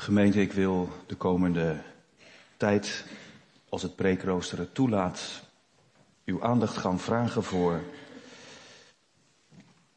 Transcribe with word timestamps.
Gemeente, 0.00 0.40
ik 0.40 0.52
wil 0.52 0.88
de 1.06 1.14
komende 1.14 1.82
tijd, 2.56 3.04
als 3.68 3.82
het 3.82 3.96
preekrooster 3.96 4.58
het 4.58 4.74
toelaat, 4.74 5.42
uw 6.24 6.42
aandacht 6.42 6.76
gaan 6.76 7.00
vragen 7.00 7.42
voor 7.42 7.82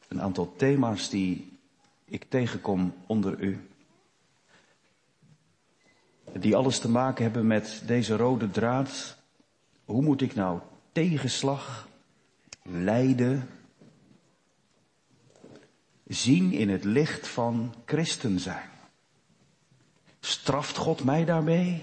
een 0.08 0.22
aantal 0.22 0.54
thema's 0.56 1.10
die 1.10 1.58
ik 2.04 2.24
tegenkom 2.28 2.94
onder 3.06 3.40
u. 3.40 3.68
Die 6.32 6.56
alles 6.56 6.78
te 6.78 6.88
maken 6.88 7.24
hebben 7.24 7.46
met 7.46 7.82
deze 7.86 8.16
rode 8.16 8.50
draad. 8.50 9.16
Hoe 9.84 10.02
moet 10.02 10.20
ik 10.22 10.34
nou 10.34 10.60
tegenslag, 10.92 11.88
lijden, 12.62 13.48
zien 16.06 16.52
in 16.52 16.70
het 16.70 16.84
licht 16.84 17.28
van 17.28 17.74
christen 17.84 18.40
zijn? 18.40 18.71
Straft 20.24 20.76
God 20.76 21.04
mij 21.04 21.24
daarmee? 21.24 21.82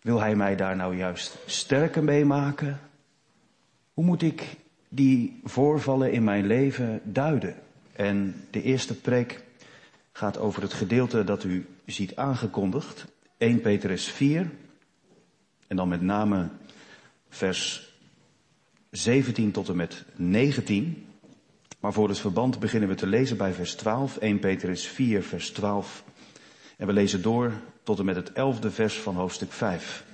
Wil 0.00 0.20
Hij 0.20 0.36
mij 0.36 0.56
daar 0.56 0.76
nou 0.76 0.96
juist 0.96 1.38
sterker 1.46 2.04
mee 2.04 2.24
maken? 2.24 2.80
Hoe 3.94 4.04
moet 4.04 4.22
ik 4.22 4.56
die 4.88 5.40
voorvallen 5.44 6.12
in 6.12 6.24
mijn 6.24 6.46
leven 6.46 7.00
duiden? 7.04 7.54
En 7.92 8.44
de 8.50 8.62
eerste 8.62 8.94
preek 8.94 9.44
gaat 10.12 10.38
over 10.38 10.62
het 10.62 10.72
gedeelte 10.72 11.24
dat 11.24 11.44
u 11.44 11.66
ziet 11.86 12.16
aangekondigd. 12.16 13.04
1 13.36 13.60
Petrus 13.60 14.08
4. 14.08 14.50
En 15.66 15.76
dan 15.76 15.88
met 15.88 16.02
name 16.02 16.48
vers 17.28 17.92
17 18.90 19.50
tot 19.50 19.68
en 19.68 19.76
met 19.76 20.04
19. 20.16 21.06
Maar 21.80 21.92
voor 21.92 22.08
het 22.08 22.18
verband 22.18 22.58
beginnen 22.58 22.88
we 22.88 22.94
te 22.94 23.06
lezen 23.06 23.36
bij 23.36 23.52
vers 23.52 23.74
12. 23.74 24.16
1 24.16 24.38
Petrus 24.38 24.86
4 24.86 25.22
vers 25.22 25.50
12 25.50 26.04
en 26.76 26.86
we 26.86 26.92
lezen 26.92 27.22
door 27.22 27.52
tot 27.82 27.98
en 27.98 28.04
met 28.04 28.16
het 28.16 28.32
elfde 28.32 28.70
vers 28.70 28.94
van 28.94 29.14
hoofdstuk 29.14 29.52
5. 29.52 30.04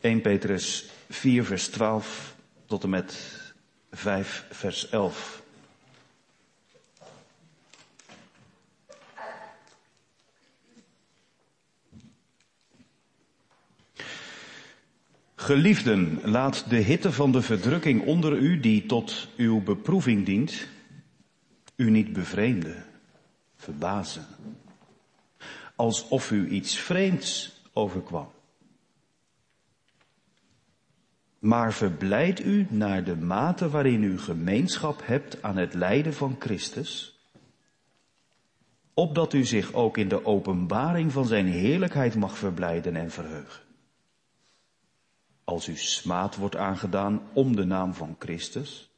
1 0.00 0.20
Petrus 0.20 0.90
4 1.08 1.44
vers 1.44 1.68
12 1.68 2.34
tot 2.66 2.82
en 2.82 2.90
met 2.90 3.42
5 3.90 4.46
vers 4.50 4.88
11. 4.88 5.42
Geliefden, 15.34 16.20
laat 16.24 16.70
de 16.70 16.76
hitte 16.76 17.12
van 17.12 17.32
de 17.32 17.42
verdrukking 17.42 18.06
onder 18.06 18.36
u, 18.36 18.60
die 18.60 18.86
tot 18.86 19.28
uw 19.36 19.62
beproeving 19.62 20.26
dient, 20.26 20.66
u 21.76 21.90
niet 21.90 22.12
bevreemden 22.12 22.89
verbazen. 23.60 24.26
Alsof 25.76 26.30
u 26.30 26.48
iets 26.48 26.78
vreemds 26.78 27.60
overkwam. 27.72 28.30
Maar 31.38 31.72
verblijd 31.72 32.40
u 32.40 32.66
naar 32.70 33.04
de 33.04 33.16
mate 33.16 33.70
waarin 33.70 34.02
u 34.02 34.18
gemeenschap 34.18 35.06
hebt 35.06 35.42
aan 35.42 35.56
het 35.56 35.74
lijden 35.74 36.14
van 36.14 36.36
Christus, 36.38 37.18
opdat 38.94 39.32
u 39.32 39.44
zich 39.44 39.72
ook 39.72 39.96
in 39.96 40.08
de 40.08 40.24
openbaring 40.24 41.12
van 41.12 41.26
zijn 41.26 41.46
heerlijkheid 41.46 42.14
mag 42.14 42.38
verblijden 42.38 42.96
en 42.96 43.10
verheugen. 43.10 43.64
Als 45.44 45.68
u 45.68 45.76
smaad 45.76 46.36
wordt 46.36 46.56
aangedaan 46.56 47.22
om 47.32 47.56
de 47.56 47.64
naam 47.64 47.94
van 47.94 48.16
Christus, 48.18 48.90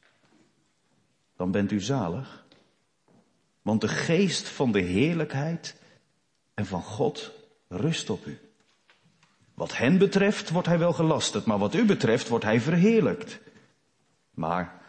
dan 1.36 1.50
bent 1.50 1.72
u 1.72 1.80
zalig 1.80 2.41
want 3.62 3.80
de 3.80 3.88
geest 3.88 4.48
van 4.48 4.72
de 4.72 4.80
heerlijkheid 4.80 5.76
en 6.54 6.66
van 6.66 6.82
God 6.82 7.32
rust 7.68 8.10
op 8.10 8.26
u. 8.26 8.38
Wat 9.54 9.76
hen 9.76 9.98
betreft 9.98 10.50
wordt 10.50 10.68
hij 10.68 10.78
wel 10.78 10.92
gelasterd, 10.92 11.44
maar 11.44 11.58
wat 11.58 11.74
u 11.74 11.84
betreft 11.84 12.28
wordt 12.28 12.44
hij 12.44 12.60
verheerlijkt. 12.60 13.40
Maar 14.30 14.80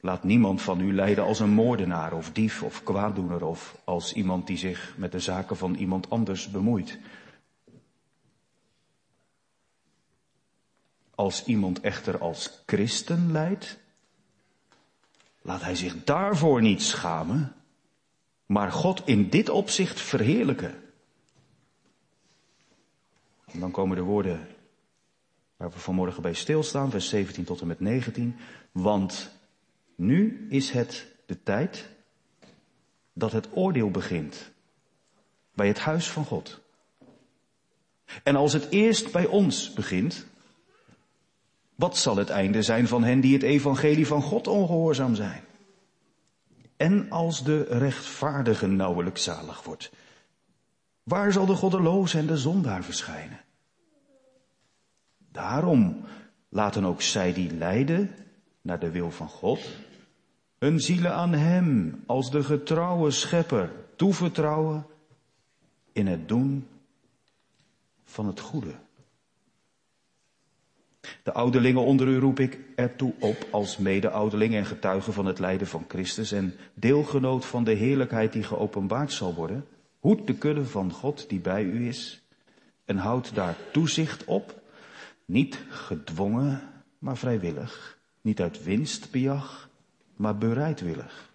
laat 0.00 0.24
niemand 0.24 0.62
van 0.62 0.80
u 0.80 0.94
lijden 0.94 1.24
als 1.24 1.40
een 1.40 1.50
moordenaar 1.50 2.12
of 2.12 2.32
dief 2.32 2.62
of 2.62 2.82
kwaaddoener 2.82 3.44
of 3.44 3.80
als 3.84 4.12
iemand 4.12 4.46
die 4.46 4.56
zich 4.56 4.94
met 4.96 5.12
de 5.12 5.20
zaken 5.20 5.56
van 5.56 5.74
iemand 5.74 6.10
anders 6.10 6.50
bemoeit. 6.50 6.98
Als 11.14 11.44
iemand 11.44 11.80
echter 11.80 12.18
als 12.18 12.62
christen 12.66 13.32
lijdt, 13.32 13.78
Laat 15.42 15.62
hij 15.62 15.74
zich 15.74 16.04
daarvoor 16.04 16.62
niet 16.62 16.82
schamen, 16.82 17.54
maar 18.46 18.72
God 18.72 19.02
in 19.04 19.30
dit 19.30 19.48
opzicht 19.48 20.00
verheerlijken. 20.00 20.82
En 23.44 23.60
dan 23.60 23.70
komen 23.70 23.96
de 23.96 24.02
woorden 24.02 24.48
waar 25.56 25.70
we 25.70 25.78
vanmorgen 25.78 26.22
bij 26.22 26.34
stilstaan, 26.34 26.90
vers 26.90 27.08
17 27.08 27.44
tot 27.44 27.60
en 27.60 27.66
met 27.66 27.80
19. 27.80 28.36
Want 28.72 29.30
nu 29.94 30.46
is 30.48 30.70
het 30.70 31.06
de 31.26 31.42
tijd 31.42 31.88
dat 33.12 33.32
het 33.32 33.48
oordeel 33.52 33.90
begint 33.90 34.50
bij 35.54 35.66
het 35.66 35.78
huis 35.78 36.10
van 36.10 36.24
God. 36.24 36.60
En 38.22 38.36
als 38.36 38.52
het 38.52 38.68
eerst 38.70 39.12
bij 39.12 39.26
ons 39.26 39.72
begint, 39.72 40.26
wat 41.80 41.96
zal 41.96 42.16
het 42.16 42.30
einde 42.30 42.62
zijn 42.62 42.88
van 42.88 43.04
hen 43.04 43.20
die 43.20 43.32
het 43.32 43.42
evangelie 43.42 44.06
van 44.06 44.22
God 44.22 44.46
ongehoorzaam 44.46 45.14
zijn? 45.14 45.44
En 46.76 47.10
als 47.10 47.44
de 47.44 47.62
rechtvaardige 47.62 48.66
nauwelijks 48.66 49.22
zalig 49.22 49.62
wordt, 49.62 49.92
waar 51.02 51.32
zal 51.32 51.46
de 51.46 51.54
goddeloze 51.54 52.18
en 52.18 52.26
de 52.26 52.36
zondaar 52.36 52.84
verschijnen? 52.84 53.40
Daarom 55.32 56.04
laten 56.48 56.84
ook 56.84 57.02
zij 57.02 57.32
die 57.32 57.52
lijden 57.52 58.14
naar 58.62 58.78
de 58.78 58.90
wil 58.90 59.10
van 59.10 59.28
God, 59.28 59.68
hun 60.58 60.80
zielen 60.80 61.14
aan 61.14 61.32
Hem 61.32 62.02
als 62.06 62.30
de 62.30 62.42
getrouwe 62.42 63.10
schepper 63.10 63.72
toevertrouwen 63.96 64.86
in 65.92 66.06
het 66.06 66.28
doen 66.28 66.66
van 68.04 68.26
het 68.26 68.40
goede. 68.40 68.74
De 71.22 71.32
ouderlingen 71.32 71.84
onder 71.84 72.08
u 72.08 72.18
roep 72.18 72.40
ik 72.40 72.58
ertoe 72.74 73.12
op 73.18 73.46
als 73.50 73.76
mede-ouderling 73.76 74.54
en 74.54 74.66
getuige 74.66 75.12
van 75.12 75.26
het 75.26 75.38
lijden 75.38 75.66
van 75.66 75.84
Christus 75.88 76.32
en 76.32 76.54
deelgenoot 76.74 77.44
van 77.44 77.64
de 77.64 77.72
heerlijkheid 77.72 78.32
die 78.32 78.42
geopenbaard 78.42 79.12
zal 79.12 79.34
worden. 79.34 79.66
Hoed 79.98 80.26
de 80.26 80.34
kudde 80.34 80.64
van 80.64 80.92
God 80.92 81.28
die 81.28 81.40
bij 81.40 81.62
u 81.62 81.88
is 81.88 82.22
en 82.84 82.96
houd 82.96 83.34
daar 83.34 83.56
toezicht 83.72 84.24
op, 84.24 84.62
niet 85.24 85.64
gedwongen, 85.68 86.62
maar 86.98 87.16
vrijwillig, 87.16 87.98
niet 88.20 88.40
uit 88.40 88.64
winstbejag, 88.64 89.68
maar 90.16 90.38
bereidwillig. 90.38 91.30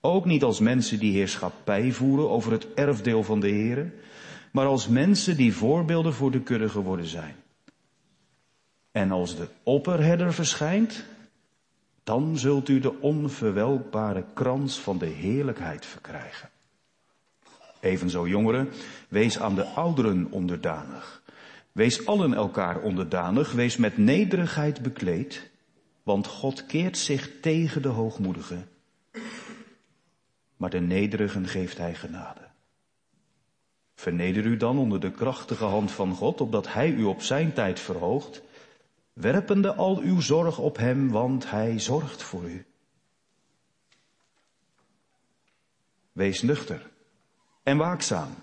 Ook 0.00 0.24
niet 0.24 0.42
als 0.42 0.60
mensen 0.60 0.98
die 0.98 1.12
heerschappij 1.12 1.92
voeren 1.92 2.30
over 2.30 2.52
het 2.52 2.74
erfdeel 2.74 3.22
van 3.22 3.40
de 3.40 3.50
Here, 3.50 3.92
maar 4.52 4.66
als 4.66 4.88
mensen 4.88 5.36
die 5.36 5.54
voorbeelden 5.54 6.12
voor 6.12 6.30
de 6.30 6.40
kudde 6.40 6.68
geworden 6.68 7.06
zijn. 7.06 7.34
En 8.92 9.10
als 9.10 9.36
de 9.36 9.48
opperherder 9.62 10.34
verschijnt, 10.34 11.04
dan 12.04 12.38
zult 12.38 12.68
u 12.68 12.78
de 12.78 13.00
onverwelkbare 13.00 14.24
krans 14.34 14.78
van 14.78 14.98
de 14.98 15.06
heerlijkheid 15.06 15.86
verkrijgen. 15.86 16.50
Evenzo 17.80 18.28
jongeren, 18.28 18.68
wees 19.08 19.38
aan 19.38 19.54
de 19.54 19.64
ouderen 19.64 20.26
onderdanig. 20.30 21.22
Wees 21.72 22.06
allen 22.06 22.34
elkaar 22.34 22.80
onderdanig, 22.80 23.52
wees 23.52 23.76
met 23.76 23.98
nederigheid 23.98 24.82
bekleed, 24.82 25.50
want 26.02 26.26
God 26.26 26.66
keert 26.66 26.98
zich 26.98 27.40
tegen 27.40 27.82
de 27.82 27.88
hoogmoedigen, 27.88 28.68
maar 30.56 30.70
de 30.70 30.80
nederigen 30.80 31.48
geeft 31.48 31.78
hij 31.78 31.94
genade. 31.94 32.40
Verneder 33.94 34.44
u 34.44 34.56
dan 34.56 34.78
onder 34.78 35.00
de 35.00 35.10
krachtige 35.10 35.64
hand 35.64 35.90
van 35.92 36.14
God, 36.14 36.40
opdat 36.40 36.72
hij 36.72 36.90
u 36.90 37.04
op 37.04 37.22
zijn 37.22 37.52
tijd 37.52 37.80
verhoogt 37.80 38.42
werpende 39.20 39.74
al 39.74 39.98
uw 39.98 40.20
zorg 40.20 40.58
op 40.58 40.76
hem, 40.76 41.10
want 41.10 41.50
hij 41.50 41.78
zorgt 41.78 42.22
voor 42.22 42.44
u. 42.44 42.66
Wees 46.12 46.42
nuchter 46.42 46.90
en 47.62 47.76
waakzaam, 47.76 48.34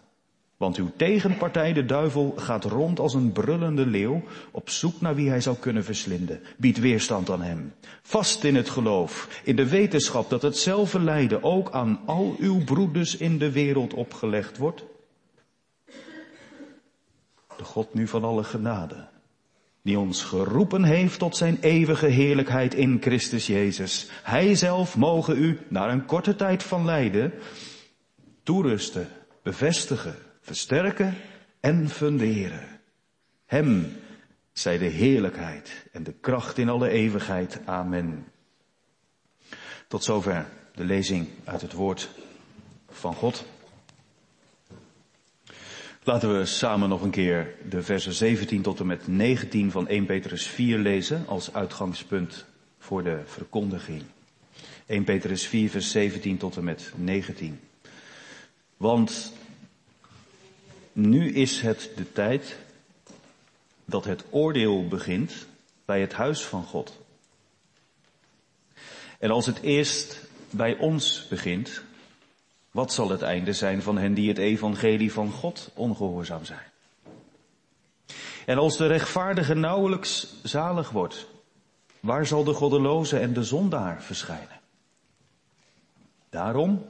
want 0.57 0.77
uw 0.77 0.91
tegenpartij, 0.95 1.73
de 1.73 1.85
duivel, 1.85 2.33
gaat 2.35 2.63
rond 2.63 2.99
als 2.99 3.13
een 3.13 3.31
brullende 3.31 3.85
leeuw 3.85 4.23
op 4.51 4.69
zoek 4.69 5.01
naar 5.01 5.15
wie 5.15 5.29
hij 5.29 5.41
zou 5.41 5.57
kunnen 5.57 5.83
verslinden. 5.83 6.41
Bied 6.57 6.79
weerstand 6.79 7.29
aan 7.29 7.41
hem. 7.41 7.73
Vast 8.01 8.43
in 8.43 8.55
het 8.55 8.69
geloof, 8.69 9.41
in 9.43 9.55
de 9.55 9.69
wetenschap 9.69 10.29
dat 10.29 10.41
hetzelfde 10.41 10.99
lijden 10.99 11.43
ook 11.43 11.71
aan 11.71 12.01
al 12.05 12.35
uw 12.39 12.63
broeders 12.63 13.17
in 13.17 13.37
de 13.37 13.51
wereld 13.51 13.93
opgelegd 13.93 14.57
wordt. 14.57 14.85
De 17.57 17.63
God 17.63 17.93
nu 17.93 18.07
van 18.07 18.23
alle 18.23 18.43
genade 18.43 19.13
die 19.85 19.99
ons 19.99 20.23
geroepen 20.23 20.83
heeft 20.83 21.19
tot 21.19 21.37
zijn 21.37 21.57
eeuwige 21.61 22.07
heerlijkheid 22.07 22.73
in 22.73 22.97
Christus 23.01 23.47
Jezus. 23.47 24.09
Hij 24.23 24.55
zelf 24.55 24.97
mogen 24.97 25.37
u, 25.37 25.59
na 25.67 25.89
een 25.89 26.05
korte 26.05 26.35
tijd 26.35 26.63
van 26.63 26.85
lijden, 26.85 27.33
toerusten, 28.43 29.07
bevestigen, 29.43 30.15
versterken 30.41 31.17
en 31.59 31.89
funderen. 31.89 32.79
Hem 33.45 33.97
zij 34.53 34.77
de 34.77 34.85
heerlijkheid 34.85 35.85
en 35.91 36.03
de 36.03 36.13
kracht 36.13 36.57
in 36.57 36.69
alle 36.69 36.89
eeuwigheid. 36.89 37.59
Amen. 37.65 38.25
Tot 39.87 40.03
zover 40.03 40.45
de 40.75 40.83
lezing 40.83 41.27
uit 41.43 41.61
het 41.61 41.73
woord 41.73 42.09
van 42.89 43.13
God. 43.13 43.45
Laten 46.05 46.37
we 46.39 46.45
samen 46.45 46.89
nog 46.89 47.01
een 47.01 47.09
keer 47.09 47.55
de 47.69 47.83
versen 47.83 48.13
17 48.13 48.61
tot 48.61 48.79
en 48.79 48.85
met 48.85 49.07
19 49.07 49.71
van 49.71 49.87
1 49.87 50.05
Petrus 50.05 50.47
4 50.47 50.77
lezen 50.77 51.27
als 51.27 51.53
uitgangspunt 51.53 52.45
voor 52.79 53.03
de 53.03 53.21
verkondiging. 53.25 54.03
1 54.85 55.03
Petrus 55.03 55.47
4 55.47 55.69
vers 55.69 55.91
17 55.91 56.37
tot 56.37 56.57
en 56.57 56.63
met 56.63 56.91
19. 56.95 57.59
Want 58.77 59.33
nu 60.91 61.33
is 61.33 61.61
het 61.61 61.91
de 61.95 62.11
tijd 62.11 62.57
dat 63.85 64.05
het 64.05 64.23
oordeel 64.29 64.87
begint 64.87 65.47
bij 65.85 66.01
het 66.01 66.13
huis 66.13 66.41
van 66.41 66.63
God. 66.63 67.01
En 69.19 69.31
als 69.31 69.45
het 69.45 69.61
eerst 69.61 70.21
bij 70.49 70.77
ons 70.77 71.27
begint, 71.29 71.81
wat 72.75 72.93
zal 72.93 73.09
het 73.09 73.21
einde 73.21 73.53
zijn 73.53 73.81
van 73.81 73.97
hen 73.97 74.13
die 74.13 74.27
het 74.27 74.37
evangelie 74.37 75.11
van 75.11 75.31
God 75.31 75.71
ongehoorzaam 75.73 76.45
zijn? 76.45 76.71
En 78.45 78.57
als 78.57 78.77
de 78.77 78.87
rechtvaardige 78.87 79.53
nauwelijks 79.53 80.33
zalig 80.43 80.89
wordt, 80.89 81.27
waar 81.99 82.25
zal 82.25 82.43
de 82.43 82.53
goddeloze 82.53 83.19
en 83.19 83.33
de 83.33 83.43
zondaar 83.43 84.01
verschijnen? 84.01 84.59
Daarom 86.29 86.85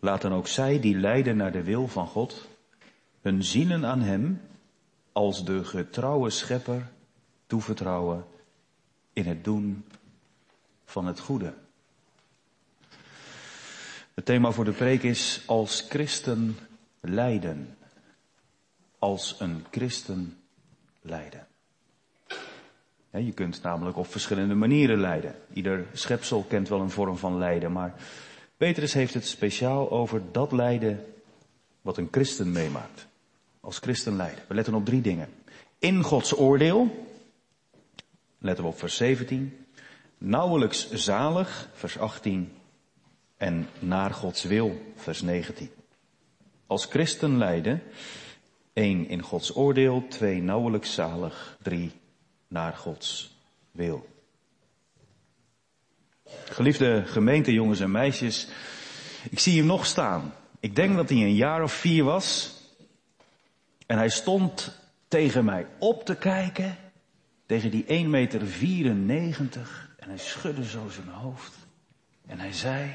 laten 0.00 0.32
ook 0.32 0.46
zij 0.46 0.80
die 0.80 0.96
lijden 0.96 1.36
naar 1.36 1.52
de 1.52 1.62
wil 1.62 1.88
van 1.88 2.06
God 2.06 2.48
hun 3.20 3.44
zielen 3.44 3.84
aan 3.84 4.00
Hem 4.00 4.40
als 5.12 5.44
de 5.44 5.64
getrouwe 5.64 6.30
schepper 6.30 6.88
toevertrouwen 7.46 8.24
in 9.12 9.26
het 9.26 9.44
doen 9.44 9.84
van 10.84 11.06
het 11.06 11.20
goede. 11.20 11.52
Het 14.16 14.24
thema 14.24 14.50
voor 14.50 14.64
de 14.64 14.72
preek 14.72 15.02
is 15.02 15.42
als 15.46 15.86
christen 15.88 16.58
lijden. 17.00 17.76
Als 18.98 19.36
een 19.38 19.64
christen 19.70 20.38
lijden. 21.00 21.46
je 23.10 23.32
kunt 23.32 23.62
namelijk 23.62 23.96
op 23.96 24.06
verschillende 24.06 24.54
manieren 24.54 25.00
lijden. 25.00 25.34
Ieder 25.52 25.86
schepsel 25.92 26.42
kent 26.42 26.68
wel 26.68 26.80
een 26.80 26.90
vorm 26.90 27.16
van 27.16 27.38
lijden, 27.38 27.72
maar 27.72 27.94
Petrus 28.56 28.92
heeft 28.92 29.14
het 29.14 29.26
speciaal 29.26 29.90
over 29.90 30.22
dat 30.32 30.52
lijden 30.52 31.04
wat 31.82 31.96
een 31.96 32.08
christen 32.10 32.52
meemaakt. 32.52 33.06
Als 33.60 33.78
christen 33.78 34.16
lijden. 34.16 34.44
We 34.48 34.54
letten 34.54 34.74
op 34.74 34.84
drie 34.84 35.00
dingen. 35.00 35.28
In 35.78 36.02
Gods 36.02 36.36
oordeel, 36.36 37.06
letten 38.38 38.64
we 38.64 38.70
op 38.70 38.78
vers 38.78 38.96
17. 38.96 39.66
Nauwelijks 40.18 40.90
zalig, 40.90 41.68
vers 41.72 41.98
18 41.98 42.52
en 43.36 43.68
naar 43.78 44.10
Gods 44.10 44.42
wil, 44.42 44.92
vers 44.96 45.20
19. 45.20 45.70
Als 46.66 46.84
christen 46.84 47.38
lijden, 47.38 47.82
één 48.72 49.08
in 49.08 49.22
Gods 49.22 49.56
oordeel, 49.56 50.06
twee 50.08 50.42
nauwelijks 50.42 50.94
zalig, 50.94 51.58
drie 51.62 51.92
naar 52.48 52.72
Gods 52.72 53.36
wil. 53.70 54.08
Geliefde 56.44 57.02
gemeente, 57.06 57.52
jongens 57.52 57.80
en 57.80 57.90
meisjes, 57.90 58.48
ik 59.30 59.38
zie 59.38 59.58
hem 59.58 59.66
nog 59.66 59.86
staan. 59.86 60.32
Ik 60.60 60.76
denk 60.76 60.96
dat 60.96 61.08
hij 61.08 61.18
een 61.18 61.34
jaar 61.34 61.62
of 61.62 61.72
vier 61.72 62.04
was. 62.04 62.54
En 63.86 63.96
hij 63.96 64.08
stond 64.08 64.78
tegen 65.08 65.44
mij 65.44 65.66
op 65.78 66.04
te 66.04 66.16
kijken, 66.16 66.76
tegen 67.46 67.70
die 67.70 67.84
1,94 67.84 67.88
meter. 68.06 69.88
En 69.96 70.08
hij 70.08 70.18
schudde 70.18 70.64
zo 70.64 70.88
zijn 70.88 71.08
hoofd. 71.08 71.54
En 72.26 72.38
hij 72.38 72.52
zei, 72.52 72.94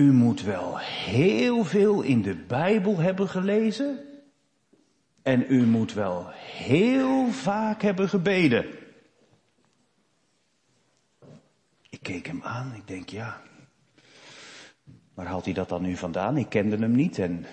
u 0.00 0.12
moet 0.12 0.42
wel 0.42 0.78
heel 0.78 1.64
veel 1.64 2.02
in 2.02 2.22
de 2.22 2.34
Bijbel 2.34 2.98
hebben 2.98 3.28
gelezen. 3.28 3.98
En 5.22 5.44
u 5.48 5.66
moet 5.66 5.92
wel 5.92 6.28
heel 6.34 7.30
vaak 7.30 7.82
hebben 7.82 8.08
gebeden. 8.08 8.66
Ik 11.90 12.02
keek 12.02 12.26
hem 12.26 12.42
aan, 12.42 12.74
ik 12.74 12.86
denk 12.86 13.08
ja. 13.08 13.40
Waar 15.14 15.26
haalt 15.26 15.44
hij 15.44 15.54
dat 15.54 15.68
dan 15.68 15.82
nu 15.82 15.96
vandaan? 15.96 16.36
Ik 16.36 16.48
kende 16.48 16.76
hem 16.76 16.92
niet 16.92 17.18
en 17.18 17.46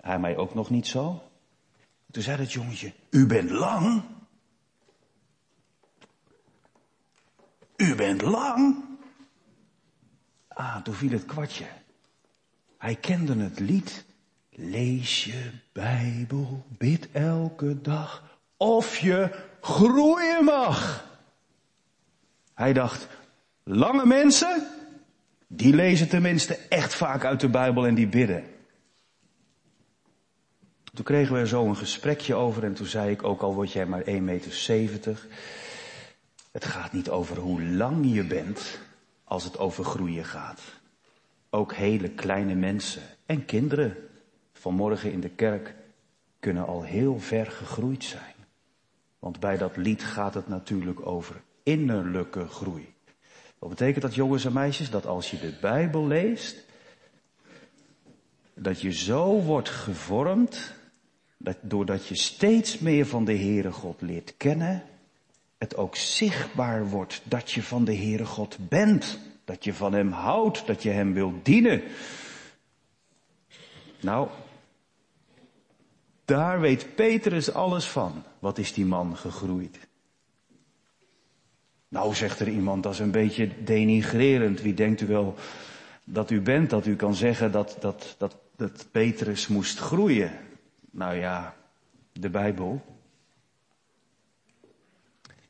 hij 0.00 0.18
mij 0.18 0.36
ook 0.36 0.54
nog 0.54 0.70
niet 0.70 0.86
zo. 0.86 1.22
Toen 2.10 2.22
zei 2.22 2.36
dat 2.36 2.52
jongetje, 2.52 2.92
u 3.10 3.26
bent 3.26 3.50
lang. 3.50 4.02
U 7.76 7.94
bent 7.94 8.22
lang. 8.22 8.91
Ah, 10.54 10.82
toen 10.82 10.94
viel 10.94 11.10
het 11.10 11.24
kwartje. 11.24 11.64
Hij 12.78 12.94
kende 12.94 13.36
het 13.36 13.60
lied. 13.60 14.04
Lees 14.54 15.24
je 15.24 15.50
Bijbel, 15.72 16.64
bid 16.78 17.08
elke 17.12 17.80
dag, 17.80 18.38
of 18.56 18.98
je 18.98 19.30
groeien 19.60 20.44
mag. 20.44 21.06
Hij 22.54 22.72
dacht, 22.72 23.08
lange 23.62 24.06
mensen, 24.06 24.66
die 25.46 25.74
lezen 25.74 26.08
tenminste 26.08 26.56
echt 26.68 26.94
vaak 26.94 27.24
uit 27.24 27.40
de 27.40 27.48
Bijbel 27.48 27.86
en 27.86 27.94
die 27.94 28.06
bidden. 28.06 28.44
Toen 30.94 31.04
kregen 31.04 31.34
we 31.34 31.40
er 31.40 31.48
zo 31.48 31.66
een 31.66 31.76
gesprekje 31.76 32.34
over 32.34 32.64
en 32.64 32.74
toen 32.74 32.86
zei 32.86 33.10
ik, 33.10 33.22
ook 33.22 33.42
al 33.42 33.54
word 33.54 33.72
jij 33.72 33.86
maar 33.86 34.04
1,70 34.04 34.22
meter, 34.22 35.26
het 36.50 36.64
gaat 36.64 36.92
niet 36.92 37.10
over 37.10 37.36
hoe 37.36 37.62
lang 37.62 38.14
je 38.14 38.24
bent, 38.24 38.78
als 39.32 39.44
het 39.44 39.58
over 39.58 39.84
groeien 39.84 40.24
gaat. 40.24 40.60
Ook 41.50 41.74
hele 41.74 42.08
kleine 42.08 42.54
mensen 42.54 43.02
en 43.26 43.44
kinderen 43.44 43.96
vanmorgen 44.52 45.12
in 45.12 45.20
de 45.20 45.28
kerk 45.28 45.74
kunnen 46.38 46.66
al 46.66 46.82
heel 46.82 47.18
ver 47.18 47.46
gegroeid 47.46 48.04
zijn. 48.04 48.34
Want 49.18 49.40
bij 49.40 49.56
dat 49.56 49.76
lied 49.76 50.04
gaat 50.04 50.34
het 50.34 50.48
natuurlijk 50.48 51.06
over 51.06 51.42
innerlijke 51.62 52.48
groei. 52.48 52.94
Wat 53.58 53.68
betekent 53.68 54.02
dat 54.02 54.14
jongens 54.14 54.44
en 54.44 54.52
meisjes? 54.52 54.90
Dat 54.90 55.06
als 55.06 55.30
je 55.30 55.38
de 55.38 55.58
Bijbel 55.60 56.06
leest, 56.06 56.64
dat 58.54 58.80
je 58.80 58.92
zo 58.92 59.40
wordt 59.40 59.68
gevormd, 59.68 60.74
dat 61.36 61.56
doordat 61.60 62.06
je 62.06 62.14
steeds 62.14 62.78
meer 62.78 63.06
van 63.06 63.24
de 63.24 63.36
Heere 63.36 63.72
God 63.72 64.00
leert 64.00 64.34
kennen, 64.36 64.82
het 65.62 65.76
ook 65.76 65.96
zichtbaar 65.96 66.88
wordt 66.88 67.20
dat 67.24 67.50
je 67.50 67.62
van 67.62 67.84
de 67.84 67.96
Heere 67.96 68.24
God 68.24 68.56
bent. 68.68 69.18
Dat 69.44 69.64
je 69.64 69.74
van 69.74 69.92
Hem 69.92 70.12
houdt, 70.12 70.66
dat 70.66 70.82
je 70.82 70.90
Hem 70.90 71.12
wilt 71.12 71.44
dienen. 71.44 71.82
Nou, 74.00 74.28
daar 76.24 76.60
weet 76.60 76.94
Petrus 76.94 77.52
alles 77.52 77.88
van. 77.88 78.22
Wat 78.38 78.58
is 78.58 78.72
die 78.72 78.84
man 78.84 79.16
gegroeid? 79.16 79.78
Nou, 81.88 82.14
zegt 82.14 82.40
er 82.40 82.48
iemand, 82.48 82.82
dat 82.82 82.92
is 82.92 82.98
een 82.98 83.10
beetje 83.10 83.64
denigrerend. 83.64 84.60
Wie 84.60 84.74
denkt 84.74 85.00
u 85.00 85.06
wel 85.06 85.34
dat 86.04 86.30
u 86.30 86.40
bent, 86.40 86.70
dat 86.70 86.86
u 86.86 86.96
kan 86.96 87.14
zeggen 87.14 87.52
dat, 87.52 87.76
dat, 87.80 88.14
dat, 88.18 88.36
dat 88.56 88.86
Petrus 88.90 89.46
moest 89.48 89.78
groeien? 89.78 90.32
Nou 90.90 91.16
ja, 91.16 91.54
de 92.12 92.30
Bijbel. 92.30 92.91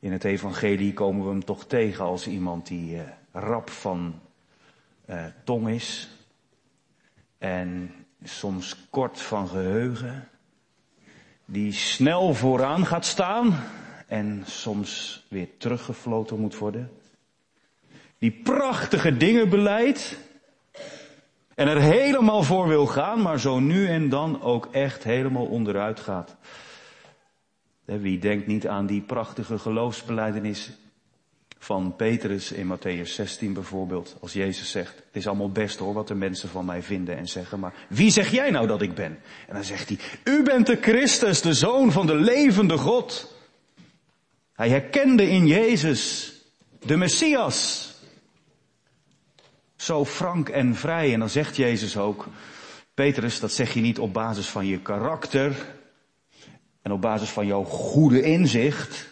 In 0.02 0.12
het 0.12 0.24
evangelie 0.24 0.92
komen 0.92 1.24
we 1.24 1.30
hem 1.30 1.44
toch 1.44 1.66
tegen 1.66 2.04
als 2.04 2.26
iemand 2.26 2.66
die 2.66 2.94
uh, 2.94 3.00
rap 3.32 3.70
van 3.70 4.20
uh, 5.06 5.24
tong 5.44 5.68
is. 5.68 6.08
En 7.38 7.94
soms 8.22 8.76
kort 8.90 9.20
van 9.20 9.48
geheugen. 9.48 10.28
Die 11.44 11.72
snel 11.72 12.34
vooraan 12.34 12.86
gaat 12.86 13.04
staan 13.04 13.64
en 14.06 14.42
soms 14.46 15.24
weer 15.28 15.48
teruggefloten 15.58 16.38
moet 16.38 16.58
worden. 16.58 16.90
Die 18.18 18.40
prachtige 18.42 19.16
dingen 19.16 19.48
beleidt 19.48 20.18
en 21.54 21.68
er 21.68 21.80
helemaal 21.80 22.42
voor 22.42 22.68
wil 22.68 22.86
gaan, 22.86 23.22
maar 23.22 23.40
zo 23.40 23.58
nu 23.58 23.88
en 23.88 24.08
dan 24.08 24.42
ook 24.42 24.68
echt 24.72 25.04
helemaal 25.04 25.46
onderuit 25.46 26.00
gaat. 26.00 26.36
Wie 27.84 28.18
denkt 28.18 28.46
niet 28.46 28.66
aan 28.66 28.86
die 28.86 29.00
prachtige 29.00 29.58
geloofsbeleidenis 29.58 30.72
van 31.58 31.96
Petrus 31.96 32.52
in 32.52 32.76
Matthäus 32.76 33.10
16 33.10 33.52
bijvoorbeeld, 33.52 34.16
als 34.20 34.32
Jezus 34.32 34.70
zegt, 34.70 34.94
het 34.94 35.16
is 35.16 35.26
allemaal 35.26 35.50
best 35.50 35.78
hoor 35.78 35.94
wat 35.94 36.08
de 36.08 36.14
mensen 36.14 36.48
van 36.48 36.64
mij 36.64 36.82
vinden 36.82 37.16
en 37.16 37.28
zeggen, 37.28 37.60
maar 37.60 37.74
wie 37.88 38.10
zeg 38.10 38.30
jij 38.30 38.50
nou 38.50 38.66
dat 38.66 38.82
ik 38.82 38.94
ben? 38.94 39.18
En 39.48 39.54
dan 39.54 39.64
zegt 39.64 39.88
hij, 39.88 39.98
u 40.24 40.42
bent 40.42 40.66
de 40.66 40.76
Christus, 40.80 41.40
de 41.40 41.54
Zoon 41.54 41.92
van 41.92 42.06
de 42.06 42.14
levende 42.14 42.78
God. 42.78 43.36
Hij 44.52 44.68
herkende 44.68 45.28
in 45.28 45.46
Jezus 45.46 46.32
de 46.80 46.96
Messias. 46.96 47.90
Zo 49.76 50.04
frank 50.04 50.48
en 50.48 50.74
vrij. 50.74 51.12
En 51.12 51.18
dan 51.18 51.30
zegt 51.30 51.56
Jezus 51.56 51.96
ook, 51.96 52.28
Petrus, 52.94 53.40
dat 53.40 53.52
zeg 53.52 53.74
je 53.74 53.80
niet 53.80 53.98
op 53.98 54.12
basis 54.12 54.46
van 54.46 54.66
je 54.66 54.78
karakter 54.78 55.74
en 56.82 56.92
op 56.92 57.00
basis 57.00 57.30
van 57.30 57.46
jouw 57.46 57.64
goede 57.64 58.22
inzicht. 58.22 59.10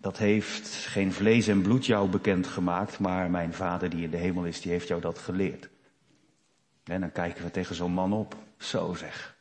Dat 0.00 0.18
heeft 0.18 0.68
geen 0.68 1.12
vlees 1.12 1.46
en 1.46 1.62
bloed 1.62 1.86
jou 1.86 2.08
bekendgemaakt, 2.08 2.98
maar 2.98 3.30
mijn 3.30 3.54
vader 3.54 3.90
die 3.90 4.02
in 4.02 4.10
de 4.10 4.16
hemel 4.16 4.44
is, 4.44 4.60
die 4.60 4.72
heeft 4.72 4.88
jou 4.88 5.00
dat 5.00 5.18
geleerd. 5.18 5.68
En 6.84 7.00
dan 7.00 7.12
kijken 7.12 7.44
we 7.44 7.50
tegen 7.50 7.74
zo'n 7.74 7.92
man 7.92 8.12
op. 8.12 8.36
Zo 8.56 8.94
zeg. 8.94 9.36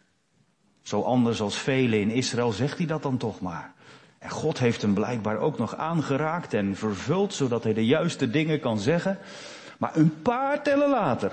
Zo 0.82 1.02
anders 1.02 1.42
als 1.42 1.58
velen 1.58 2.00
in 2.00 2.10
Israël 2.10 2.52
zegt 2.52 2.78
hij 2.78 2.88
dat 2.88 3.04
dan 3.04 3.18
toch 3.18 3.42
maar. 3.42 3.74
En 4.18 4.30
God 4.30 4.60
heeft 4.60 4.82
hem 4.82 4.94
blijkbaar 4.94 5.38
ook 5.38 5.58
nog 5.58 5.76
aangeraakt 5.76 6.54
en 6.54 6.76
vervuld, 6.76 7.34
zodat 7.34 7.64
hij 7.64 7.74
de 7.74 7.86
juiste 7.86 8.30
dingen 8.30 8.60
kan 8.60 8.80
zeggen. 8.80 9.18
Maar 9.78 9.96
een 9.96 10.22
paar 10.22 10.64
tellen 10.64 10.90
later 10.90 11.32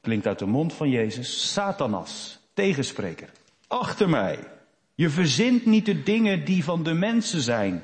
klinkt 0.00 0.26
uit 0.26 0.38
de 0.38 0.46
mond 0.46 0.72
van 0.72 0.90
Jezus, 0.90 1.52
Satanas, 1.52 2.38
tegenspreker, 2.52 3.30
achter 3.68 4.08
mij. 4.08 4.38
Je 4.94 5.10
verzint 5.10 5.66
niet 5.66 5.86
de 5.86 6.02
dingen 6.02 6.44
die 6.44 6.64
van 6.64 6.82
de 6.82 6.94
mensen 6.94 7.40
zijn, 7.40 7.82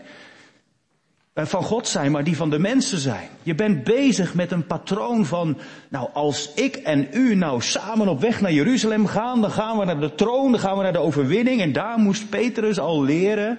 eh, 1.33 1.45
van 1.45 1.62
God 1.62 1.88
zijn, 1.88 2.12
maar 2.12 2.25
die 2.25 2.37
van 2.37 2.50
de 2.50 2.59
mensen 2.59 2.99
zijn. 2.99 3.29
Je 3.43 3.55
bent 3.55 3.85
bezig 3.85 4.35
met 4.35 4.50
een 4.50 4.67
patroon 4.67 5.26
van, 5.26 5.59
nou 5.88 6.09
als 6.12 6.55
ik 6.55 6.76
en 6.76 7.09
u 7.12 7.35
nou 7.35 7.61
samen 7.61 8.09
op 8.09 8.21
weg 8.21 8.41
naar 8.41 8.53
Jeruzalem 8.53 9.07
gaan, 9.07 9.41
dan 9.41 9.50
gaan 9.50 9.79
we 9.79 9.85
naar 9.85 10.00
de 10.00 10.14
troon, 10.14 10.50
dan 10.50 10.61
gaan 10.61 10.76
we 10.76 10.83
naar 10.83 10.93
de 10.93 10.99
overwinning. 10.99 11.61
En 11.61 11.73
daar 11.73 11.99
moest 11.99 12.29
Petrus 12.29 12.79
al 12.79 13.03
leren 13.03 13.59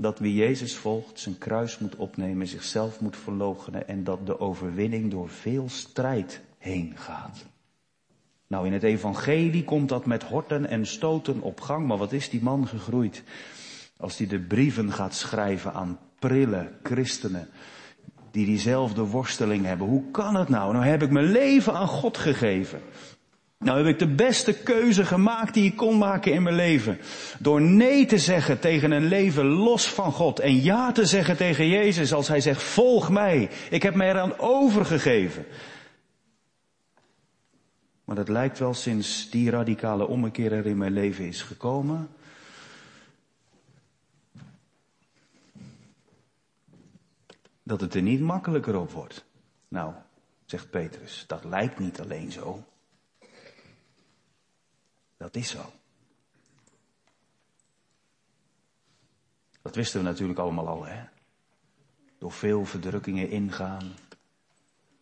dat 0.00 0.18
wie 0.18 0.34
Jezus 0.34 0.76
volgt 0.76 1.20
zijn 1.20 1.38
kruis 1.38 1.78
moet 1.78 1.96
opnemen, 1.96 2.46
zichzelf 2.46 3.00
moet 3.00 3.16
verloochenen 3.16 3.88
en 3.88 4.04
dat 4.04 4.26
de 4.26 4.40
overwinning 4.40 5.10
door 5.10 5.28
veel 5.28 5.68
strijd 5.68 6.40
heen 6.58 6.92
gaat. 6.96 7.44
Nou, 8.50 8.66
in 8.66 8.72
het 8.72 8.82
evangelie 8.82 9.64
komt 9.64 9.88
dat 9.88 10.06
met 10.06 10.22
horten 10.22 10.68
en 10.68 10.86
stoten 10.86 11.40
op 11.40 11.60
gang, 11.60 11.86
maar 11.86 11.96
wat 11.96 12.12
is 12.12 12.30
die 12.30 12.42
man 12.42 12.68
gegroeid? 12.68 13.22
Als 13.96 14.18
hij 14.18 14.26
de 14.26 14.40
brieven 14.40 14.92
gaat 14.92 15.14
schrijven 15.14 15.72
aan 15.72 15.98
prille 16.18 16.68
christenen 16.82 17.48
die 18.30 18.46
diezelfde 18.46 19.02
worsteling 19.02 19.64
hebben. 19.64 19.86
Hoe 19.86 20.10
kan 20.10 20.34
het 20.34 20.48
nou? 20.48 20.72
Nou 20.72 20.84
heb 20.84 21.02
ik 21.02 21.10
mijn 21.10 21.30
leven 21.30 21.74
aan 21.74 21.86
God 21.86 22.18
gegeven. 22.18 22.80
Nou 23.58 23.78
heb 23.78 23.86
ik 23.86 23.98
de 23.98 24.14
beste 24.14 24.52
keuze 24.52 25.04
gemaakt 25.04 25.54
die 25.54 25.64
ik 25.64 25.76
kon 25.76 25.98
maken 25.98 26.32
in 26.32 26.42
mijn 26.42 26.56
leven. 26.56 26.98
Door 27.38 27.60
nee 27.60 28.06
te 28.06 28.18
zeggen 28.18 28.60
tegen 28.60 28.90
een 28.90 29.06
leven 29.06 29.44
los 29.44 29.86
van 29.86 30.12
God. 30.12 30.38
En 30.38 30.62
ja 30.62 30.92
te 30.92 31.06
zeggen 31.06 31.36
tegen 31.36 31.68
Jezus 31.68 32.12
als 32.12 32.28
hij 32.28 32.40
zegt, 32.40 32.62
volg 32.62 33.10
mij. 33.10 33.50
Ik 33.70 33.82
heb 33.82 33.94
mij 33.94 34.08
eraan 34.08 34.38
overgegeven. 34.38 35.44
Maar 38.10 38.18
het 38.18 38.28
lijkt 38.28 38.58
wel 38.58 38.74
sinds 38.74 39.30
die 39.30 39.50
radicale 39.50 40.06
ommekeer 40.06 40.52
er 40.52 40.66
in 40.66 40.76
mijn 40.76 40.92
leven 40.92 41.26
is 41.26 41.42
gekomen, 41.42 42.08
dat 47.62 47.80
het 47.80 47.94
er 47.94 48.02
niet 48.02 48.20
makkelijker 48.20 48.76
op 48.76 48.90
wordt. 48.90 49.24
Nou, 49.68 49.94
zegt 50.44 50.70
Petrus, 50.70 51.24
dat 51.26 51.44
lijkt 51.44 51.78
niet 51.78 52.00
alleen 52.00 52.32
zo. 52.32 52.64
Dat 55.16 55.36
is 55.36 55.50
zo. 55.50 55.72
Dat 59.62 59.74
wisten 59.74 60.00
we 60.00 60.06
natuurlijk 60.06 60.38
allemaal 60.38 60.68
al, 60.68 60.84
hè? 60.84 61.04
Door 62.18 62.32
veel 62.32 62.64
verdrukkingen 62.64 63.30
ingaan. 63.30 63.92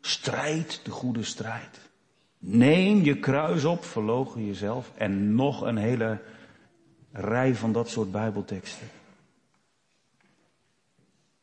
Strijd 0.00 0.81
de 0.85 0.91
goede 0.91 1.25
strijd. 1.25 1.88
Neem 2.38 3.02
je 3.02 3.18
kruis 3.18 3.64
op, 3.64 3.85
verlogen 3.85 4.47
jezelf. 4.47 4.92
En 4.95 5.35
nog 5.35 5.61
een 5.61 5.76
hele 5.76 6.21
rij 7.12 7.54
van 7.54 7.73
dat 7.73 7.88
soort 7.88 8.11
Bijbelteksten. 8.11 8.88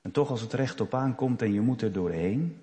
En 0.01 0.11
toch 0.11 0.29
als 0.29 0.41
het 0.41 0.53
recht 0.53 0.81
op 0.81 0.93
aankomt 0.93 1.41
en 1.41 1.53
je 1.53 1.61
moet 1.61 1.81
er 1.81 1.91
doorheen, 1.91 2.57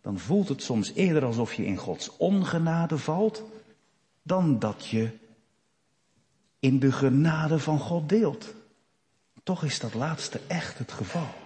dan 0.00 0.18
voelt 0.18 0.48
het 0.48 0.62
soms 0.62 0.92
eerder 0.92 1.24
alsof 1.24 1.54
je 1.54 1.64
in 1.64 1.76
Gods 1.76 2.16
ongenade 2.16 2.98
valt, 2.98 3.42
dan 4.22 4.58
dat 4.58 4.86
je 4.86 5.10
in 6.58 6.78
de 6.78 6.92
genade 6.92 7.58
van 7.58 7.78
God 7.78 8.08
deelt. 8.08 8.54
Toch 9.42 9.64
is 9.64 9.80
dat 9.80 9.94
laatste 9.94 10.40
echt 10.46 10.78
het 10.78 10.92
geval. 10.92 11.43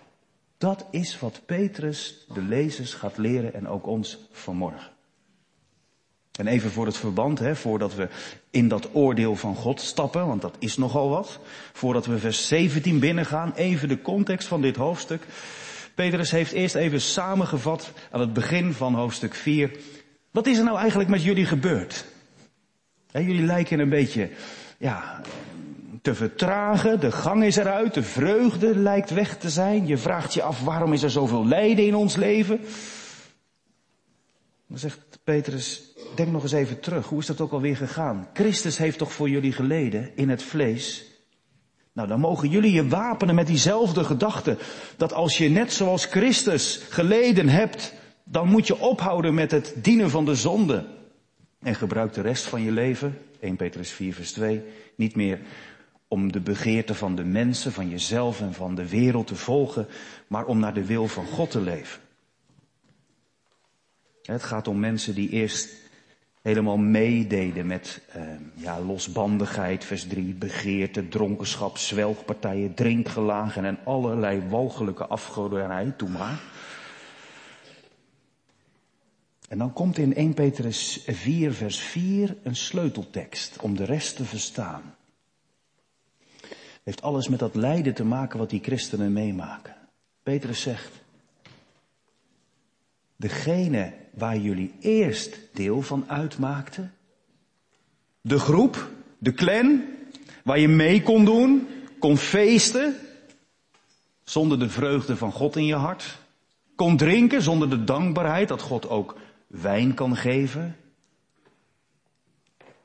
Dat 0.59 0.87
is 0.91 1.19
wat 1.19 1.41
Petrus 1.47 2.27
de 2.35 2.43
lezers 2.43 2.95
gaat 2.95 3.19
leren 3.19 3.55
en 3.55 3.69
ook 3.69 3.87
ons 3.87 4.19
vanmorgen. 4.31 4.91
En 6.39 6.47
even 6.47 6.71
voor 6.71 6.87
het 6.87 6.97
verband, 6.97 7.39
hè, 7.39 7.57
voordat 7.57 7.95
we 7.95 8.09
in 8.51 8.69
dat 8.69 8.89
oordeel 8.93 9.37
van 9.37 9.55
God 9.55 9.81
stappen, 9.81 10.27
want 10.27 10.43
dat 10.43 10.57
is 10.59 10.77
nogal 10.77 11.09
wat. 11.09 11.39
Voordat 11.73 12.07
we 12.07 12.19
vers 12.19 12.49
17 12.49 12.99
binnengaan, 12.99 13.53
even 13.55 13.89
de 13.89 14.03
context 14.03 14.49
van 14.49 14.61
dit 14.61 14.77
hoofdstuk. 14.77 15.23
Petrus 15.95 16.31
heeft 16.31 16.53
eerst 16.53 16.75
even 16.75 17.01
samengevat 17.01 17.93
aan 18.11 18.21
het 18.21 18.33
begin 18.33 18.73
van 18.73 18.95
hoofdstuk 18.95 19.35
4. 19.35 19.79
Wat 20.31 20.47
is 20.47 20.59
er 20.59 20.65
nou 20.65 20.79
eigenlijk 20.79 21.11
met 21.11 21.23
jullie 21.23 21.47
gebeurd? 21.47 22.05
jullie 23.13 23.45
lijken 23.45 23.79
een 23.79 23.89
beetje, 23.89 24.31
ja, 24.79 25.21
te 26.09 26.15
vertragen. 26.15 27.01
De 27.01 27.13
gang 27.13 27.45
is 27.45 27.57
eruit. 27.57 27.95
De 27.95 28.03
vreugde 28.03 28.77
lijkt 28.77 29.11
weg 29.11 29.37
te 29.37 29.51
zijn. 29.51 29.87
Je 29.87 29.97
vraagt 29.97 30.35
je 30.35 30.43
af 30.43 30.61
waarom 30.61 30.93
is 30.93 31.03
er 31.03 31.11
zoveel 31.11 31.47
lijden 31.47 31.87
in 31.87 31.95
ons 31.95 32.17
leven? 32.17 32.61
Dan 34.69 34.79
zegt 34.79 35.19
Petrus, 35.25 35.83
denk 36.15 36.31
nog 36.31 36.43
eens 36.43 36.53
even 36.53 36.81
terug. 36.81 37.07
Hoe 37.07 37.19
is 37.19 37.27
dat 37.27 37.41
ook 37.41 37.53
alweer 37.53 37.77
gegaan? 37.77 38.29
Christus 38.33 38.79
heeft 38.79 38.99
toch 38.99 39.13
voor 39.13 39.29
jullie 39.29 39.53
geleden 39.53 40.11
in 40.17 40.29
het 40.29 40.43
vlees? 40.43 41.05
Nou, 41.93 42.09
dan 42.09 42.21
mogen 42.21 42.49
jullie 42.49 42.73
je 42.73 42.89
wapenen 42.89 43.35
met 43.35 43.47
diezelfde 43.47 44.05
gedachte. 44.05 44.57
Dat 44.97 45.13
als 45.13 45.39
je 45.39 45.49
net 45.49 45.73
zoals 45.73 46.05
Christus 46.05 46.81
geleden 46.89 47.49
hebt, 47.49 47.95
dan 48.25 48.49
moet 48.49 48.67
je 48.67 48.79
ophouden 48.79 49.35
met 49.35 49.51
het 49.51 49.75
dienen 49.77 50.11
van 50.11 50.25
de 50.25 50.35
zonde. 50.35 50.87
En 51.63 51.75
gebruik 51.75 52.13
de 52.13 52.21
rest 52.21 52.45
van 52.45 52.63
je 52.63 52.73
leven, 52.73 53.19
1 53.41 53.57
Petrus 53.57 53.91
4 53.91 54.15
vers 54.15 54.33
2, 54.33 54.63
niet 54.97 55.17
meer 55.17 55.41
om 56.09 56.33
de 56.33 56.41
begeerte 56.41 56.95
van 56.95 57.15
de 57.15 57.25
mensen, 57.25 57.73
van 57.73 57.89
jezelf 57.89 58.41
en 58.41 58.55
van 58.55 58.75
de 58.75 58.89
wereld 58.89 59.27
te 59.27 59.37
volgen, 59.37 59.87
maar 60.27 60.47
om 60.47 60.59
naar 60.59 60.75
de 60.75 60.85
wil 60.85 61.09
van 61.09 61.27
God 61.27 61.51
te 61.51 61.61
leven. 61.61 62.01
Het 64.23 64.43
gaat 64.43 64.69
om 64.69 64.79
mensen 64.79 65.15
die 65.15 65.29
eerst 65.29 65.69
helemaal 66.43 66.77
meededen 66.77 67.67
met 67.67 68.01
uh, 68.17 68.23
ja, 68.55 68.81
losbandigheid, 68.81 69.85
vers 69.85 70.07
3, 70.07 70.35
begeerte, 70.35 71.09
dronkenschap, 71.09 71.79
zwelgpartijen, 71.79 72.75
drinkgelagen 72.75 73.65
en 73.65 73.79
allerlei 73.85 74.43
walgelijke 74.49 75.07
afgoderij, 75.07 75.95
toe 75.97 76.09
maar. 76.09 76.41
En 79.49 79.59
dan 79.59 79.73
komt 79.73 79.99
in 79.99 80.15
1 80.15 80.35
Petrus 80.35 81.05
4, 81.07 81.53
vers 81.53 81.79
4 81.79 82.37
een 82.43 82.57
sleuteltekst 82.57 83.61
om 83.61 83.77
de 83.77 83.85
rest 83.85 84.17
te 84.17 84.25
verstaan. 84.25 84.95
Heeft 86.89 87.03
alles 87.03 87.29
met 87.29 87.39
dat 87.39 87.55
lijden 87.55 87.95
te 87.95 88.05
maken 88.05 88.39
wat 88.39 88.51
die 88.51 88.63
christenen 88.63 89.13
meemaken. 89.13 89.77
Petrus 90.23 90.61
zegt, 90.61 90.93
degene 93.17 93.93
waar 94.15 94.37
jullie 94.37 94.75
eerst 94.81 95.39
deel 95.53 95.83
van 95.83 96.05
uitmaakten, 96.07 96.95
de 98.21 98.39
groep, 98.39 98.91
de 99.19 99.33
clan, 99.33 99.85
waar 100.45 100.59
je 100.59 100.69
mee 100.69 101.03
kon 101.03 101.25
doen, 101.25 101.69
kon 101.99 102.17
feesten, 102.17 102.97
zonder 104.25 104.59
de 104.59 104.69
vreugde 104.69 105.17
van 105.17 105.33
God 105.33 105.57
in 105.57 105.67
je 105.67 105.75
hart, 105.75 106.19
kon 106.75 106.97
drinken 106.97 107.43
zonder 107.43 107.71
de 107.71 107.85
dankbaarheid 107.85 108.49
dat 108.49 108.63
God 108.63 108.89
ook 108.89 109.17
wijn 109.47 109.95
kan 109.95 110.17
geven, 110.17 110.77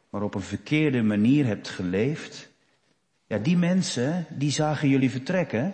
maar 0.10 0.22
op 0.22 0.36
een 0.36 0.41
verkeerde 0.41 1.01
manier 1.01 1.45
hebt 1.45 1.69
geleefd, 1.69 2.51
ja, 3.34 3.40
die 3.40 3.58
mensen, 3.58 4.25
die 4.30 4.52
zagen 4.52 4.90
jullie 4.90 5.10
vertrekken. 5.10 5.74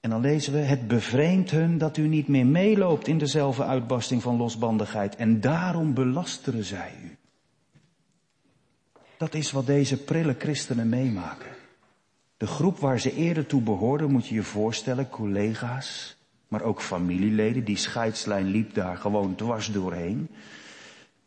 En 0.00 0.10
dan 0.10 0.20
lezen 0.20 0.52
we, 0.52 0.58
het 0.58 0.88
bevreemdt 0.88 1.50
hun 1.50 1.78
dat 1.78 1.96
u 1.96 2.06
niet 2.08 2.28
meer 2.28 2.46
meeloopt 2.46 3.08
in 3.08 3.18
dezelfde 3.18 3.64
uitbarsting 3.64 4.22
van 4.22 4.36
losbandigheid. 4.36 5.16
En 5.16 5.40
daarom 5.40 5.94
belasteren 5.94 6.64
zij 6.64 6.92
u. 7.02 7.16
Dat 9.16 9.34
is 9.34 9.50
wat 9.50 9.66
deze 9.66 9.96
prille 9.96 10.34
christenen 10.38 10.88
meemaken. 10.88 11.50
De 12.36 12.46
groep 12.46 12.78
waar 12.78 13.00
ze 13.00 13.14
eerder 13.14 13.46
toe 13.46 13.62
behoorden, 13.62 14.10
moet 14.10 14.28
je 14.28 14.34
je 14.34 14.42
voorstellen, 14.42 15.08
collega's, 15.08 16.16
maar 16.48 16.62
ook 16.62 16.82
familieleden. 16.82 17.64
Die 17.64 17.76
scheidslijn 17.76 18.46
liep 18.46 18.74
daar 18.74 18.96
gewoon 18.96 19.34
dwars 19.34 19.66
doorheen. 19.66 20.28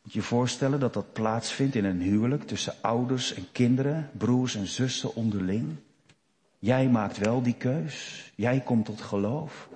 Moet 0.04 0.14
je 0.14 0.20
je 0.20 0.26
voorstellen 0.26 0.80
dat 0.80 0.94
dat 0.94 1.14
plaatsvindt 1.14 1.76
in 1.76 1.86
een 1.86 2.02
huwelijk 2.02 2.48
tussen 2.48 2.74
ouders 2.82 3.34
en 3.34 3.48
kinderen, 3.52 4.10
broers 4.18 4.56
en 4.56 4.68
zussen 4.68 5.16
onderling. 5.16 5.76
Jij 6.60 6.90
maakt 6.90 7.18
wel 7.18 7.42
die 7.42 7.56
keus. 7.58 8.32
Jij 8.36 8.60
komt 8.60 8.86
tot 8.86 9.02
geloof. 9.02 9.70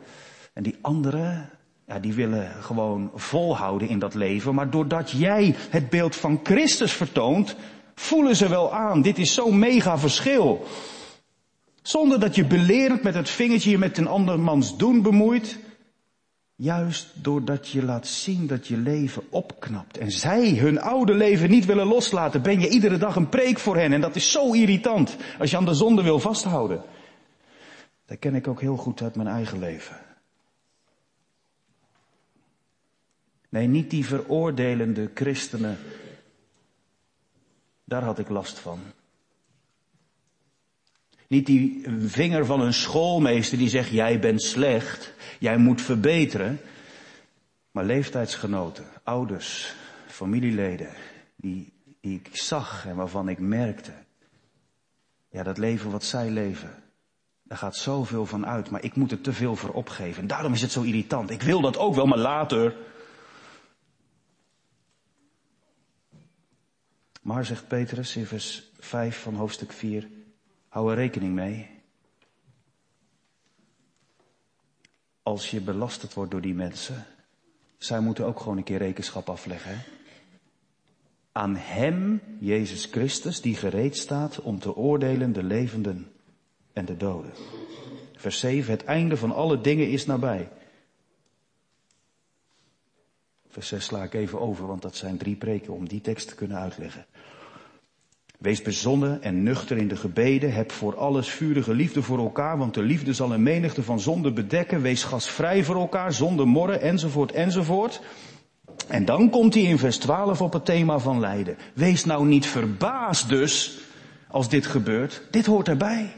En 0.54 0.64
die 0.64 0.76
anderen, 0.82 1.50
ja, 1.88 2.00
die 2.00 2.14
willen 2.14 2.52
gewoon 2.64 3.12
volhouden 3.16 3.88
in 3.88 4.00
dat 4.00 4.14
leven. 4.14 4.56
Maar 4.56 4.70
doordat 4.70 5.12
jij 5.12 5.56
het 5.70 5.90
beeld 5.90 6.16
van 6.16 6.40
Christus 6.44 6.94
vertoont, 6.94 7.56
voelen 7.96 8.36
ze 8.36 8.50
wel 8.50 8.74
aan. 8.74 9.02
Dit 9.02 9.18
is 9.18 9.34
zo'n 9.34 9.60
mega 9.60 9.98
verschil. 9.98 10.66
Zonder 11.82 12.20
dat 12.20 12.36
je 12.36 12.46
belerend 12.46 13.04
met 13.04 13.14
het 13.14 13.30
vingertje 13.30 13.70
je 13.70 13.78
met 13.78 13.98
een 13.98 14.08
andermans 14.08 14.78
doen 14.78 15.02
bemoeit. 15.02 15.60
Juist 16.58 17.24
doordat 17.24 17.68
je 17.68 17.84
laat 17.84 18.08
zien 18.08 18.48
dat 18.48 18.68
je 18.68 18.78
leven 18.78 19.24
opknapt. 19.30 19.98
En 19.98 20.12
zij 20.12 20.50
hun 20.50 20.82
oude 20.82 21.14
leven 21.14 21.50
niet 21.50 21.66
willen 21.66 21.88
loslaten, 21.88 22.42
ben 22.42 22.60
je 22.60 22.70
iedere 22.70 22.98
dag 22.98 23.16
een 23.16 23.30
preek 23.30 23.60
voor 23.60 23.78
hen. 23.78 23.94
En 23.94 24.02
dat 24.02 24.16
is 24.16 24.32
zo 24.32 24.52
irritant 24.52 25.18
als 25.40 25.52
je 25.52 25.58
aan 25.58 25.66
de 25.66 25.74
zonde 25.74 26.04
wil 26.04 26.20
vasthouden. 26.20 26.84
Dat 28.06 28.20
ken 28.20 28.36
ik 28.36 28.48
ook 28.48 28.62
heel 28.62 28.78
goed 28.78 29.02
uit 29.02 29.16
mijn 29.16 29.28
eigen 29.28 29.60
leven. 29.60 29.98
Nee, 33.50 33.68
niet 33.68 33.90
die 33.90 34.06
veroordelende 34.06 35.12
christenen. 35.14 35.78
Daar 37.84 38.04
had 38.04 38.20
ik 38.20 38.30
last 38.30 38.60
van. 38.60 38.80
Niet 41.28 41.46
die 41.46 41.84
vinger 42.00 42.46
van 42.46 42.62
een 42.62 42.74
schoolmeester 42.74 43.58
die 43.58 43.70
zegt, 43.70 43.90
jij 43.90 44.20
bent 44.20 44.42
slecht, 44.42 45.14
jij 45.40 45.58
moet 45.58 45.82
verbeteren. 45.82 46.60
Maar 47.72 47.86
leeftijdsgenoten, 47.86 48.86
ouders, 49.04 49.76
familieleden, 50.08 50.90
die, 51.36 51.74
ik 52.02 52.30
zag 52.32 52.86
en 52.86 52.96
waarvan 52.96 53.30
ik 53.30 53.40
merkte, 53.40 53.92
ja, 55.30 55.44
dat 55.44 55.58
leven 55.58 55.92
wat 55.92 56.04
zij 56.04 56.30
leven, 56.30 56.84
daar 57.44 57.58
gaat 57.58 57.76
zoveel 57.76 58.26
van 58.26 58.46
uit, 58.46 58.70
maar 58.70 58.84
ik 58.84 58.96
moet 58.96 59.12
er 59.12 59.22
te 59.22 59.34
veel 59.34 59.56
voor 59.56 59.70
opgeven. 59.70 60.28
daarom 60.28 60.54
is 60.54 60.62
het 60.62 60.72
zo 60.72 60.82
irritant. 60.82 61.30
Ik 61.30 61.42
wil 61.42 61.62
dat 61.62 61.78
ook 61.78 61.96
wel, 61.96 62.06
maar 62.06 62.18
later. 62.18 62.76
Maar, 67.22 67.46
zegt 67.46 67.68
Petrus 67.68 68.16
in 68.16 68.26
vers 68.26 68.64
5 68.80 69.22
van 69.22 69.36
hoofdstuk 69.36 69.72
4, 69.72 70.08
hou 70.76 70.92
er 70.92 70.96
rekening 70.96 71.34
mee. 71.34 71.68
Als 75.24 75.52
je 75.52 75.62
belasterd 75.62 76.14
wordt 76.14 76.32
door 76.32 76.42
die 76.42 76.54
mensen, 76.54 77.06
zij 77.78 78.00
moeten 78.00 78.26
ook 78.26 78.40
gewoon 78.40 78.58
een 78.58 78.64
keer 78.64 78.78
rekenschap 78.78 79.30
afleggen. 79.30 79.84
Aan 81.32 81.56
Hem, 81.56 82.22
Jezus 82.40 82.86
Christus, 82.86 83.42
die 83.42 83.56
gereed 83.56 83.98
staat 83.98 84.42
om 84.42 84.60
te 84.60 84.76
oordelen 84.76 85.34
de 85.34 85.44
levenden 85.44 86.12
en 86.74 86.86
de 86.86 86.98
doden. 86.98 87.34
Vers 88.16 88.40
7, 88.40 88.72
het 88.72 88.84
einde 88.84 89.18
van 89.18 89.32
alle 89.32 89.62
dingen 89.62 89.90
is 89.90 90.06
nabij. 90.06 90.50
Vers 93.48 93.68
6 93.68 93.86
sla 93.86 94.04
ik 94.04 94.14
even 94.14 94.40
over, 94.40 94.68
want 94.68 94.82
dat 94.82 94.96
zijn 94.96 95.18
drie 95.18 95.36
preken 95.36 95.74
om 95.74 95.88
die 95.88 96.02
tekst 96.02 96.28
te 96.28 96.36
kunnen 96.36 96.58
uitleggen. 96.58 97.06
Wees 98.46 98.62
bezonnen 98.62 99.24
en 99.24 99.44
nuchter 99.44 99.78
in 99.78 99.88
de 99.88 99.96
gebeden. 99.96 100.54
Heb 100.54 100.72
voor 100.72 100.98
alles 100.98 101.30
vurige 101.30 101.74
liefde 101.74 102.02
voor 102.02 102.18
elkaar, 102.18 102.58
want 102.58 102.74
de 102.74 102.82
liefde 102.82 103.14
zal 103.14 103.34
een 103.34 103.44
menigte 103.44 103.84
van 103.84 104.00
zonde 104.00 104.32
bedekken. 104.32 104.82
Wees 104.82 105.04
gasvrij 105.04 105.64
voor 105.64 105.76
elkaar, 105.76 106.14
zonder 106.14 106.48
morren, 106.48 106.82
enzovoort, 106.82 107.32
enzovoort. 107.32 108.02
En 108.88 109.06
dan 109.06 109.30
komt 109.30 109.54
hij 109.54 109.64
in 109.64 109.78
vers 109.78 109.98
12 109.98 110.42
op 110.42 110.54
het 110.54 110.66
thema 110.66 111.00
van 111.00 111.20
lijden. 111.20 111.58
Wees 111.74 112.06
nou 112.06 112.26
niet 112.26 112.46
verbaasd 112.46 113.30
dus, 113.30 113.78
als 114.28 114.50
dit 114.50 114.66
gebeurt. 114.66 115.22
Dit 115.32 115.46
hoort 115.46 115.68
erbij. 115.68 116.14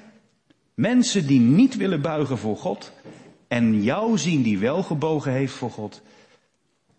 Mensen 0.74 1.28
die 1.28 1.40
niet 1.40 1.76
willen 1.76 2.02
buigen 2.02 2.38
voor 2.38 2.58
God 2.58 2.92
en 3.48 3.84
jou 3.84 4.18
zien 4.18 4.42
die 4.42 4.58
wel 4.58 4.84
gebogen 4.84 5.32
heeft 5.32 5.54
voor 5.54 5.72
God, 5.72 6.02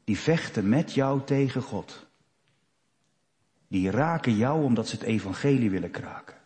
die 0.05 0.19
vechten 0.19 0.69
met 0.69 0.95
jou 0.95 1.21
tegen 1.25 1.63
God. 1.63 2.08
Die 3.69 3.91
raken 3.91 4.37
jou 4.37 4.65
omdat 4.65 4.89
ze 4.89 4.95
het 4.95 5.05
evangelie 5.05 5.71
willen 5.71 5.91
kraken. 5.91 6.37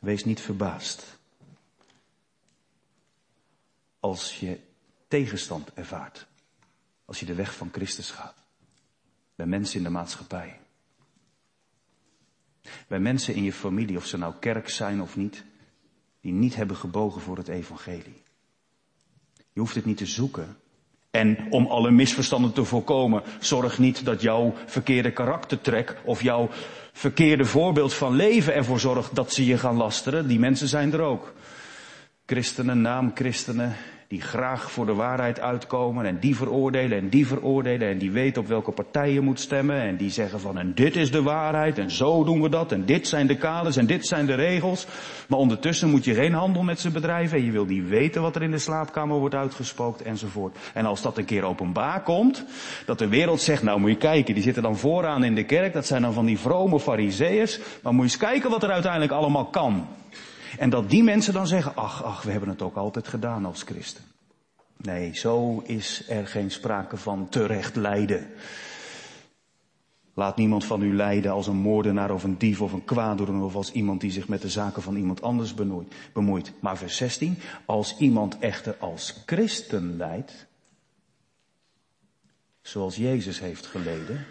Wees 0.00 0.24
niet 0.24 0.40
verbaasd 0.40 1.18
als 4.00 4.40
je 4.40 4.60
tegenstand 5.08 5.72
ervaart. 5.74 6.26
Als 7.04 7.20
je 7.20 7.26
de 7.26 7.34
weg 7.34 7.56
van 7.56 7.68
Christus 7.72 8.10
gaat. 8.10 8.36
Bij 9.34 9.46
mensen 9.46 9.76
in 9.76 9.82
de 9.82 9.90
maatschappij. 9.90 10.60
Bij 12.88 13.00
mensen 13.00 13.34
in 13.34 13.42
je 13.42 13.52
familie, 13.52 13.96
of 13.96 14.06
ze 14.06 14.16
nou 14.16 14.34
kerk 14.40 14.68
zijn 14.68 15.00
of 15.00 15.16
niet, 15.16 15.44
die 16.20 16.32
niet 16.32 16.54
hebben 16.54 16.76
gebogen 16.76 17.20
voor 17.20 17.36
het 17.36 17.48
evangelie. 17.48 18.22
Je 19.52 19.60
hoeft 19.60 19.74
het 19.74 19.84
niet 19.84 19.96
te 19.96 20.06
zoeken. 20.06 20.56
En 21.12 21.46
om 21.50 21.66
alle 21.66 21.90
misverstanden 21.90 22.52
te 22.52 22.64
voorkomen, 22.64 23.22
zorg 23.40 23.78
niet 23.78 24.04
dat 24.04 24.22
jouw 24.22 24.54
verkeerde 24.66 25.10
karaktertrek 25.12 25.96
of 26.04 26.22
jouw 26.22 26.48
verkeerde 26.92 27.44
voorbeeld 27.44 27.94
van 27.94 28.16
leven 28.16 28.54
ervoor 28.54 28.80
zorgt 28.80 29.14
dat 29.14 29.32
ze 29.32 29.46
je 29.46 29.58
gaan 29.58 29.76
lasteren. 29.76 30.28
Die 30.28 30.38
mensen 30.38 30.68
zijn 30.68 30.92
er 30.92 31.00
ook. 31.00 31.32
Christenen, 32.26 32.80
naamchristenen, 32.80 33.76
die 34.12 34.20
graag 34.20 34.70
voor 34.70 34.86
de 34.86 34.94
waarheid 34.94 35.40
uitkomen 35.40 36.06
en 36.06 36.18
die 36.18 36.36
veroordelen 36.36 36.98
en 36.98 37.08
die 37.08 37.26
veroordelen 37.26 37.88
en 37.88 37.98
die 37.98 38.10
weten 38.10 38.42
op 38.42 38.48
welke 38.48 38.70
partij 38.70 39.12
je 39.12 39.20
moet 39.20 39.40
stemmen 39.40 39.80
en 39.82 39.96
die 39.96 40.10
zeggen 40.10 40.40
van 40.40 40.58
en 40.58 40.72
dit 40.74 40.96
is 40.96 41.10
de 41.10 41.22
waarheid 41.22 41.78
en 41.78 41.90
zo 41.90 42.24
doen 42.24 42.42
we 42.42 42.48
dat 42.48 42.72
en 42.72 42.84
dit 42.84 43.08
zijn 43.08 43.26
de 43.26 43.36
kaders 43.36 43.76
en 43.76 43.86
dit 43.86 44.06
zijn 44.06 44.26
de 44.26 44.34
regels. 44.34 44.86
Maar 45.28 45.38
ondertussen 45.38 45.90
moet 45.90 46.04
je 46.04 46.14
geen 46.14 46.32
handel 46.32 46.62
met 46.62 46.80
ze 46.80 46.90
bedrijven 46.90 47.38
en 47.38 47.44
je 47.44 47.50
wil 47.50 47.64
niet 47.64 47.88
weten 47.88 48.22
wat 48.22 48.36
er 48.36 48.42
in 48.42 48.50
de 48.50 48.58
slaapkamer 48.58 49.18
wordt 49.18 49.34
uitgespookt 49.34 50.02
enzovoort. 50.02 50.56
En 50.74 50.86
als 50.86 51.02
dat 51.02 51.18
een 51.18 51.24
keer 51.24 51.44
openbaar 51.44 52.02
komt, 52.02 52.44
dat 52.86 52.98
de 52.98 53.08
wereld 53.08 53.40
zegt 53.40 53.62
nou 53.62 53.80
moet 53.80 53.90
je 53.90 53.96
kijken, 53.96 54.34
die 54.34 54.42
zitten 54.42 54.62
dan 54.62 54.76
vooraan 54.76 55.24
in 55.24 55.34
de 55.34 55.44
kerk, 55.44 55.72
dat 55.72 55.86
zijn 55.86 56.02
dan 56.02 56.12
van 56.12 56.26
die 56.26 56.38
vrome 56.38 56.80
fariseeërs, 56.80 57.60
maar 57.82 57.92
moet 57.92 58.04
je 58.04 58.10
eens 58.10 58.30
kijken 58.30 58.50
wat 58.50 58.62
er 58.62 58.70
uiteindelijk 58.70 59.12
allemaal 59.12 59.46
kan. 59.46 59.86
En 60.58 60.70
dat 60.70 60.90
die 60.90 61.02
mensen 61.02 61.32
dan 61.32 61.46
zeggen, 61.46 61.76
ach, 61.76 62.04
ach, 62.04 62.22
we 62.22 62.30
hebben 62.30 62.48
het 62.48 62.62
ook 62.62 62.76
altijd 62.76 63.08
gedaan 63.08 63.44
als 63.44 63.62
christen. 63.62 64.04
Nee, 64.76 65.14
zo 65.14 65.58
is 65.58 66.04
er 66.08 66.26
geen 66.26 66.50
sprake 66.50 66.96
van 66.96 67.28
terecht 67.28 67.76
lijden. 67.76 68.26
Laat 70.14 70.36
niemand 70.36 70.64
van 70.64 70.82
u 70.82 70.94
lijden 70.94 71.32
als 71.32 71.46
een 71.46 71.56
moordenaar 71.56 72.10
of 72.10 72.24
een 72.24 72.38
dief 72.38 72.60
of 72.60 72.72
een 72.72 72.84
kwaaddoener 72.84 73.42
of 73.42 73.54
als 73.54 73.72
iemand 73.72 74.00
die 74.00 74.10
zich 74.10 74.28
met 74.28 74.42
de 74.42 74.48
zaken 74.48 74.82
van 74.82 74.96
iemand 74.96 75.22
anders 75.22 75.54
bemoeit. 76.12 76.52
Maar 76.60 76.76
vers 76.76 76.96
16, 76.96 77.38
als 77.64 77.96
iemand 77.98 78.38
echter 78.38 78.76
als 78.78 79.22
christen 79.26 79.96
lijdt, 79.96 80.46
zoals 82.62 82.96
Jezus 82.96 83.40
heeft 83.40 83.66
geleden, 83.66 84.26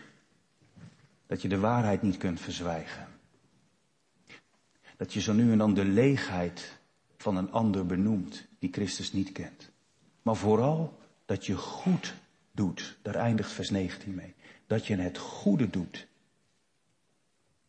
dat 1.28 1.42
je 1.42 1.48
de 1.48 1.60
waarheid 1.60 2.02
niet 2.02 2.18
kunt 2.18 2.40
verzwijgen. 2.40 3.11
Dat 5.02 5.14
je 5.14 5.22
zo 5.22 5.34
nu 5.34 5.52
en 5.52 5.58
dan 5.58 5.74
de 5.74 5.86
leegheid 5.86 6.80
van 7.18 7.38
een 7.38 7.52
ander 7.52 7.86
benoemt 7.86 8.46
die 8.60 8.70
Christus 8.72 9.14
niet 9.14 9.32
kent. 9.32 9.70
Maar 10.22 10.36
vooral 10.36 10.98
dat 11.26 11.46
je 11.46 11.56
goed 11.56 12.14
doet. 12.52 12.98
Daar 13.02 13.16
eindigt 13.16 13.52
vers 13.52 13.70
19 13.70 14.16
mee. 14.16 14.34
Dat 14.68 14.88
je 14.88 14.96
het 14.96 15.18
goede 15.18 15.70
doet. 15.70 16.08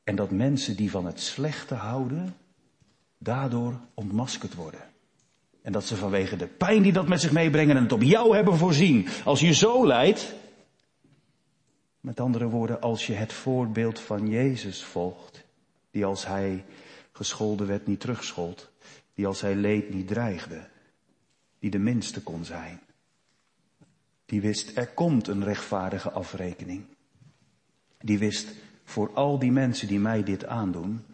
En 0.04 0.16
dat 0.16 0.30
mensen 0.30 0.76
die 0.76 0.90
van 0.90 1.06
het 1.06 1.20
slechte 1.20 1.74
houden, 1.74 2.36
daardoor 3.18 3.80
ontmaskerd 3.94 4.54
worden. 4.54 4.90
En 5.62 5.72
dat 5.72 5.84
ze 5.84 5.96
vanwege 5.96 6.36
de 6.36 6.46
pijn 6.46 6.82
die 6.82 6.92
dat 6.92 7.08
met 7.08 7.20
zich 7.20 7.32
meebrengen 7.32 7.76
en 7.76 7.82
het 7.82 7.92
op 7.92 8.02
jou 8.02 8.34
hebben 8.34 8.56
voorzien. 8.56 9.08
Als 9.24 9.40
je 9.40 9.52
zo 9.52 9.86
leidt, 9.86 10.34
met 12.00 12.20
andere 12.20 12.48
woorden, 12.48 12.80
als 12.80 13.06
je 13.06 13.12
het 13.12 13.32
voorbeeld 13.32 14.00
van 14.00 14.28
Jezus 14.28 14.84
volgt, 14.84 15.44
die 15.90 16.04
als 16.04 16.26
hij 16.26 16.64
gescholden 17.12 17.66
werd 17.66 17.86
niet 17.86 18.00
terugschold, 18.00 18.70
die 19.14 19.26
als 19.26 19.40
hij 19.40 19.54
leed 19.54 19.94
niet 19.94 20.08
dreigde, 20.08 20.68
die 21.58 21.70
de 21.70 21.78
minste 21.78 22.22
kon 22.22 22.44
zijn. 22.44 22.80
Die 24.24 24.40
wist, 24.40 24.76
er 24.76 24.86
komt 24.88 25.28
een 25.28 25.44
rechtvaardige 25.44 26.10
afrekening. 26.10 26.84
Die 27.98 28.18
wist, 28.18 28.54
voor 28.84 29.14
al 29.14 29.38
die 29.38 29.52
mensen 29.52 29.88
die 29.88 30.00
mij 30.00 30.22
dit 30.22 30.46
aandoen, 30.46 31.04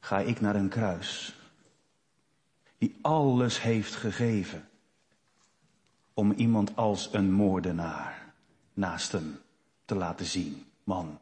ga 0.00 0.18
ik 0.18 0.40
naar 0.40 0.56
een 0.56 0.68
kruis. 0.68 1.40
Die 2.78 2.96
alles 3.02 3.62
heeft 3.62 3.94
gegeven 3.94 4.68
om 6.14 6.32
iemand 6.32 6.76
als 6.76 7.08
een 7.12 7.32
moordenaar 7.32 8.34
naast 8.74 9.12
hem 9.12 9.38
te 9.84 9.94
laten 9.94 10.26
zien. 10.26 10.64
Man, 10.84 11.20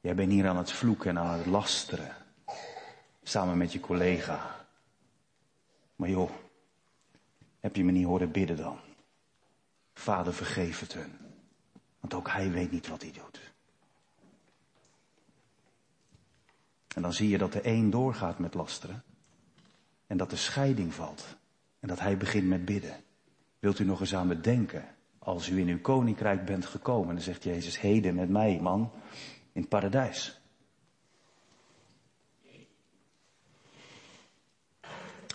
jij 0.00 0.14
bent 0.14 0.32
hier 0.32 0.48
aan 0.48 0.56
het 0.56 0.72
vloeken 0.72 1.10
en 1.10 1.18
aan 1.18 1.38
het 1.38 1.46
lasteren. 1.46 2.23
Samen 3.26 3.58
met 3.58 3.72
je 3.72 3.80
collega. 3.80 4.66
Maar 5.96 6.08
joh, 6.08 6.30
heb 7.60 7.76
je 7.76 7.84
me 7.84 7.92
niet 7.92 8.06
horen 8.06 8.30
bidden 8.30 8.56
dan? 8.56 8.78
Vader, 9.94 10.34
vergeef 10.34 10.80
het 10.80 10.92
hun. 10.92 11.18
Want 12.00 12.14
ook 12.14 12.28
hij 12.28 12.50
weet 12.50 12.70
niet 12.70 12.88
wat 12.88 13.02
hij 13.02 13.12
doet. 13.12 13.52
En 16.94 17.02
dan 17.02 17.12
zie 17.12 17.28
je 17.28 17.38
dat 17.38 17.52
de 17.52 17.66
een 17.68 17.90
doorgaat 17.90 18.38
met 18.38 18.54
lasteren. 18.54 19.02
En 20.06 20.16
dat 20.16 20.30
de 20.30 20.36
scheiding 20.36 20.94
valt. 20.94 21.36
En 21.80 21.88
dat 21.88 22.00
hij 22.00 22.16
begint 22.16 22.46
met 22.46 22.64
bidden. 22.64 22.96
Wilt 23.58 23.78
u 23.78 23.84
nog 23.84 24.00
eens 24.00 24.14
aan 24.14 24.26
me 24.26 24.40
denken? 24.40 24.84
Als 25.18 25.48
u 25.48 25.58
in 25.58 25.68
uw 25.68 25.80
koninkrijk 25.80 26.44
bent 26.44 26.66
gekomen, 26.66 27.14
dan 27.14 27.24
zegt 27.24 27.44
Jezus, 27.44 27.80
heden 27.80 28.14
met 28.14 28.28
mij, 28.28 28.58
man, 28.60 28.90
in 29.52 29.60
het 29.60 29.70
paradijs. 29.70 30.40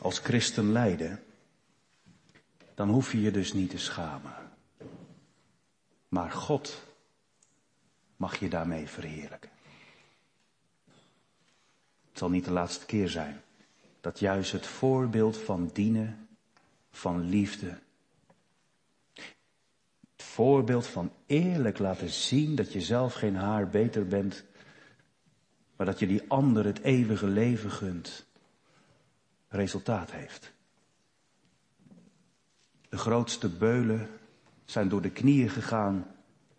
Als 0.02 0.20
christen 0.20 0.72
lijden, 0.72 1.24
dan 2.76 2.90
hoef 2.90 3.12
je 3.12 3.22
je 3.22 3.32
dus 3.32 3.54
niet 3.54 3.70
te 3.70 3.78
schamen. 3.78 4.34
Maar 6.08 6.32
God 6.32 6.88
mag 8.16 8.40
je 8.40 8.50
daarmee 8.50 8.88
verheerlijken. 8.88 9.50
Het 12.10 12.18
zal 12.18 12.30
niet 12.30 12.46
de 12.46 12.52
laatste 12.52 12.86
keer 12.86 13.10
zijn 13.10 13.42
dat 14.02 14.20
juist 14.20 14.52
het 14.52 14.66
voorbeeld 14.66 15.38
van 15.38 15.70
dienen, 15.74 16.28
van 16.92 17.30
liefde, 17.30 17.80
het 20.16 20.24
voorbeeld 20.24 20.88
van 20.88 21.12
eerlijk 21.26 21.80
laten 21.80 22.10
zien 22.10 22.56
dat 22.56 22.74
je 22.74 22.82
zelf 22.82 23.14
geen 23.14 23.36
haar 23.36 23.68
beter 23.68 24.08
bent, 24.08 24.44
maar 25.76 25.86
dat 25.86 26.00
je 26.00 26.08
die 26.08 26.24
ander 26.28 26.66
het 26.66 26.80
eeuwige 26.80 27.28
leven 27.28 27.72
gunt, 27.72 28.26
resultaat 29.50 30.12
heeft. 30.12 30.54
De 32.90 32.98
grootste 32.98 33.50
beulen 33.50 34.10
zijn 34.66 34.90
door 34.90 35.02
de 35.02 35.12
knieën 35.12 35.50
gegaan 35.50 36.06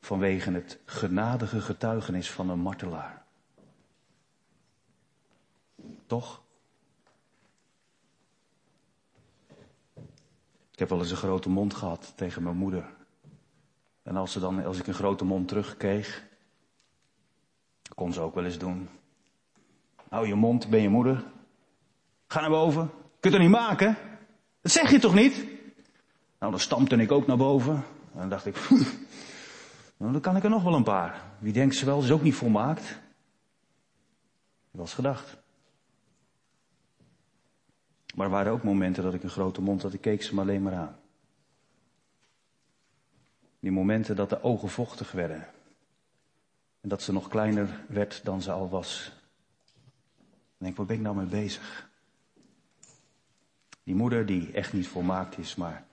vanwege 0.00 0.50
het 0.50 0.78
genadige 0.84 1.60
getuigenis 1.60 2.30
van 2.30 2.50
een 2.50 2.58
martelaar. 2.58 3.24
Toch? 6.06 6.42
Ik 10.70 10.78
heb 10.78 10.88
wel 10.88 10.98
eens 10.98 11.10
een 11.10 11.16
grote 11.16 11.48
mond 11.48 11.74
gehad 11.74 12.12
tegen 12.16 12.42
mijn 12.42 12.56
moeder. 12.56 12.90
En 14.02 14.16
als, 14.16 14.32
ze 14.32 14.40
dan, 14.40 14.64
als 14.64 14.78
ik 14.78 14.86
een 14.86 14.94
grote 14.94 15.24
mond 15.24 15.48
terugkreeg, 15.48 16.24
kon 17.94 18.12
ze 18.12 18.20
ook 18.20 18.34
wel 18.34 18.44
eens 18.44 18.58
doen. 18.58 18.88
Hou 20.08 20.26
je 20.26 20.34
mond, 20.34 20.70
ben 20.70 20.80
je 20.80 20.88
moeder. 20.88 21.24
Ga 22.30 22.40
naar 22.40 22.50
boven. 22.50 22.90
Kunt 23.20 23.34
er 23.34 23.40
niet 23.40 23.50
maken. 23.50 23.96
Dat 24.60 24.72
zeg 24.72 24.90
je 24.90 24.98
toch 24.98 25.14
niet? 25.14 25.36
Nou, 26.38 26.50
dan 26.50 26.60
stampte 26.60 26.96
ik 26.96 27.12
ook 27.12 27.26
naar 27.26 27.36
boven. 27.36 27.74
En 28.12 28.18
dan 28.18 28.28
dacht 28.28 28.46
ik, 28.46 28.70
nou, 29.96 30.12
dan 30.12 30.20
kan 30.20 30.36
ik 30.36 30.44
er 30.44 30.50
nog 30.50 30.62
wel 30.62 30.74
een 30.74 30.82
paar. 30.82 31.22
Wie 31.38 31.52
denkt 31.52 31.74
ze 31.74 31.84
wel, 31.84 32.02
is 32.02 32.10
ook 32.10 32.22
niet 32.22 32.34
volmaakt. 32.34 32.82
Dat 34.70 34.80
was 34.80 34.94
gedacht. 34.94 35.36
Maar 38.14 38.26
er 38.26 38.32
waren 38.32 38.52
ook 38.52 38.62
momenten 38.62 39.02
dat 39.02 39.14
ik 39.14 39.22
een 39.22 39.30
grote 39.30 39.60
mond 39.60 39.82
had, 39.82 39.92
ik 39.92 40.00
keek 40.00 40.22
ze 40.22 40.34
maar 40.34 40.44
alleen 40.44 40.62
maar 40.62 40.74
aan. 40.74 40.96
Die 43.60 43.72
momenten 43.72 44.16
dat 44.16 44.28
de 44.28 44.42
ogen 44.42 44.68
vochtig 44.68 45.12
werden. 45.12 45.46
En 46.80 46.88
dat 46.88 47.02
ze 47.02 47.12
nog 47.12 47.28
kleiner 47.28 47.84
werd 47.88 48.24
dan 48.24 48.42
ze 48.42 48.52
al 48.52 48.68
was. 48.68 49.12
Denk 50.58 50.70
ik, 50.70 50.76
waar 50.76 50.86
ben 50.86 50.96
ik 50.96 51.02
nou 51.02 51.16
mee 51.16 51.26
bezig? 51.26 51.89
Die 53.84 53.94
moeder 53.94 54.26
die 54.26 54.52
echt 54.52 54.72
niet 54.72 54.88
volmaakt 54.88 55.38
is, 55.38 55.54
maar 55.54 55.86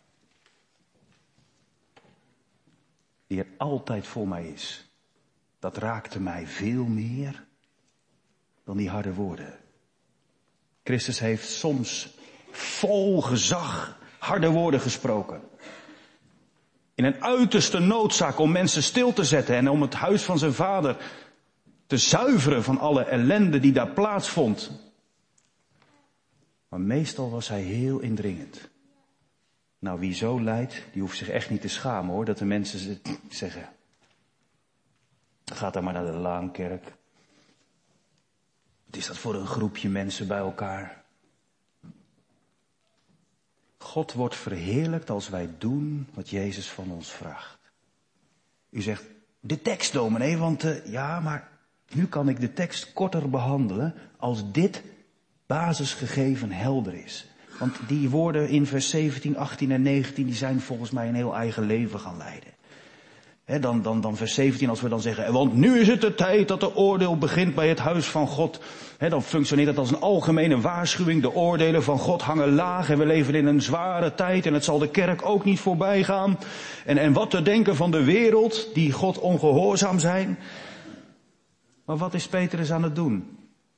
die 3.27 3.39
er 3.39 3.47
altijd 3.57 4.07
voor 4.07 4.27
mij 4.27 4.47
is. 4.47 4.89
Dat 5.59 5.77
raakte 5.77 6.19
mij 6.19 6.47
veel 6.47 6.85
meer 6.85 7.45
dan 8.63 8.77
die 8.77 8.89
harde 8.89 9.13
woorden. 9.13 9.59
Christus 10.83 11.19
heeft 11.19 11.49
soms 11.49 12.15
vol 12.51 13.21
gezag 13.21 13.97
harde 14.19 14.49
woorden 14.49 14.79
gesproken. 14.79 15.41
In 16.95 17.03
een 17.03 17.23
uiterste 17.23 17.79
noodzaak 17.79 18.39
om 18.39 18.51
mensen 18.51 18.83
stil 18.83 19.13
te 19.13 19.23
zetten 19.23 19.55
en 19.55 19.69
om 19.69 19.81
het 19.81 19.93
huis 19.93 20.23
van 20.23 20.39
zijn 20.39 20.53
vader 20.53 20.97
te 21.87 21.97
zuiveren 21.97 22.63
van 22.63 22.79
alle 22.79 23.03
ellende 23.03 23.59
die 23.59 23.71
daar 23.71 23.89
plaatsvond. 23.89 24.71
Maar 26.67 26.81
meestal 26.81 27.29
was 27.29 27.47
hij 27.47 27.61
heel 27.61 27.99
indringend. 27.99 28.69
Nou, 29.79 29.99
wie 29.99 30.13
zo 30.13 30.41
lijdt, 30.41 30.83
die 30.91 31.01
hoeft 31.01 31.17
zich 31.17 31.29
echt 31.29 31.49
niet 31.49 31.61
te 31.61 31.67
schamen 31.67 32.13
hoor, 32.13 32.25
dat 32.25 32.37
de 32.37 32.45
mensen 32.45 33.01
zeggen. 33.29 33.69
Ga 35.45 35.69
dan 35.69 35.83
maar 35.83 35.93
naar 35.93 36.11
de 36.11 36.17
Laankerk. 36.17 36.83
Wat 38.85 38.95
is 38.95 39.07
dat 39.07 39.17
voor 39.17 39.35
een 39.35 39.47
groepje 39.47 39.89
mensen 39.89 40.27
bij 40.27 40.37
elkaar? 40.37 41.05
God 43.77 44.13
wordt 44.13 44.35
verheerlijkt 44.35 45.09
als 45.09 45.29
wij 45.29 45.49
doen 45.57 46.07
wat 46.13 46.29
Jezus 46.29 46.69
van 46.69 46.91
ons 46.91 47.11
vraagt. 47.11 47.57
U 48.69 48.81
zegt, 48.81 49.03
de 49.39 49.61
tekst 49.61 49.93
dominee, 49.93 50.37
want 50.37 50.63
uh, 50.63 50.85
ja, 50.85 51.19
maar 51.19 51.49
nu 51.93 52.07
kan 52.07 52.29
ik 52.29 52.39
de 52.39 52.53
tekst 52.53 52.93
korter 52.93 53.29
behandelen 53.29 53.93
als 54.17 54.51
dit 54.51 54.83
basisgegeven 55.47 56.51
helder 56.51 56.93
is. 57.05 57.25
Want 57.59 57.75
die 57.87 58.09
woorden 58.09 58.49
in 58.49 58.65
vers 58.65 58.89
17, 58.89 59.37
18 59.37 59.71
en 59.71 59.81
19, 59.81 60.25
die 60.25 60.35
zijn 60.35 60.61
volgens 60.61 60.91
mij 60.91 61.07
een 61.07 61.15
heel 61.15 61.35
eigen 61.35 61.65
leven 61.65 61.99
gaan 61.99 62.17
leiden. 62.17 62.55
Dan, 63.61 63.81
dan, 63.81 64.01
dan 64.01 64.17
vers 64.17 64.33
17, 64.33 64.69
als 64.69 64.81
we 64.81 64.89
dan 64.89 65.01
zeggen, 65.01 65.33
want 65.33 65.53
nu 65.53 65.79
is 65.79 65.87
het 65.87 66.01
de 66.01 66.15
tijd 66.15 66.47
dat 66.47 66.59
de 66.59 66.75
oordeel 66.75 67.17
begint 67.17 67.55
bij 67.55 67.69
het 67.69 67.79
huis 67.79 68.05
van 68.05 68.27
God. 68.27 68.59
Dan 69.09 69.23
functioneert 69.23 69.67
het 69.67 69.77
als 69.77 69.91
een 69.91 69.99
algemene 69.99 70.61
waarschuwing. 70.61 71.21
De 71.21 71.33
oordelen 71.33 71.83
van 71.83 71.99
God 71.99 72.21
hangen 72.21 72.53
laag 72.53 72.89
en 72.89 72.97
we 72.97 73.05
leven 73.05 73.35
in 73.35 73.45
een 73.45 73.61
zware 73.61 74.13
tijd 74.13 74.45
en 74.45 74.53
het 74.53 74.63
zal 74.63 74.79
de 74.79 74.89
kerk 74.89 75.25
ook 75.25 75.43
niet 75.43 75.59
voorbij 75.59 76.03
gaan. 76.03 76.37
En, 76.85 76.97
en 76.97 77.13
wat 77.13 77.29
te 77.29 77.41
denken 77.41 77.75
van 77.75 77.91
de 77.91 78.03
wereld 78.03 78.69
die 78.73 78.91
God 78.91 79.19
ongehoorzaam 79.19 79.99
zijn. 79.99 80.37
Maar 81.85 81.97
wat 81.97 82.13
is 82.13 82.27
Petrus 82.27 82.71
aan 82.71 82.83
het 82.83 82.95
doen? 82.95 83.36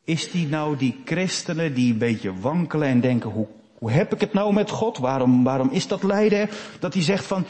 Is 0.09 0.31
die 0.31 0.47
nou 0.47 0.77
die 0.77 1.01
christenen 1.05 1.73
die 1.73 1.91
een 1.91 1.97
beetje 1.97 2.39
wankelen 2.39 2.87
en 2.87 3.01
denken, 3.01 3.29
hoe, 3.29 3.91
heb 3.91 4.13
ik 4.13 4.19
het 4.19 4.33
nou 4.33 4.53
met 4.53 4.69
God? 4.69 4.97
Waarom, 4.97 5.43
waarom 5.43 5.69
is 5.69 5.87
dat 5.87 6.03
lijden? 6.03 6.49
Dat 6.79 6.93
hij 6.93 7.03
zegt 7.03 7.25
van, 7.25 7.45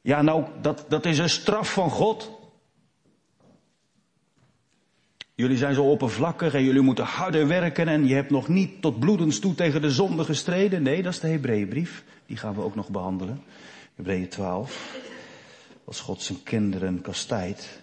ja, 0.00 0.22
nou, 0.22 0.44
dat, 0.60 0.84
dat 0.88 1.06
is 1.06 1.18
een 1.18 1.28
straf 1.28 1.72
van 1.72 1.90
God. 1.90 2.30
Jullie 5.34 5.56
zijn 5.56 5.74
zo 5.74 5.90
oppervlakkig 5.90 6.54
en 6.54 6.64
jullie 6.64 6.80
moeten 6.80 7.04
harder 7.04 7.46
werken 7.46 7.88
en 7.88 8.06
je 8.06 8.14
hebt 8.14 8.30
nog 8.30 8.48
niet 8.48 8.82
tot 8.82 8.98
bloedens 8.98 9.38
toe 9.38 9.54
tegen 9.54 9.80
de 9.80 9.90
zonde 9.90 10.24
gestreden. 10.24 10.82
Nee, 10.82 11.02
dat 11.02 11.12
is 11.12 11.20
de 11.20 11.28
Hebreeënbrief. 11.28 12.04
Die 12.26 12.36
gaan 12.36 12.54
we 12.54 12.62
ook 12.62 12.74
nog 12.74 12.88
behandelen. 12.88 13.42
Hebreeën 13.94 14.28
12. 14.28 14.96
Als 15.84 16.00
God 16.00 16.22
zijn 16.22 16.42
kinderen 16.42 17.00
kastijdt. 17.00 17.82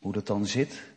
Hoe 0.00 0.12
dat 0.12 0.26
dan 0.26 0.46
zit. 0.46 0.91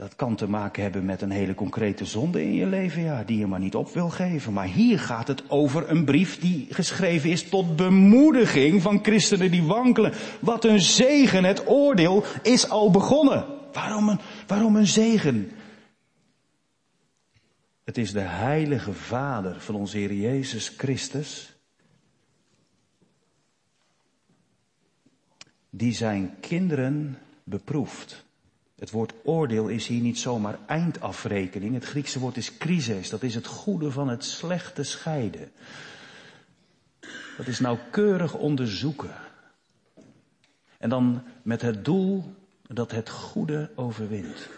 Dat 0.00 0.16
kan 0.16 0.36
te 0.36 0.48
maken 0.48 0.82
hebben 0.82 1.04
met 1.04 1.22
een 1.22 1.30
hele 1.30 1.54
concrete 1.54 2.04
zonde 2.04 2.42
in 2.42 2.54
je 2.54 2.66
leven, 2.66 3.02
ja, 3.02 3.24
die 3.24 3.38
je 3.38 3.46
maar 3.46 3.60
niet 3.60 3.74
op 3.74 3.88
wil 3.92 4.08
geven. 4.08 4.52
Maar 4.52 4.66
hier 4.66 4.98
gaat 4.98 5.28
het 5.28 5.50
over 5.50 5.90
een 5.90 6.04
brief 6.04 6.38
die 6.38 6.66
geschreven 6.70 7.30
is 7.30 7.48
tot 7.48 7.76
bemoediging 7.76 8.82
van 8.82 8.98
christenen 9.02 9.50
die 9.50 9.62
wankelen. 9.62 10.12
Wat 10.40 10.64
een 10.64 10.80
zegen, 10.80 11.44
het 11.44 11.68
oordeel 11.68 12.24
is 12.42 12.68
al 12.68 12.90
begonnen. 12.90 13.46
Waarom 13.72 14.08
een, 14.08 14.20
waarom 14.46 14.76
een 14.76 14.86
zegen? 14.86 15.50
Het 17.84 17.98
is 17.98 18.12
de 18.12 18.20
heilige 18.20 18.92
Vader 18.92 19.60
van 19.60 19.74
onze 19.74 19.96
Heer 19.96 20.14
Jezus 20.14 20.68
Christus, 20.76 21.56
die 25.70 25.92
zijn 25.92 26.34
kinderen 26.40 27.18
beproeft. 27.44 28.28
Het 28.80 28.90
woord 28.90 29.12
oordeel 29.24 29.68
is 29.68 29.86
hier 29.86 30.00
niet 30.00 30.18
zomaar 30.18 30.58
eindafrekening. 30.66 31.74
Het 31.74 31.84
Griekse 31.84 32.18
woord 32.18 32.36
is 32.36 32.56
crisis. 32.56 33.10
Dat 33.10 33.22
is 33.22 33.34
het 33.34 33.46
goede 33.46 33.90
van 33.90 34.08
het 34.08 34.24
slechte 34.24 34.82
scheiden. 34.82 35.52
Dat 37.36 37.46
is 37.46 37.58
nauwkeurig 37.58 38.34
onderzoeken. 38.34 39.14
En 40.78 40.88
dan 40.88 41.22
met 41.42 41.62
het 41.62 41.84
doel 41.84 42.34
dat 42.62 42.90
het 42.90 43.10
goede 43.10 43.70
overwint. 43.74 44.48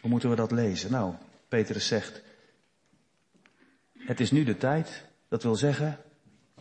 Hoe 0.00 0.10
moeten 0.10 0.30
we 0.30 0.36
dat 0.36 0.50
lezen? 0.50 0.90
Nou, 0.90 1.14
Petrus 1.48 1.86
zegt, 1.86 2.22
het 3.98 4.20
is 4.20 4.30
nu 4.30 4.44
de 4.44 4.56
tijd, 4.56 5.04
dat 5.28 5.42
wil 5.42 5.56
zeggen, 5.56 5.98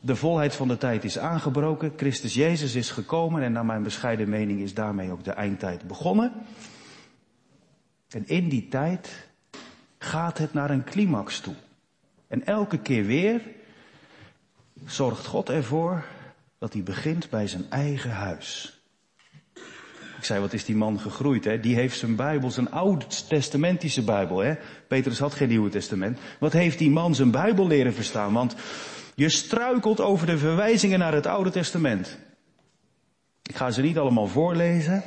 de 0.05 0.15
volheid 0.15 0.55
van 0.55 0.67
de 0.67 0.77
tijd 0.77 1.03
is 1.03 1.17
aangebroken. 1.17 1.93
Christus 1.95 2.33
Jezus 2.33 2.75
is 2.75 2.89
gekomen 2.89 3.41
en 3.43 3.51
naar 3.51 3.65
mijn 3.65 3.83
bescheiden 3.83 4.29
mening 4.29 4.59
is 4.59 4.73
daarmee 4.73 5.11
ook 5.11 5.23
de 5.23 5.31
eindtijd 5.31 5.87
begonnen. 5.87 6.31
En 8.09 8.27
in 8.27 8.49
die 8.49 8.67
tijd 8.67 9.27
gaat 9.97 10.37
het 10.37 10.53
naar 10.53 10.69
een 10.69 10.83
climax 10.83 11.39
toe. 11.39 11.53
En 12.27 12.45
elke 12.45 12.77
keer 12.77 13.05
weer 13.05 13.41
zorgt 14.85 15.25
God 15.25 15.49
ervoor 15.49 16.03
dat 16.59 16.73
hij 16.73 16.83
begint 16.83 17.29
bij 17.29 17.47
zijn 17.47 17.65
eigen 17.69 18.11
huis. 18.11 18.81
Ik 20.17 20.29
zei, 20.29 20.39
wat 20.39 20.53
is 20.53 20.65
die 20.65 20.75
man 20.75 20.99
gegroeid, 20.99 21.43
hè? 21.43 21.59
Die 21.59 21.75
heeft 21.75 21.97
zijn 21.97 22.15
Bijbel, 22.15 22.51
zijn 22.51 22.71
oud-testamentische 22.71 24.03
Bijbel, 24.03 24.39
hè? 24.39 24.55
Petrus 24.87 25.19
had 25.19 25.33
geen 25.33 25.47
Nieuwe 25.47 25.69
Testament. 25.69 26.19
Wat 26.39 26.53
heeft 26.53 26.77
die 26.77 26.89
man 26.89 27.15
zijn 27.15 27.31
Bijbel 27.31 27.67
leren 27.67 27.93
verstaan? 27.93 28.33
Want 28.33 28.55
je 29.15 29.29
struikelt 29.29 29.99
over 29.99 30.27
de 30.27 30.37
verwijzingen 30.37 30.99
naar 30.99 31.13
het 31.13 31.25
Oude 31.25 31.49
Testament. 31.49 32.17
Ik 33.43 33.55
ga 33.55 33.71
ze 33.71 33.81
niet 33.81 33.97
allemaal 33.97 34.27
voorlezen. 34.27 35.03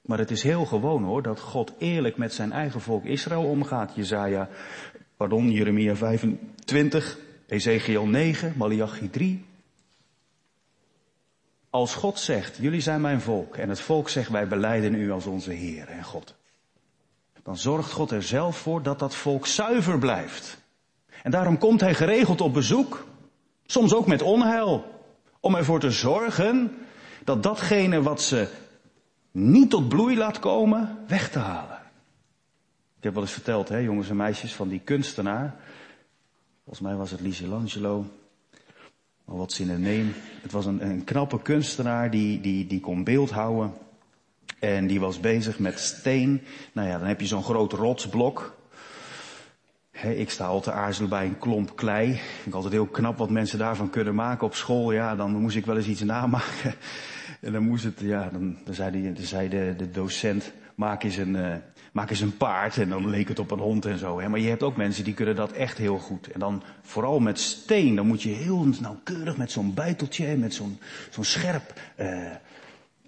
Maar 0.00 0.18
het 0.18 0.30
is 0.30 0.42
heel 0.42 0.64
gewoon 0.64 1.02
hoor, 1.04 1.22
dat 1.22 1.40
God 1.40 1.72
eerlijk 1.78 2.16
met 2.16 2.34
zijn 2.34 2.52
eigen 2.52 2.80
volk 2.80 3.04
Israël 3.04 3.44
omgaat. 3.44 3.94
Jezaja, 3.94 4.48
pardon, 5.16 5.50
Jeremia 5.50 5.96
25, 5.96 7.18
Ezekiel 7.46 8.06
9, 8.06 8.54
Malachi 8.56 9.10
3. 9.10 9.44
Als 11.70 11.94
God 11.94 12.18
zegt, 12.18 12.56
jullie 12.56 12.80
zijn 12.80 13.00
mijn 13.00 13.20
volk, 13.20 13.56
en 13.56 13.68
het 13.68 13.80
volk 13.80 14.08
zegt, 14.08 14.30
wij 14.30 14.48
beleiden 14.48 14.94
u 14.94 15.10
als 15.10 15.26
onze 15.26 15.52
Heer 15.52 15.88
en 15.88 16.04
God. 16.04 16.34
Dan 17.42 17.56
zorgt 17.56 17.92
God 17.92 18.10
er 18.10 18.22
zelf 18.22 18.58
voor 18.58 18.82
dat 18.82 18.98
dat 18.98 19.14
volk 19.14 19.46
zuiver 19.46 19.98
blijft. 19.98 20.59
En 21.22 21.30
daarom 21.30 21.58
komt 21.58 21.80
hij 21.80 21.94
geregeld 21.94 22.40
op 22.40 22.52
bezoek. 22.52 23.06
Soms 23.66 23.94
ook 23.94 24.06
met 24.06 24.22
onheil. 24.22 24.84
Om 25.40 25.54
ervoor 25.54 25.80
te 25.80 25.90
zorgen 25.90 26.76
dat 27.24 27.42
datgene 27.42 28.02
wat 28.02 28.22
ze 28.22 28.48
niet 29.30 29.70
tot 29.70 29.88
bloei 29.88 30.16
laat 30.16 30.38
komen, 30.38 30.98
weg 31.06 31.30
te 31.30 31.38
halen. 31.38 31.78
Ik 32.96 33.06
heb 33.06 33.14
wel 33.14 33.22
eens 33.22 33.32
verteld, 33.32 33.68
hè, 33.68 33.76
jongens 33.76 34.08
en 34.08 34.16
meisjes, 34.16 34.54
van 34.54 34.68
die 34.68 34.80
kunstenaar. 34.80 35.54
Volgens 36.64 36.80
mij 36.88 36.96
was 36.96 37.10
het 37.10 37.20
Michelangelo. 37.20 38.04
Al 39.24 39.36
wat 39.36 39.52
zin 39.52 39.70
in 39.70 39.80
neem. 39.80 40.12
Het 40.42 40.52
was 40.52 40.66
een, 40.66 40.84
een 40.84 41.04
knappe 41.04 41.42
kunstenaar 41.42 42.10
die, 42.10 42.40
die, 42.40 42.66
die 42.66 42.80
kon 42.80 43.04
beeldhouden. 43.04 43.72
En 44.58 44.86
die 44.86 45.00
was 45.00 45.20
bezig 45.20 45.58
met 45.58 45.78
steen. 45.78 46.42
Nou 46.72 46.88
ja, 46.88 46.98
dan 46.98 47.08
heb 47.08 47.20
je 47.20 47.26
zo'n 47.26 47.42
groot 47.42 47.72
rotsblok. 47.72 48.56
Ik 50.08 50.30
sta 50.30 50.46
altijd 50.46 50.76
aarzelen 50.76 51.10
bij 51.10 51.24
een 51.24 51.38
klomp 51.38 51.76
klei. 51.76 52.10
Ik 52.10 52.40
vind 52.42 52.54
altijd 52.54 52.72
heel 52.72 52.86
knap 52.86 53.18
wat 53.18 53.30
mensen 53.30 53.58
daarvan 53.58 53.90
kunnen 53.90 54.14
maken 54.14 54.46
op 54.46 54.54
school. 54.54 54.92
Ja, 54.92 55.16
dan 55.16 55.32
moest 55.32 55.56
ik 55.56 55.66
wel 55.66 55.76
eens 55.76 55.86
iets 55.86 56.02
namaken. 56.02 56.74
En 57.40 57.52
dan 57.52 57.62
moest 57.62 57.84
het, 57.84 58.00
ja, 58.00 58.28
dan, 58.32 58.56
dan 58.64 58.74
zei, 58.74 59.48
de, 59.48 59.74
de 59.76 59.90
docent, 59.90 60.52
maak 60.74 61.02
eens, 61.02 61.16
een, 61.16 61.34
uh, 61.34 61.54
maak 61.92 62.10
eens 62.10 62.20
een 62.20 62.36
paard. 62.36 62.76
En 62.76 62.88
dan 62.88 63.08
leek 63.08 63.28
het 63.28 63.38
op 63.38 63.50
een 63.50 63.58
hond 63.58 63.86
en 63.86 63.98
zo. 63.98 64.28
Maar 64.28 64.38
je 64.38 64.48
hebt 64.48 64.62
ook 64.62 64.76
mensen 64.76 65.04
die 65.04 65.14
kunnen 65.14 65.36
dat 65.36 65.52
echt 65.52 65.78
heel 65.78 65.98
goed. 65.98 66.30
En 66.30 66.40
dan 66.40 66.62
vooral 66.82 67.20
met 67.20 67.38
steen, 67.38 67.94
dan 67.94 68.06
moet 68.06 68.22
je 68.22 68.28
heel 68.28 68.66
nauwkeurig 68.80 69.36
met 69.36 69.50
zo'n 69.50 69.74
buiteltje, 69.74 70.36
met 70.36 70.54
zo'n 70.54 70.78
scherp 71.20 71.80
uh, 72.00 72.06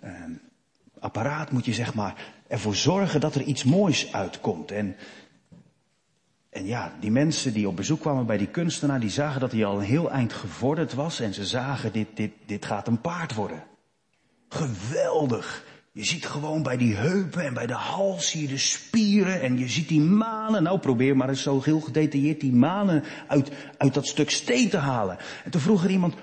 uh, 0.04 0.10
apparaat 0.98 1.50
moet 1.50 1.64
je 1.64 1.72
zeg 1.72 1.94
maar 1.94 2.14
ervoor 2.48 2.74
zorgen 2.74 3.20
dat 3.20 3.34
er 3.34 3.42
iets 3.42 3.64
moois 3.64 4.12
uitkomt. 4.12 4.70
En, 4.70 4.96
en 6.52 6.66
ja, 6.66 6.92
die 7.00 7.10
mensen 7.10 7.52
die 7.52 7.68
op 7.68 7.76
bezoek 7.76 8.00
kwamen 8.00 8.26
bij 8.26 8.38
die 8.38 8.46
kunstenaar, 8.46 9.00
die 9.00 9.10
zagen 9.10 9.40
dat 9.40 9.52
hij 9.52 9.64
al 9.64 9.78
een 9.78 9.84
heel 9.84 10.10
eind 10.10 10.32
gevorderd 10.32 10.94
was. 10.94 11.20
En 11.20 11.34
ze 11.34 11.46
zagen, 11.46 11.92
dit, 11.92 12.06
dit, 12.14 12.32
dit 12.46 12.64
gaat 12.64 12.86
een 12.86 13.00
paard 13.00 13.34
worden. 13.34 13.64
Geweldig. 14.48 15.64
Je 15.92 16.04
ziet 16.04 16.26
gewoon 16.26 16.62
bij 16.62 16.76
die 16.76 16.94
heupen 16.94 17.44
en 17.44 17.54
bij 17.54 17.66
de 17.66 17.74
hals 17.74 18.30
zie 18.30 18.42
je 18.42 18.48
de 18.48 18.58
spieren 18.58 19.40
en 19.40 19.58
je 19.58 19.68
ziet 19.68 19.88
die 19.88 20.00
manen. 20.00 20.62
Nou, 20.62 20.78
probeer 20.78 21.16
maar 21.16 21.28
eens 21.28 21.42
zo 21.42 21.60
heel 21.62 21.80
gedetailleerd 21.80 22.40
die 22.40 22.52
manen 22.52 23.04
uit, 23.26 23.50
uit 23.76 23.94
dat 23.94 24.06
stuk 24.06 24.30
steen 24.30 24.68
te 24.68 24.76
halen. 24.76 25.18
En 25.44 25.50
toen 25.50 25.60
vroeg 25.60 25.84
er 25.84 25.90
iemand, 25.90 26.14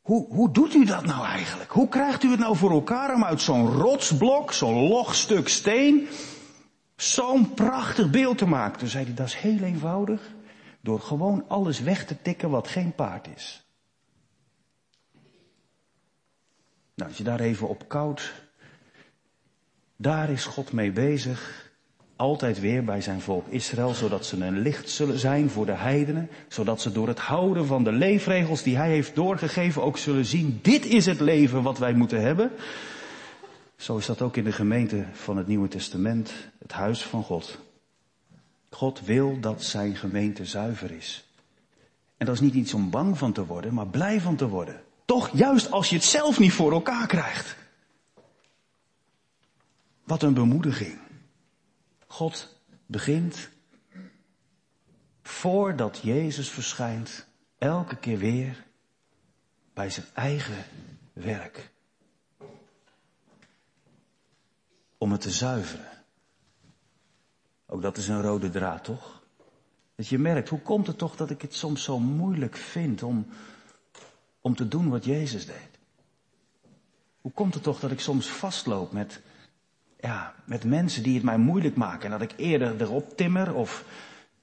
hoe, 0.00 0.26
hoe 0.28 0.52
doet 0.52 0.74
u 0.74 0.84
dat 0.84 1.04
nou 1.04 1.26
eigenlijk? 1.26 1.70
Hoe 1.70 1.88
krijgt 1.88 2.22
u 2.22 2.30
het 2.30 2.40
nou 2.40 2.56
voor 2.56 2.70
elkaar 2.70 3.14
om 3.14 3.24
uit 3.24 3.40
zo'n 3.40 3.70
rotsblok, 3.70 4.52
zo'n 4.52 4.88
log 4.88 5.14
stuk 5.14 5.48
steen, 5.48 6.08
zo'n 6.96 7.54
prachtig 7.54 8.10
beeld 8.10 8.38
te 8.38 8.46
maken? 8.46 8.78
Toen 8.78 8.88
zei 8.88 9.04
hij, 9.04 9.14
dat 9.14 9.26
is 9.26 9.34
heel 9.34 9.62
eenvoudig. 9.62 10.34
Door 10.80 11.00
gewoon 11.00 11.44
alles 11.48 11.80
weg 11.80 12.04
te 12.04 12.22
tikken 12.22 12.50
wat 12.50 12.68
geen 12.68 12.94
paard 12.94 13.28
is. 13.36 13.66
Nou, 16.94 17.08
als 17.08 17.18
je 17.18 17.24
daar 17.24 17.40
even 17.40 17.68
op 17.68 17.88
koud, 17.88 18.32
daar 19.96 20.30
is 20.30 20.44
God 20.44 20.72
mee 20.72 20.92
bezig. 20.92 21.64
Altijd 22.16 22.60
weer 22.60 22.84
bij 22.84 23.00
zijn 23.00 23.20
volk 23.20 23.46
Israël, 23.48 23.94
zodat 23.94 24.26
ze 24.26 24.44
een 24.44 24.58
licht 24.58 24.90
zullen 24.90 25.18
zijn 25.18 25.50
voor 25.50 25.66
de 25.66 25.72
heidenen. 25.72 26.30
Zodat 26.48 26.80
ze 26.80 26.92
door 26.92 27.08
het 27.08 27.18
houden 27.18 27.66
van 27.66 27.84
de 27.84 27.92
leefregels 27.92 28.62
die 28.62 28.76
hij 28.76 28.90
heeft 28.90 29.14
doorgegeven 29.14 29.82
ook 29.82 29.98
zullen 29.98 30.24
zien, 30.24 30.58
dit 30.62 30.86
is 30.86 31.06
het 31.06 31.20
leven 31.20 31.62
wat 31.62 31.78
wij 31.78 31.92
moeten 31.92 32.20
hebben. 32.20 32.50
Zo 33.76 33.96
is 33.96 34.06
dat 34.06 34.22
ook 34.22 34.36
in 34.36 34.44
de 34.44 34.52
gemeente 34.52 35.06
van 35.12 35.36
het 35.36 35.46
Nieuwe 35.46 35.68
Testament, 35.68 36.32
het 36.58 36.72
huis 36.72 37.02
van 37.02 37.22
God. 37.22 37.58
God 38.70 39.00
wil 39.00 39.40
dat 39.40 39.62
zijn 39.62 39.96
gemeente 39.96 40.44
zuiver 40.44 40.90
is. 40.90 41.28
En 42.16 42.26
dat 42.26 42.34
is 42.34 42.40
niet 42.40 42.54
iets 42.54 42.74
om 42.74 42.90
bang 42.90 43.18
van 43.18 43.32
te 43.32 43.46
worden, 43.46 43.74
maar 43.74 43.86
blij 43.86 44.20
van 44.20 44.36
te 44.36 44.48
worden. 44.48 44.82
Toch 45.04 45.36
juist 45.36 45.70
als 45.70 45.88
je 45.88 45.96
het 45.96 46.04
zelf 46.04 46.38
niet 46.38 46.52
voor 46.52 46.72
elkaar 46.72 47.06
krijgt. 47.06 47.56
Wat 50.04 50.22
een 50.22 50.34
bemoediging. 50.34 50.98
God 52.06 52.56
begint 52.86 53.48
voordat 55.22 56.00
Jezus 56.02 56.50
verschijnt 56.50 57.26
elke 57.58 57.96
keer 57.96 58.18
weer 58.18 58.64
bij 59.74 59.90
zijn 59.90 60.06
eigen 60.14 60.64
werk. 61.12 61.70
Om 65.06 65.12
het 65.12 65.20
te 65.20 65.30
zuiveren. 65.30 65.88
Ook 67.66 67.82
dat 67.82 67.96
is 67.96 68.08
een 68.08 68.22
rode 68.22 68.50
draad, 68.50 68.84
toch? 68.84 69.22
Dat 69.96 70.08
je 70.08 70.18
merkt, 70.18 70.48
hoe 70.48 70.60
komt 70.60 70.86
het 70.86 70.98
toch 70.98 71.16
dat 71.16 71.30
ik 71.30 71.42
het 71.42 71.54
soms 71.54 71.82
zo 71.82 71.98
moeilijk 71.98 72.56
vind 72.56 73.02
om, 73.02 73.26
om 74.40 74.56
te 74.56 74.68
doen 74.68 74.88
wat 74.88 75.04
Jezus 75.04 75.46
deed? 75.46 75.78
Hoe 77.20 77.32
komt 77.32 77.54
het 77.54 77.62
toch 77.62 77.80
dat 77.80 77.90
ik 77.90 78.00
soms 78.00 78.28
vastloop 78.28 78.92
met, 78.92 79.20
ja, 80.00 80.34
met 80.44 80.64
mensen 80.64 81.02
die 81.02 81.14
het 81.14 81.24
mij 81.24 81.38
moeilijk 81.38 81.76
maken 81.76 82.04
en 82.04 82.18
dat 82.18 82.30
ik 82.30 82.38
eerder 82.38 82.80
erop 82.80 83.16
timmer 83.16 83.54
of 83.54 83.84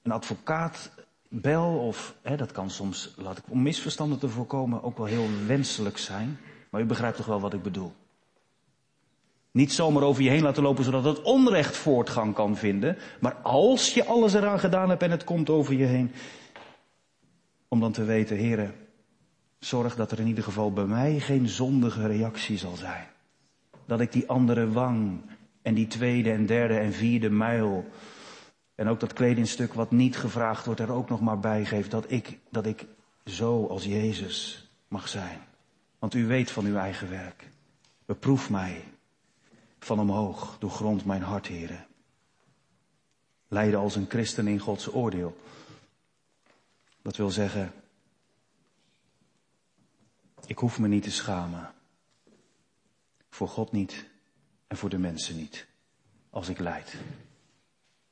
een 0.02 0.12
advocaat 0.12 0.90
bel 1.28 1.78
of, 1.78 2.14
hè, 2.22 2.36
dat 2.36 2.52
kan 2.52 2.70
soms, 2.70 3.14
laat 3.16 3.38
ik 3.38 3.44
om 3.48 3.62
misverstanden 3.62 4.18
te 4.18 4.28
voorkomen, 4.28 4.82
ook 4.82 4.96
wel 4.96 5.06
heel 5.06 5.28
wenselijk 5.46 5.98
zijn. 5.98 6.38
Maar 6.70 6.80
u 6.80 6.84
begrijpt 6.84 7.16
toch 7.16 7.26
wel 7.26 7.40
wat 7.40 7.54
ik 7.54 7.62
bedoel? 7.62 7.92
Niet 9.54 9.72
zomaar 9.72 10.02
over 10.02 10.22
je 10.22 10.30
heen 10.30 10.42
laten 10.42 10.62
lopen 10.62 10.84
zodat 10.84 11.04
het 11.04 11.22
onrecht 11.22 11.76
voortgang 11.76 12.34
kan 12.34 12.56
vinden. 12.56 12.96
Maar 13.20 13.34
als 13.42 13.94
je 13.94 14.04
alles 14.04 14.34
eraan 14.34 14.60
gedaan 14.60 14.88
hebt 14.88 15.02
en 15.02 15.10
het 15.10 15.24
komt 15.24 15.50
over 15.50 15.74
je 15.74 15.84
heen. 15.84 16.12
Om 17.68 17.80
dan 17.80 17.92
te 17.92 18.04
weten, 18.04 18.36
heren, 18.36 18.74
Zorg 19.64 19.96
dat 19.96 20.12
er 20.12 20.20
in 20.20 20.26
ieder 20.26 20.44
geval 20.44 20.72
bij 20.72 20.84
mij 20.84 21.20
geen 21.20 21.48
zondige 21.48 22.06
reactie 22.06 22.58
zal 22.58 22.76
zijn. 22.76 23.06
Dat 23.86 24.00
ik 24.00 24.12
die 24.12 24.28
andere 24.28 24.70
wang 24.70 25.20
en 25.62 25.74
die 25.74 25.86
tweede 25.86 26.30
en 26.30 26.46
derde 26.46 26.78
en 26.78 26.92
vierde 26.92 27.30
muil 27.30 27.84
en 28.74 28.88
ook 28.88 29.00
dat 29.00 29.12
kledingstuk 29.12 29.74
wat 29.74 29.90
niet 29.90 30.16
gevraagd 30.16 30.66
wordt 30.66 30.80
er 30.80 30.92
ook 30.92 31.08
nog 31.08 31.20
maar 31.20 31.38
bij 31.38 31.64
geef. 31.64 31.88
Dat 31.88 32.10
ik, 32.10 32.38
dat 32.50 32.66
ik 32.66 32.86
zo 33.24 33.66
als 33.66 33.84
Jezus 33.84 34.68
mag 34.88 35.08
zijn. 35.08 35.38
Want 35.98 36.14
u 36.14 36.26
weet 36.26 36.50
van 36.50 36.64
uw 36.64 36.76
eigen 36.76 37.10
werk. 37.10 37.48
Beproef 38.06 38.50
mij 38.50 38.84
van 39.84 40.00
omhoog, 40.00 40.58
doorgrond 40.58 41.04
mijn 41.04 41.22
hart, 41.22 41.46
heren. 41.46 41.86
Leiden 43.48 43.80
als 43.80 43.96
een 43.96 44.08
christen 44.08 44.46
in 44.46 44.58
Gods 44.58 44.92
oordeel. 44.92 45.36
Dat 47.02 47.16
wil 47.16 47.30
zeggen, 47.30 47.72
ik 50.46 50.58
hoef 50.58 50.78
me 50.78 50.88
niet 50.88 51.02
te 51.02 51.10
schamen. 51.10 51.72
Voor 53.28 53.48
God 53.48 53.72
niet 53.72 54.06
en 54.66 54.76
voor 54.76 54.88
de 54.88 54.98
mensen 54.98 55.36
niet. 55.36 55.66
Als 56.30 56.48
ik 56.48 56.58
lijd. 56.58 56.94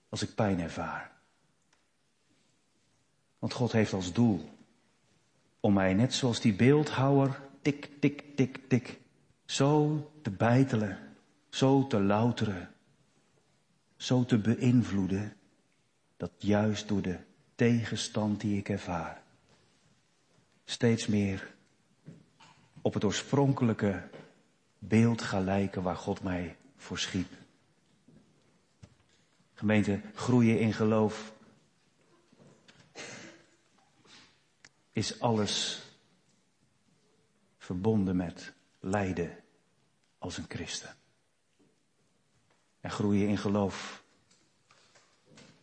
Als 0.08 0.22
ik 0.22 0.34
pijn 0.34 0.60
ervaar. 0.60 1.12
Want 3.38 3.52
God 3.52 3.72
heeft 3.72 3.92
als 3.92 4.12
doel 4.12 4.50
om 5.60 5.72
mij 5.72 5.94
net 5.94 6.14
zoals 6.14 6.40
die 6.40 6.54
beeldhouwer 6.54 7.40
tik, 7.62 7.90
tik, 8.00 8.36
tik, 8.36 8.68
tik, 8.68 8.98
zo 9.44 10.10
te 10.22 10.30
bijtelen, 10.30 11.11
zo 11.52 11.86
te 11.86 12.00
louteren, 12.00 12.74
zo 13.96 14.24
te 14.24 14.38
beïnvloeden, 14.38 15.36
dat 16.16 16.30
juist 16.38 16.88
door 16.88 17.02
de 17.02 17.18
tegenstand 17.54 18.40
die 18.40 18.58
ik 18.58 18.68
ervaar, 18.68 19.22
steeds 20.64 21.06
meer 21.06 21.54
op 22.80 22.94
het 22.94 23.04
oorspronkelijke 23.04 24.08
beeld 24.78 25.22
gaan 25.22 25.44
lijken 25.44 25.82
waar 25.82 25.96
God 25.96 26.22
mij 26.22 26.56
voor 26.76 26.98
schiep. 26.98 27.32
Gemeente, 29.54 30.00
groeien 30.14 30.60
in 30.60 30.72
geloof 30.72 31.32
is 34.92 35.20
alles 35.20 35.82
verbonden 37.58 38.16
met 38.16 38.52
lijden 38.80 39.38
als 40.18 40.38
een 40.38 40.46
christen. 40.48 41.00
En 42.82 42.90
groeien 42.90 43.28
in 43.28 43.38
geloof 43.38 44.02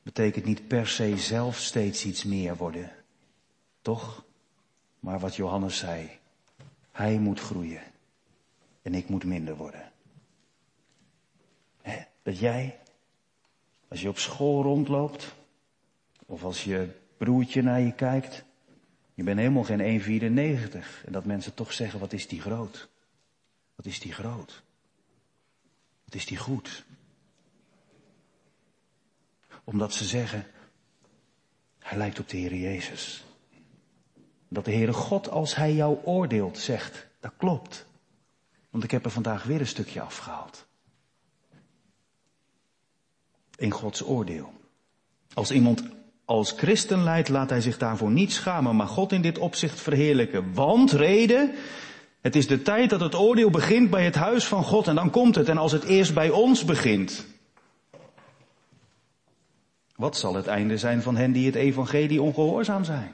betekent 0.04 0.46
niet 0.46 0.68
per 0.68 0.88
se 0.88 1.18
zelf 1.18 1.58
steeds 1.58 2.06
iets 2.06 2.24
meer 2.24 2.56
worden. 2.56 2.92
Toch? 3.82 4.24
Maar 5.00 5.20
wat 5.20 5.36
Johannes 5.36 5.78
zei, 5.78 6.20
hij 6.92 7.20
moet 7.20 7.40
groeien 7.40 7.82
en 8.82 8.94
ik 8.94 9.10
moet 9.10 9.24
minder 9.24 9.56
worden. 9.56 9.92
dat 12.24 12.40
jij, 12.40 12.80
als 13.88 14.02
je 14.02 14.10
op 14.10 14.18
school 14.18 14.62
rondloopt, 14.62 15.34
of 16.26 16.44
als 16.44 16.64
je 16.64 16.90
broertje 17.18 17.62
naar 17.62 17.80
je 17.80 17.94
kijkt, 17.94 18.44
je 19.14 19.24
bent 19.24 19.40
helemaal 19.40 19.64
geen 19.64 20.02
1,94. 20.02 21.06
En 21.06 21.12
dat 21.12 21.26
mensen 21.26 21.54
toch 21.54 21.74
zeggen, 21.74 22.00
wat 22.00 22.14
is 22.14 22.28
die 22.28 22.42
groot? 22.42 22.90
Wat 23.76 23.86
is 23.86 24.00
die 24.00 24.14
groot? 24.14 24.64
Wat 26.06 26.16
is 26.16 26.26
die 26.26 26.38
goed? 26.38 26.86
Omdat 29.64 29.94
ze 29.94 30.06
zeggen, 30.06 30.46
hij 31.80 31.98
lijkt 31.98 32.20
op 32.20 32.30
de 32.30 32.38
Heer 32.38 32.56
Jezus. 32.56 33.24
Dat 34.48 34.66
de 34.66 34.72
Heere 34.72 34.94
God, 34.94 35.30
als 35.30 35.56
Hij 35.56 35.74
jou 35.74 35.98
oordeelt, 36.04 36.58
zegt, 36.58 37.08
dat 37.20 37.32
klopt. 37.38 37.86
Want 38.70 38.84
ik 38.84 38.92
heb 38.92 39.06
er 39.06 39.12
vandaag 39.12 39.44
weer 39.44 39.60
een 39.60 39.68
stukje 39.68 40.02
afgehaald. 40.02 40.68
In 43.56 43.72
Gods 43.72 44.04
oordeel. 44.04 44.54
Als 45.34 45.52
iemand 45.52 45.84
als 46.26 46.52
christen 46.52 47.04
leidt, 47.04 47.30
laat 47.30 47.50
hij 47.50 47.62
zich 47.62 47.78
daarvoor 47.78 48.12
niet 48.12 48.32
schamen, 48.32 48.76
maar 48.76 48.88
God 48.88 49.12
in 49.12 49.22
dit 49.22 49.38
opzicht 49.38 49.80
verheerlijken. 49.80 50.54
Want, 50.54 50.92
reden, 50.92 51.52
het 52.22 52.36
is 52.36 52.48
de 52.48 52.62
tijd 52.62 52.90
dat 52.90 53.00
het 53.00 53.16
oordeel 53.16 53.50
begint 53.50 53.90
bij 53.90 54.06
het 54.06 54.16
huis 54.16 54.46
van 54.46 54.64
God 54.64 54.88
en 54.88 54.96
dan 54.96 55.10
komt 55.10 55.36
het. 55.36 55.50
En 55.50 55.58
als 55.58 55.72
het 55.72 55.84
eerst 55.84 56.14
bij 56.14 56.30
ons 56.30 56.66
begint, 56.66 57.26
wat 60.00 60.18
zal 60.18 60.34
het 60.34 60.48
einde 60.48 60.78
zijn 60.78 61.02
van 61.02 61.16
hen 61.16 61.32
die 61.32 61.46
het 61.46 61.56
evangelie 61.56 62.22
ongehoorzaam 62.22 62.84
zijn? 62.84 63.14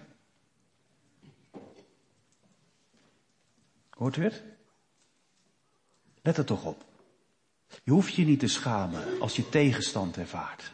Hoort 3.89 4.17
u 4.17 4.23
het? 4.23 4.43
Let 6.21 6.37
er 6.37 6.45
toch 6.45 6.65
op. 6.65 6.85
Je 7.83 7.91
hoeft 7.91 8.13
je 8.13 8.25
niet 8.25 8.39
te 8.39 8.47
schamen 8.47 9.19
als 9.19 9.35
je 9.35 9.49
tegenstand 9.49 10.17
ervaart. 10.17 10.73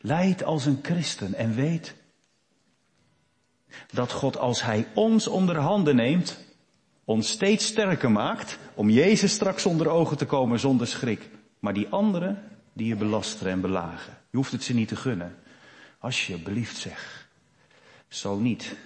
Leid 0.00 0.44
als 0.44 0.64
een 0.66 0.78
christen 0.82 1.34
en 1.34 1.54
weet 1.54 1.94
dat 3.92 4.12
God 4.12 4.36
als 4.36 4.62
Hij 4.62 4.86
ons 4.94 5.26
onder 5.26 5.56
handen 5.56 5.96
neemt, 5.96 6.38
ons 7.04 7.30
steeds 7.30 7.66
sterker 7.66 8.10
maakt 8.10 8.58
om 8.74 8.90
Jezus 8.90 9.32
straks 9.32 9.66
onder 9.66 9.88
ogen 9.88 10.16
te 10.16 10.26
komen 10.26 10.58
zonder 10.58 10.86
schrik. 10.86 11.28
Maar 11.58 11.74
die 11.74 11.88
anderen, 11.88 12.55
die 12.76 12.86
je 12.86 12.96
belasteren 12.96 13.52
en 13.52 13.60
belagen. 13.60 14.18
Je 14.30 14.36
hoeft 14.36 14.52
het 14.52 14.62
ze 14.62 14.74
niet 14.74 14.88
te 14.88 14.96
gunnen. 14.96 15.36
Alsjeblieft 15.98 16.76
zeg. 16.76 17.28
Zo 18.08 18.38
niet. 18.38 18.76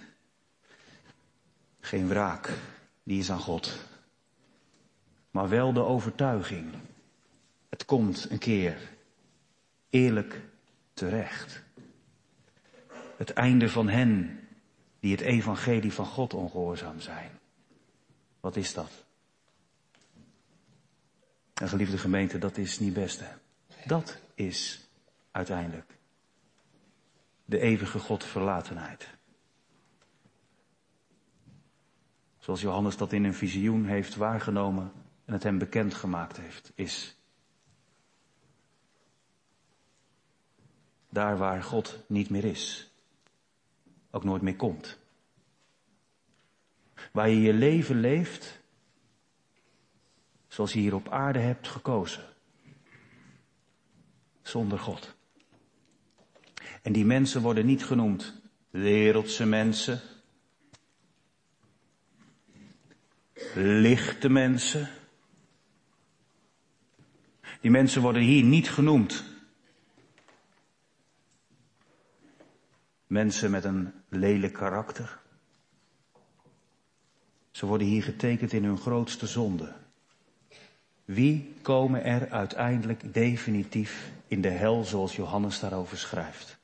Geen 1.80 2.08
wraak, 2.08 2.58
die 3.02 3.18
is 3.18 3.30
aan 3.30 3.40
God. 3.40 3.78
Maar 5.30 5.48
wel 5.48 5.72
de 5.72 5.80
overtuiging. 5.80 6.72
Het 7.68 7.84
komt 7.84 8.30
een 8.30 8.38
keer. 8.38 8.78
Eerlijk 9.90 10.40
terecht. 10.92 11.62
Het 13.16 13.32
einde 13.32 13.68
van 13.68 13.88
hen 13.88 14.40
die 15.00 15.12
het 15.12 15.20
evangelie 15.20 15.92
van 15.92 16.06
God 16.06 16.34
ongehoorzaam 16.34 17.00
zijn. 17.00 17.30
Wat 18.40 18.56
is 18.56 18.74
dat? 18.74 18.90
En 21.54 21.68
geliefde 21.68 21.98
gemeente, 21.98 22.38
dat 22.38 22.56
is 22.56 22.78
niet 22.78 22.92
best. 22.92 23.20
Hè? 23.20 23.28
Dat 23.86 24.20
is 24.34 24.88
uiteindelijk 25.30 25.98
de 27.44 27.58
eeuwige 27.58 27.98
God 27.98 28.24
verlatenheid. 28.24 29.08
Zoals 32.38 32.60
Johannes 32.60 32.96
dat 32.96 33.12
in 33.12 33.24
een 33.24 33.34
visioen 33.34 33.84
heeft 33.84 34.16
waargenomen 34.16 34.92
en 35.24 35.32
het 35.32 35.42
hem 35.42 35.58
bekend 35.58 35.94
gemaakt 35.94 36.36
heeft, 36.36 36.72
is 36.74 37.16
daar 41.08 41.38
waar 41.38 41.62
God 41.62 41.98
niet 42.06 42.30
meer 42.30 42.44
is, 42.44 42.90
ook 44.10 44.24
nooit 44.24 44.42
meer 44.42 44.56
komt. 44.56 44.98
Waar 47.12 47.28
je 47.28 47.40
je 47.40 47.52
leven 47.52 48.00
leeft 48.00 48.60
zoals 50.48 50.72
je 50.72 50.78
hier 50.78 50.94
op 50.94 51.08
aarde 51.08 51.38
hebt 51.38 51.68
gekozen. 51.68 52.29
Zonder 54.42 54.78
God. 54.78 55.14
En 56.82 56.92
die 56.92 57.04
mensen 57.04 57.42
worden 57.42 57.66
niet 57.66 57.84
genoemd 57.84 58.40
wereldse 58.70 59.46
mensen, 59.46 60.00
lichte 63.54 64.28
mensen. 64.28 64.88
Die 67.60 67.70
mensen 67.70 68.02
worden 68.02 68.22
hier 68.22 68.44
niet 68.44 68.70
genoemd. 68.70 69.24
Mensen 73.06 73.50
met 73.50 73.64
een 73.64 73.92
lelijk 74.08 74.52
karakter. 74.52 75.18
Ze 77.50 77.66
worden 77.66 77.86
hier 77.86 78.02
getekend 78.02 78.52
in 78.52 78.64
hun 78.64 78.78
grootste 78.78 79.26
zonde. 79.26 79.74
Wie 81.04 81.54
komen 81.62 82.04
er 82.04 82.30
uiteindelijk 82.30 83.14
definitief 83.14 84.12
in 84.30 84.40
de 84.40 84.48
hel 84.48 84.84
zoals 84.84 85.16
Johannes 85.16 85.60
daarover 85.60 85.98
schrijft? 85.98 86.58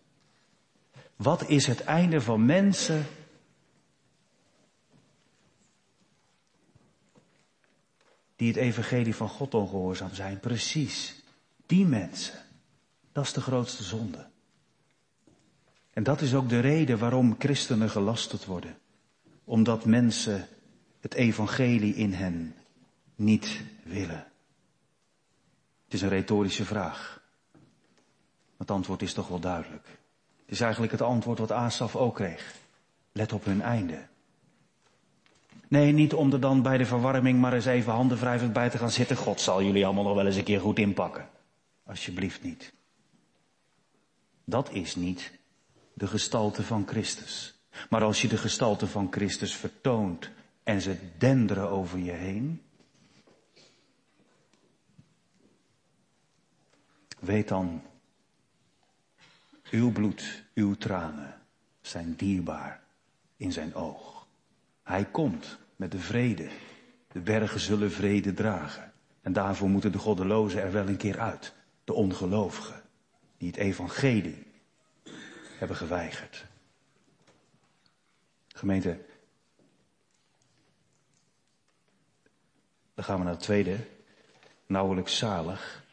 Wat 1.17 1.49
is 1.49 1.67
het 1.67 1.85
einde 1.85 2.21
van 2.21 2.45
mensen 2.45 3.07
die 8.37 8.49
het 8.49 8.57
evangelie 8.57 9.15
van 9.15 9.29
God 9.29 9.55
ongehoorzaam 9.55 10.15
zijn? 10.15 10.41
Precies, 10.41 11.23
die 11.67 11.87
mensen. 11.87 12.39
Dat 13.13 13.25
is 13.25 13.33
de 13.33 13.41
grootste 13.41 13.83
zonde. 13.83 14.27
En 15.93 16.03
dat 16.03 16.21
is 16.21 16.35
ook 16.35 16.49
de 16.49 16.61
reden 16.61 16.99
waarom 16.99 17.37
christenen 17.39 17.91
gelasterd 17.91 18.45
worden. 18.45 18.79
Omdat 19.45 19.85
mensen 19.85 20.49
het 21.01 21.15
evangelie 21.15 21.95
in 21.95 22.13
hen 22.13 22.55
niet 23.15 23.61
willen. 23.85 24.27
Het 25.85 25.95
is 25.95 26.03
een 26.03 26.09
retorische 26.09 26.65
vraag. 26.65 27.25
Het 28.59 28.71
antwoord 28.71 29.03
is 29.03 29.13
toch 29.13 29.29
wel 29.29 29.41
duidelijk. 29.41 29.87
Het 30.41 30.55
is 30.55 30.61
eigenlijk 30.61 30.93
het 30.93 31.03
antwoord 31.03 31.39
wat 31.39 31.53
Asaf 31.53 31.97
ook 31.97 32.15
kreeg. 32.15 32.55
Let 33.13 33.33
op 33.33 33.45
hun 33.45 33.63
einde. 33.63 34.07
Nee, 35.69 35.93
niet 35.93 36.15
om 36.15 36.33
er 36.33 36.41
dan 36.41 36.63
bij 36.63 36.79
de 36.79 36.87
verwarming 36.87 37.41
maar 37.41 37.53
eens 37.53 37.67
even 37.67 37.93
handenwrijvend 37.93 38.53
bij 38.53 38.71
te 38.71 38.79
gaan 38.79 38.91
zitten. 38.91 39.17
God 39.17 39.41
zal 39.41 39.63
jullie 39.63 39.85
allemaal 39.85 40.05
nog 40.05 40.15
wel 40.15 40.27
eens 40.27 40.37
een 40.37 40.45
keer 40.45 40.61
goed 40.61 40.79
inpakken. 40.79 41.29
Alsjeblieft 41.85 42.43
niet. 42.43 42.73
Dat 44.45 44.73
is 44.73 44.97
niet 44.97 45.33
de 45.95 46.07
gestalte 46.07 46.63
van 46.63 46.87
Christus. 46.87 47.55
Maar 47.91 48.03
als 48.03 48.23
je 48.23 48.29
de 48.29 48.37
gestalte 48.37 48.87
van 48.87 49.07
Christus 49.11 49.55
vertoont 49.55 50.31
en 50.63 50.81
ze 50.81 50.97
denderen 51.19 51.71
over 51.71 51.99
je 51.99 52.13
heen, 52.13 52.63
weet 57.19 57.49
dan, 57.49 57.83
uw 59.71 59.93
bloed, 59.93 60.45
uw 60.55 60.75
tranen 60.75 61.41
zijn 61.81 62.15
dierbaar 62.15 62.83
in 63.37 63.53
zijn 63.53 63.75
oog. 63.75 64.27
Hij 64.83 65.05
komt 65.05 65.59
met 65.77 65.91
de 65.91 65.99
vrede. 65.99 66.49
De 67.13 67.21
bergen 67.21 67.61
zullen 67.61 67.93
vrede 67.93 68.35
dragen. 68.35 68.93
En 69.21 69.33
daarvoor 69.33 69.69
moeten 69.69 69.93
de 69.93 69.99
goddelozen 69.99 70.63
er 70.63 70.73
wel 70.73 70.89
een 70.89 70.97
keer 70.97 71.21
uit. 71.21 71.55
De 71.85 71.93
ongelovigen, 71.93 72.83
die 73.37 73.49
het 73.49 73.57
evangelie 73.57 74.47
hebben 75.59 75.77
geweigerd. 75.77 76.47
Gemeente, 78.49 79.05
dan 82.95 83.05
gaan 83.05 83.19
we 83.19 83.25
naar 83.25 83.33
het 83.33 83.43
tweede. 83.43 83.79
Nauwelijks 84.67 85.19
zalig. 85.19 85.85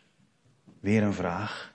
Weer 0.80 1.04
een 1.04 1.14
vraag. 1.14 1.73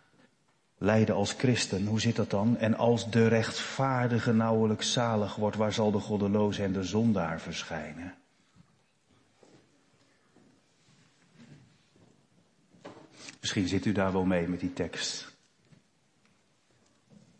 Lijden 0.78 1.14
als 1.14 1.32
christen, 1.32 1.86
hoe 1.86 2.00
zit 2.00 2.16
dat 2.16 2.30
dan? 2.30 2.56
En 2.56 2.74
als 2.74 3.10
de 3.10 3.26
rechtvaardige 3.26 4.32
nauwelijks 4.32 4.92
zalig 4.92 5.34
wordt, 5.34 5.56
waar 5.56 5.72
zal 5.72 5.90
de 5.90 5.98
goddeloze 5.98 6.62
en 6.62 6.72
de 6.72 6.84
zondaar 6.84 7.40
verschijnen? 7.40 8.14
Misschien 13.40 13.68
zit 13.68 13.84
u 13.84 13.92
daar 13.92 14.12
wel 14.12 14.24
mee 14.24 14.48
met 14.48 14.60
die 14.60 14.72
tekst. 14.72 15.36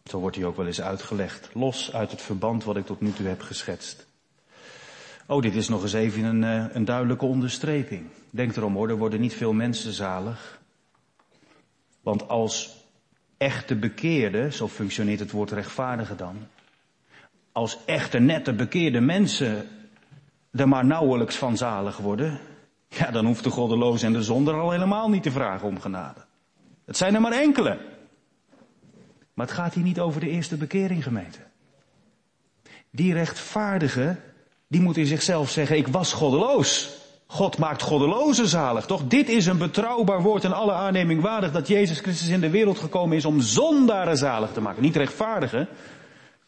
Zo 0.05 0.18
wordt 0.18 0.36
hij 0.36 0.45
ook 0.45 0.57
wel 0.57 0.66
eens 0.66 0.80
uitgelegd, 0.80 1.55
los 1.55 1.93
uit 1.93 2.11
het 2.11 2.22
verband 2.22 2.64
wat 2.64 2.76
ik 2.76 2.86
tot 2.86 3.01
nu 3.01 3.12
toe 3.12 3.26
heb 3.26 3.41
geschetst. 3.41 4.07
Oh, 5.26 5.43
dit 5.43 5.55
is 5.55 5.68
nog 5.68 5.82
eens 5.82 5.93
even 5.93 6.24
een, 6.24 6.45
eh, 6.45 6.74
een 6.74 6.84
duidelijke 6.84 7.24
onderstreping. 7.24 8.07
Denk 8.30 8.57
erom 8.57 8.74
hoor, 8.74 8.89
er 8.89 8.97
worden 8.97 9.20
niet 9.20 9.34
veel 9.34 9.53
mensen 9.53 9.93
zalig. 9.93 10.61
Want 12.01 12.28
als 12.28 12.78
echte 13.39 13.74
bekeerde, 13.74 14.53
zo 14.53 14.68
functioneert 14.68 15.20
het 15.20 15.30
woord 15.30 15.51
rechtvaardige 15.51 16.14
dan, 16.14 16.47
als 17.53 17.78
echte 17.84 18.18
nette 18.18 18.53
bekeerde 18.53 19.01
mensen 19.01 19.68
er 20.51 20.68
maar 20.68 20.84
nauwelijks 20.84 21.36
van 21.36 21.57
zalig 21.57 21.97
worden, 21.97 22.41
ja, 22.89 23.11
dan 23.11 23.26
hoeft 23.26 23.45
de 23.45 23.51
goddeloze 23.51 24.07
en 24.07 24.12
de 24.12 24.22
zonder 24.22 24.55
al 24.55 24.70
helemaal 24.70 25.09
niet 25.11 25.22
te 25.22 25.30
vragen 25.30 25.68
om 25.68 25.80
genade. 25.80 26.20
Het 26.84 26.97
zijn 26.97 27.14
er 27.14 27.20
maar 27.20 27.32
enkele. 27.32 27.78
Maar 29.34 29.47
het 29.47 29.55
gaat 29.55 29.74
hier 29.74 29.84
niet 29.84 30.01
over 30.01 30.20
de 30.20 30.28
eerste 30.28 30.57
bekering, 30.57 31.03
gemeente. 31.03 31.39
Die 32.91 33.12
rechtvaardige, 33.12 34.16
die 34.68 34.80
moet 34.80 34.97
in 34.97 35.07
zichzelf 35.07 35.51
zeggen, 35.51 35.76
ik 35.76 35.89
was 35.89 36.12
goddeloos. 36.12 36.97
God 37.30 37.58
maakt 37.58 37.82
goddelozen 37.82 38.48
zalig, 38.48 38.86
toch? 38.86 39.06
Dit 39.06 39.28
is 39.28 39.46
een 39.46 39.58
betrouwbaar 39.58 40.22
woord 40.22 40.44
en 40.44 40.52
alle 40.52 40.72
aanneming 40.72 41.22
waardig 41.22 41.52
dat 41.52 41.68
Jezus 41.68 42.00
Christus 42.00 42.28
in 42.28 42.40
de 42.40 42.50
wereld 42.50 42.78
gekomen 42.78 43.16
is 43.16 43.24
om 43.24 43.40
zondaren 43.40 44.16
zalig 44.16 44.52
te 44.52 44.60
maken. 44.60 44.82
Niet 44.82 44.96
rechtvaardigen. 44.96 45.68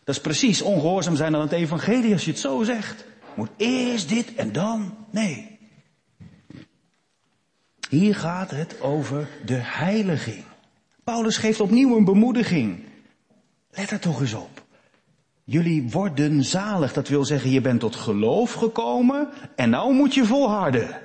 Dat 0.05 0.15
is 0.15 0.21
precies 0.21 0.63
ongehoorzaam 0.63 1.17
zijn 1.17 1.35
aan 1.35 1.41
het 1.41 1.53
evangelie 1.53 2.13
als 2.13 2.25
je 2.25 2.31
het 2.31 2.41
zo 2.41 2.63
zegt. 2.63 3.05
Moet 3.35 3.51
eerst 3.57 4.09
dit 4.09 4.35
en 4.35 4.53
dan? 4.53 4.95
Nee. 5.11 5.59
Hier 7.89 8.15
gaat 8.15 8.51
het 8.51 8.81
over 8.81 9.29
de 9.45 9.59
heiliging. 9.63 10.45
Paulus 11.05 11.37
geeft 11.37 11.61
opnieuw 11.61 11.97
een 11.97 12.05
bemoediging. 12.05 12.85
Let 13.71 13.91
er 13.91 14.01
toch 14.01 14.21
eens 14.21 14.35
op. 14.35 14.60
Jullie 15.51 15.91
worden 15.91 16.45
zalig. 16.45 16.93
Dat 16.93 17.09
wil 17.09 17.25
zeggen, 17.25 17.51
je 17.51 17.61
bent 17.61 17.81
tot 17.81 17.97
geloof 17.97 18.53
gekomen 18.53 19.29
en 19.57 19.71
nou 19.71 19.95
moet 19.95 20.15
je 20.15 20.25
volharden. 20.25 20.99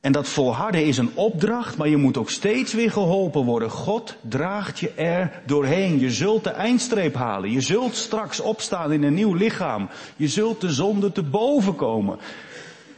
En 0.00 0.12
dat 0.12 0.28
volharden 0.28 0.86
is 0.86 0.98
een 0.98 1.10
opdracht, 1.14 1.76
maar 1.76 1.88
je 1.88 1.96
moet 1.96 2.16
ook 2.16 2.30
steeds 2.30 2.72
weer 2.72 2.90
geholpen 2.90 3.44
worden. 3.44 3.70
God 3.70 4.16
draagt 4.28 4.78
je 4.78 4.90
er 4.90 5.42
doorheen. 5.46 5.98
Je 5.98 6.10
zult 6.10 6.44
de 6.44 6.50
eindstreep 6.50 7.14
halen. 7.14 7.50
Je 7.50 7.60
zult 7.60 7.94
straks 7.94 8.40
opstaan 8.40 8.92
in 8.92 9.02
een 9.02 9.14
nieuw 9.14 9.34
lichaam. 9.34 9.88
Je 10.16 10.28
zult 10.28 10.60
de 10.60 10.70
zonde 10.70 11.12
te 11.12 11.22
boven 11.22 11.76
komen. 11.76 12.18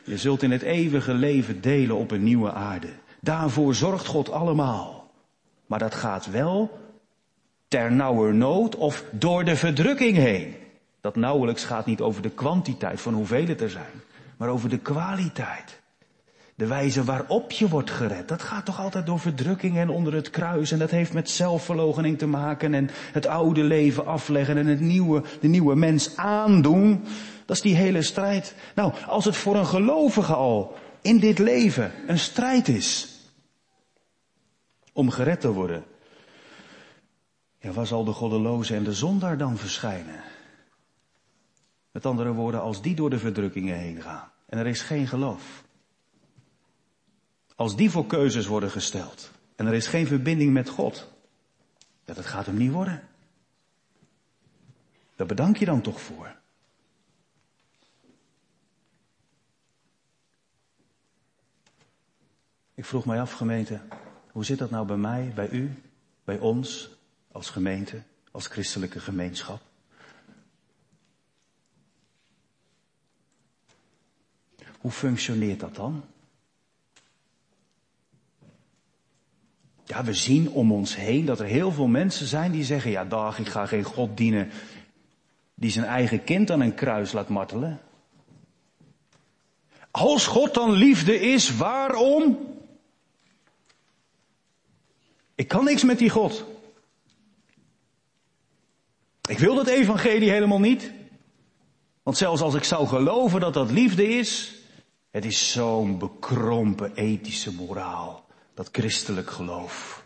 Je 0.04 0.16
zult 0.16 0.42
in 0.42 0.50
het 0.50 0.62
eeuwige 0.62 1.14
leven 1.14 1.60
delen 1.60 1.96
op 1.96 2.10
een 2.10 2.24
nieuwe 2.24 2.52
aarde. 2.52 2.88
Daarvoor 3.20 3.74
zorgt 3.74 4.06
God 4.06 4.30
allemaal. 4.30 5.10
Maar 5.66 5.78
dat 5.78 5.94
gaat 5.94 6.30
wel 6.30 6.78
ter 7.68 7.92
nauwernood 7.92 8.76
of 8.76 9.04
door 9.10 9.44
de 9.44 9.56
verdrukking 9.56 10.16
heen. 10.16 10.60
Dat 11.02 11.16
nauwelijks 11.16 11.64
gaat 11.64 11.86
niet 11.86 12.00
over 12.00 12.22
de 12.22 12.30
kwantiteit 12.30 13.00
van 13.00 13.14
hoeveel 13.14 13.46
het 13.46 13.60
er 13.60 13.70
zijn, 13.70 14.02
maar 14.36 14.48
over 14.48 14.68
de 14.68 14.78
kwaliteit. 14.78 15.80
De 16.54 16.66
wijze 16.66 17.04
waarop 17.04 17.50
je 17.50 17.68
wordt 17.68 17.90
gered, 17.90 18.28
dat 18.28 18.42
gaat 18.42 18.64
toch 18.64 18.80
altijd 18.80 19.06
door 19.06 19.18
verdrukking 19.18 19.76
en 19.76 19.88
onder 19.88 20.14
het 20.14 20.30
kruis. 20.30 20.72
En 20.72 20.78
dat 20.78 20.90
heeft 20.90 21.12
met 21.12 21.30
zelfverloochening 21.30 22.18
te 22.18 22.26
maken 22.26 22.74
en 22.74 22.90
het 23.12 23.26
oude 23.26 23.62
leven 23.62 24.06
afleggen 24.06 24.56
en 24.56 24.66
het 24.66 24.80
nieuwe, 24.80 25.22
de 25.40 25.48
nieuwe 25.48 25.74
mens 25.74 26.16
aandoen. 26.16 27.04
Dat 27.46 27.56
is 27.56 27.62
die 27.62 27.74
hele 27.74 28.02
strijd. 28.02 28.54
Nou, 28.74 28.92
als 29.06 29.24
het 29.24 29.36
voor 29.36 29.56
een 29.56 29.66
gelovige 29.66 30.34
al 30.34 30.74
in 31.00 31.18
dit 31.18 31.38
leven 31.38 31.92
een 32.06 32.18
strijd 32.18 32.68
is 32.68 33.18
om 34.92 35.10
gered 35.10 35.40
te 35.40 35.52
worden, 35.52 35.84
ja, 37.58 37.70
waar 37.70 37.86
zal 37.86 38.04
de 38.04 38.12
goddeloze 38.12 38.74
en 38.74 38.84
de 38.84 38.92
zondaar 38.92 39.38
dan 39.38 39.56
verschijnen? 39.56 40.20
Met 41.92 42.06
andere 42.06 42.32
woorden, 42.32 42.60
als 42.60 42.82
die 42.82 42.94
door 42.94 43.10
de 43.10 43.18
verdrukkingen 43.18 43.76
heen 43.76 44.02
gaan 44.02 44.30
en 44.46 44.58
er 44.58 44.66
is 44.66 44.80
geen 44.80 45.06
geloof. 45.06 45.64
Als 47.54 47.76
die 47.76 47.90
voor 47.90 48.06
keuzes 48.06 48.46
worden 48.46 48.70
gesteld 48.70 49.30
en 49.56 49.66
er 49.66 49.74
is 49.74 49.86
geen 49.86 50.06
verbinding 50.06 50.52
met 50.52 50.68
God, 50.68 51.12
ja, 52.04 52.14
dat 52.14 52.26
gaat 52.26 52.46
hem 52.46 52.56
niet 52.56 52.72
worden. 52.72 53.08
Daar 55.16 55.26
bedank 55.26 55.56
je 55.56 55.64
dan 55.64 55.80
toch 55.80 56.00
voor. 56.00 56.36
Ik 62.74 62.84
vroeg 62.84 63.04
mij 63.04 63.20
af, 63.20 63.32
gemeente, 63.32 63.80
hoe 64.32 64.44
zit 64.44 64.58
dat 64.58 64.70
nou 64.70 64.86
bij 64.86 64.96
mij, 64.96 65.32
bij 65.34 65.50
u, 65.50 65.82
bij 66.24 66.38
ons, 66.38 66.90
als 67.32 67.50
gemeente, 67.50 68.02
als 68.30 68.46
christelijke 68.46 69.00
gemeenschap? 69.00 69.71
Hoe 74.82 74.90
functioneert 74.90 75.60
dat 75.60 75.74
dan? 75.74 76.04
Ja, 79.84 80.04
we 80.04 80.14
zien 80.14 80.50
om 80.50 80.72
ons 80.72 80.96
heen 80.96 81.24
dat 81.24 81.40
er 81.40 81.46
heel 81.46 81.72
veel 81.72 81.86
mensen 81.86 82.26
zijn 82.26 82.52
die 82.52 82.64
zeggen, 82.64 82.90
ja 82.90 83.04
dag, 83.04 83.38
ik 83.38 83.48
ga 83.48 83.66
geen 83.66 83.82
God 83.82 84.16
dienen 84.16 84.50
die 85.54 85.70
zijn 85.70 85.84
eigen 85.84 86.24
kind 86.24 86.50
aan 86.50 86.60
een 86.60 86.74
kruis 86.74 87.12
laat 87.12 87.28
martelen. 87.28 87.80
Als 89.90 90.26
God 90.26 90.54
dan 90.54 90.70
liefde 90.70 91.20
is, 91.20 91.56
waarom? 91.56 92.38
Ik 95.34 95.48
kan 95.48 95.64
niks 95.64 95.82
met 95.82 95.98
die 95.98 96.10
God. 96.10 96.44
Ik 99.28 99.38
wil 99.38 99.54
dat 99.54 99.66
evangelie 99.66 100.30
helemaal 100.30 100.60
niet. 100.60 100.92
Want 102.02 102.16
zelfs 102.16 102.40
als 102.40 102.54
ik 102.54 102.64
zou 102.64 102.86
geloven 102.86 103.40
dat 103.40 103.54
dat 103.54 103.70
liefde 103.70 104.08
is, 104.08 104.61
het 105.12 105.24
is 105.24 105.52
zo'n 105.52 105.98
bekrompen 105.98 106.94
ethische 106.94 107.54
moraal, 107.54 108.26
dat 108.54 108.68
christelijk 108.72 109.30
geloof. 109.30 110.04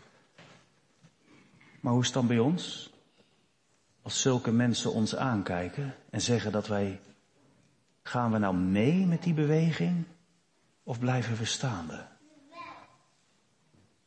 Maar 1.79 1.91
hoe 1.91 2.01
is 2.01 2.07
het 2.07 2.15
dan 2.15 2.27
bij 2.27 2.39
ons? 2.39 2.93
Als 4.01 4.21
zulke 4.21 4.51
mensen 4.51 4.93
ons 4.93 5.15
aankijken 5.15 5.95
en 6.09 6.21
zeggen 6.21 6.51
dat 6.51 6.67
wij, 6.67 6.99
gaan 8.03 8.31
we 8.31 8.37
nou 8.37 8.55
mee 8.55 9.05
met 9.05 9.23
die 9.23 9.33
beweging 9.33 10.03
of 10.83 10.99
blijven 10.99 11.37
we 11.37 11.45
staande? 11.45 12.05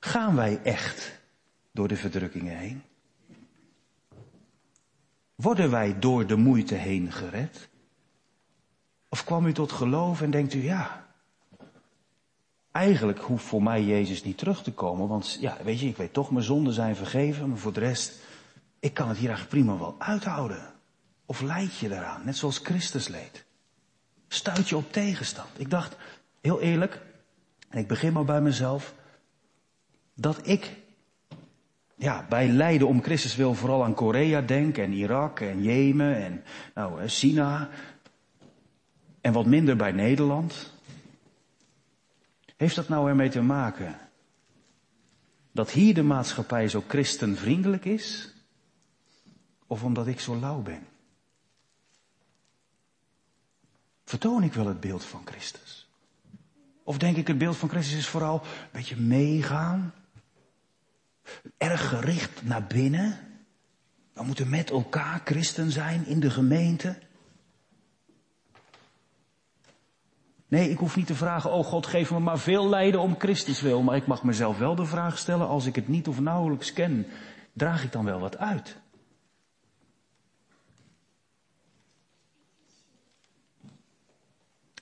Gaan 0.01 0.35
wij 0.35 0.63
echt 0.63 1.21
door 1.73 1.89
de 1.89 1.97
verdrukkingen 1.97 2.57
heen? 2.57 2.83
Worden 5.35 5.71
wij 5.71 5.99
door 5.99 6.27
de 6.27 6.37
moeite 6.37 6.75
heen 6.75 7.13
gered? 7.13 7.70
Of 9.11 9.25
kwam 9.25 9.47
u 9.47 9.53
tot 9.53 9.73
geloof 9.73 10.23
en 10.23 10.31
denkt 10.31 10.55
u, 10.55 10.63
ja, 10.63 11.07
eigenlijk 12.73 13.19
hoeft 13.19 13.45
voor 13.45 13.63
mij 13.63 13.85
Jezus 13.85 14.23
niet 14.23 14.39
terug 14.39 14.63
te 14.63 14.73
komen, 14.73 15.09
want 15.09 15.39
ja, 15.41 15.57
weet 15.65 15.81
je, 15.81 15.87
ik 15.87 15.97
weet 15.97 16.13
toch, 16.13 16.31
mijn 16.31 16.45
zonden 16.45 16.73
zijn 16.73 16.97
vergeven, 16.97 17.49
maar 17.49 17.59
voor 17.59 17.73
de 17.73 17.81
rest, 17.81 18.13
ik 18.81 18.95
kan 18.95 19.09
het 19.09 19.17
hier 19.17 19.29
eigenlijk 19.29 19.65
prima 19.65 19.79
wel 19.79 19.95
uithouden. 19.99 20.73
Of 21.27 21.41
leid 21.41 21.77
je 21.77 21.87
eraan, 21.87 22.25
net 22.25 22.37
zoals 22.37 22.59
Christus 22.59 23.09
leed? 23.09 23.45
Stuit 24.29 24.69
je 24.69 24.77
op 24.77 24.93
tegenstand? 24.93 25.49
Ik 25.57 25.71
dacht, 25.71 25.97
heel 26.41 26.61
eerlijk, 26.61 27.01
en 27.69 27.79
ik 27.79 27.89
begin 27.89 28.13
maar 28.13 28.25
bij 28.25 28.41
mezelf, 28.41 28.95
dat 30.15 30.47
ik 30.47 30.77
ja, 31.97 32.27
bij 32.29 32.49
lijden 32.49 32.89
om 32.89 33.03
Christus 33.03 33.37
wil 33.37 33.55
vooral 33.55 33.85
aan 33.85 33.95
Korea 33.95 34.41
denk 34.41 34.79
en 34.79 34.93
Irak 34.93 35.41
en 35.41 35.63
Jemen 35.63 36.17
en 36.17 36.45
nou, 36.75 37.09
China 37.09 37.69
en 39.21 39.33
wat 39.33 39.47
minder 39.47 39.77
bij 39.77 39.93
Nederland. 39.93 40.73
Heeft 42.57 42.77
dat 42.77 42.89
nou 42.89 43.09
ermee 43.09 43.29
te 43.29 43.43
maken 43.43 43.99
dat 45.53 45.71
hier 45.71 45.95
de 45.95 46.03
maatschappij 46.03 46.69
zo 46.69 46.85
christenvriendelijk 46.89 47.85
is? 47.85 48.35
Of 49.67 49.85
omdat 49.85 50.07
ik 50.07 50.21
zo 50.21 50.37
lauw 50.37 50.63
ben? 50.63 50.87
Vertoon 54.05 54.43
ik 54.43 54.53
wel 54.53 54.67
het 54.67 54.81
beeld 54.81 55.05
van 55.05 55.23
Christus? 55.25 55.89
Of 56.85 56.99
denk 56.99 57.17
ik 57.17 57.27
het 57.27 57.39
beeld 57.39 57.57
van 57.57 57.69
Christus 57.69 57.99
is 57.99 58.07
vooral 58.07 58.41
een 58.43 58.69
beetje 58.73 58.97
meegaan? 58.97 59.95
Erg 61.57 61.89
gericht 61.89 62.43
naar 62.43 62.67
binnen? 62.67 63.19
We 64.13 64.23
moeten 64.23 64.49
met 64.49 64.71
elkaar 64.71 65.21
christen 65.25 65.71
zijn 65.71 66.07
in 66.07 66.21
de 66.21 66.31
gemeente. 66.31 66.99
Nee, 70.51 70.71
ik 70.71 70.79
hoef 70.79 70.97
niet 70.97 71.07
te 71.07 71.15
vragen, 71.15 71.53
oh 71.53 71.65
God, 71.65 71.87
geef 71.87 72.11
me 72.11 72.19
maar 72.19 72.39
veel 72.39 72.69
lijden 72.69 73.01
om 73.01 73.15
Christus 73.19 73.61
wil. 73.61 73.83
Maar 73.83 73.97
ik 73.97 74.07
mag 74.07 74.23
mezelf 74.23 74.59
wel 74.59 74.75
de 74.75 74.85
vraag 74.85 75.19
stellen, 75.19 75.49
als 75.49 75.67
ik 75.67 75.75
het 75.75 75.89
niet 75.89 76.09
of 76.09 76.21
nauwelijks 76.21 76.73
ken, 76.73 77.07
draag 77.53 77.85
ik 77.85 77.93
dan 77.93 78.05
wel 78.05 78.21
wat 78.21 78.39
uit? 78.39 78.77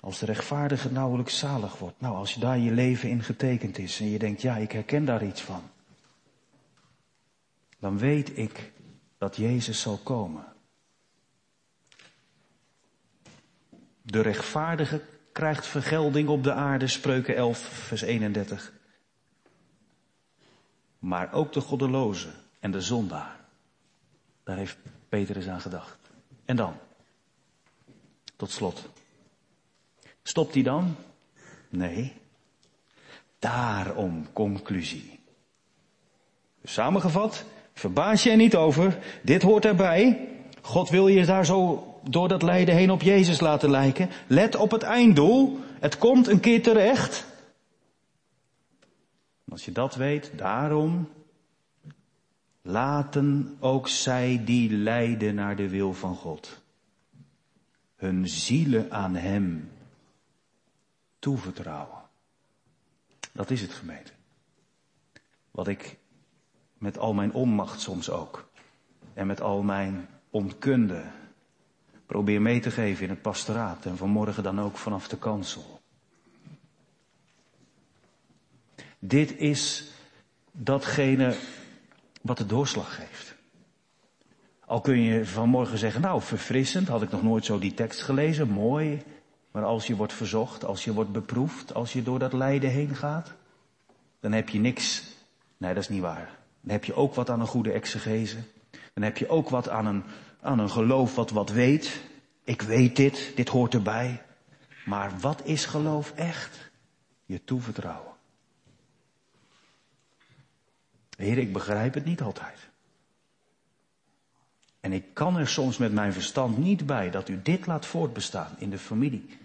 Als 0.01 0.19
de 0.19 0.27
rechtvaardige 0.27 0.93
nauwelijks 0.93 1.39
zalig 1.39 1.79
wordt. 1.79 2.01
Nou, 2.01 2.17
als 2.17 2.35
daar 2.35 2.59
je 2.59 2.73
leven 2.73 3.09
in 3.09 3.23
getekend 3.23 3.79
is 3.79 4.01
en 4.01 4.11
je 4.11 4.19
denkt, 4.19 4.43
ja, 4.43 4.57
ik 4.57 4.73
herken 4.73 5.05
daar 5.05 5.25
iets 5.25 5.43
van. 5.43 5.63
Dan 7.79 7.99
weet 7.99 8.39
ik 8.39 8.73
dat 9.19 9.37
Jezus 9.37 9.81
zal 9.81 9.97
komen. 9.97 10.45
De 14.03 14.21
rechtvaardige 14.21 15.03
krijgt 15.39 15.67
vergelding 15.67 16.29
op 16.29 16.45
de 16.45 16.53
aarde, 16.53 16.87
spreuken 16.87 17.37
11, 17.37 17.59
vers 17.59 18.03
31. 18.03 18.73
Maar 20.99 21.33
ook 21.33 21.53
de 21.53 21.61
goddeloze 21.61 22.29
en 22.61 22.71
de 22.71 22.81
zondaar. 22.81 23.41
Daar 24.45 24.57
heeft 24.57 24.77
Peter 25.09 25.37
eens 25.37 25.49
aan 25.49 25.61
gedacht. 25.61 25.99
En 26.45 26.57
dan? 26.57 26.77
Tot 28.37 28.51
slot. 28.51 28.89
Stopt 30.23 30.55
hij 30.55 30.63
dan? 30.63 30.97
Nee. 31.69 32.13
Daarom 33.39 34.33
conclusie. 34.33 35.21
Samengevat, 36.65 37.45
verbaas 37.73 38.23
je 38.23 38.31
er 38.31 38.37
niet 38.37 38.57
over. 38.57 38.99
Dit 39.23 39.43
hoort 39.43 39.65
erbij. 39.65 40.29
God 40.63 40.89
wil 40.89 41.09
je 41.09 41.25
daar 41.25 41.47
zo 41.47 41.88
door 42.09 42.29
dat 42.29 42.43
lijden 42.43 42.75
heen 42.75 42.91
op 42.91 43.03
Jezus 43.03 43.41
laten 43.41 43.71
lijken. 43.71 44.11
Let 44.27 44.55
op 44.55 44.71
het 44.71 44.83
einddoel. 44.83 45.59
Het 45.81 45.99
komt 45.99 46.27
een 46.27 46.41
keer 46.41 46.63
terecht. 46.63 47.27
Als 49.49 49.65
je 49.65 49.73
dat 49.73 49.95
weet, 49.95 50.33
daarom 50.37 51.09
laten 52.63 53.57
ook 53.61 53.89
zij 53.89 54.43
die 54.45 54.71
lijden 54.71 55.35
naar 55.35 55.57
de 55.57 55.69
wil 55.69 55.93
van 55.93 56.15
God. 56.15 56.63
Hun 57.97 58.29
zielen 58.29 58.91
aan 58.93 59.15
Hem 59.15 59.71
toevertrouwen. 61.19 62.03
Dat 63.33 63.51
is 63.51 63.61
het 63.61 63.73
gemeente. 63.73 64.13
Wat 65.51 65.69
ik 65.69 65.99
met 66.79 66.99
al 66.99 67.15
mijn 67.15 67.33
onmacht 67.33 67.81
soms 67.81 68.11
ook. 68.11 68.51
En 69.15 69.27
met 69.27 69.41
al 69.41 69.63
mijn 69.63 70.09
onkunde 70.31 71.03
probeer 72.09 72.43
mee 72.43 72.61
te 72.61 72.71
geven 72.71 73.05
in 73.05 73.11
het 73.11 73.23
pastoraat. 73.23 73.87
En 73.87 73.97
vanmorgen 73.97 74.43
dan 74.43 74.61
ook 74.61 74.77
vanaf 74.77 75.09
de 75.09 75.17
kansel. 75.17 75.81
Dit 78.99 79.37
is 79.37 79.91
datgene 80.53 81.37
wat 82.23 82.39
de 82.39 82.47
doorslag 82.47 82.95
geeft. 82.95 83.35
Al 84.65 84.81
kun 84.81 85.01
je 85.01 85.27
vanmorgen 85.27 85.79
zeggen, 85.79 86.01
nou 86.01 86.23
verfrissend, 86.23 86.89
had 86.89 87.03
ik 87.03 87.11
nog 87.11 87.23
nooit 87.23 87.45
zo 87.45 87.59
die 87.59 87.75
tekst 87.75 88.03
gelezen, 88.03 88.49
mooi. 88.49 89.03
Maar 89.51 89.65
als 89.65 89.87
je 89.87 89.97
wordt 89.97 90.13
verzocht, 90.13 90.65
als 90.65 90.85
je 90.85 90.93
wordt 90.93 91.13
beproefd, 91.13 91.75
als 91.75 91.93
je 91.93 92.03
door 92.03 92.19
dat 92.19 92.33
lijden 92.33 92.71
heen 92.71 92.95
gaat, 92.95 93.33
dan 94.21 94.33
heb 94.33 94.49
je 94.49 94.59
niks. 94.59 95.03
Nee, 95.57 95.75
dat 95.75 95.83
is 95.83 95.89
niet 95.89 96.01
waar. 96.01 96.39
Dan 96.61 96.71
heb 96.73 96.85
je 96.85 96.95
ook 96.95 97.15
wat 97.15 97.31
aan 97.31 97.41
een 97.41 97.47
goede 97.47 97.73
exegese. 97.73 98.37
Dan 98.95 99.05
heb 99.05 99.19
je 99.19 99.29
ook 99.29 99.49
wat 99.49 99.69
aan 99.69 99.87
een, 99.87 100.05
aan 100.41 100.59
een 100.59 100.71
geloof 100.71 101.15
wat 101.15 101.31
wat 101.31 101.51
weet. 101.51 102.01
Ik 102.45 102.63
weet 102.63 102.97
dit, 102.97 103.33
dit 103.35 103.49
hoort 103.49 103.75
erbij. 103.75 104.23
Maar 104.85 105.13
wat 105.21 105.45
is 105.45 105.65
geloof 105.65 106.13
echt? 106.17 106.71
Je 107.25 107.45
toevertrouwen. 107.45 108.13
Heer, 111.17 111.39
ik 111.39 111.53
begrijp 111.53 111.95
het 111.95 112.05
niet 112.05 112.21
altijd. 112.21 112.69
En 114.81 114.93
ik 114.93 115.05
kan 115.13 115.37
er 115.37 115.49
soms 115.49 115.77
met 115.77 115.93
mijn 115.93 116.13
verstand 116.13 116.59
niet 116.59 116.87
bij 116.87 117.11
dat 117.11 117.29
u 117.29 117.41
dit 117.43 117.67
laat 117.67 117.87
voortbestaan 117.87 118.55
in 118.59 118.71
de 118.71 118.79
familie, 118.79 119.39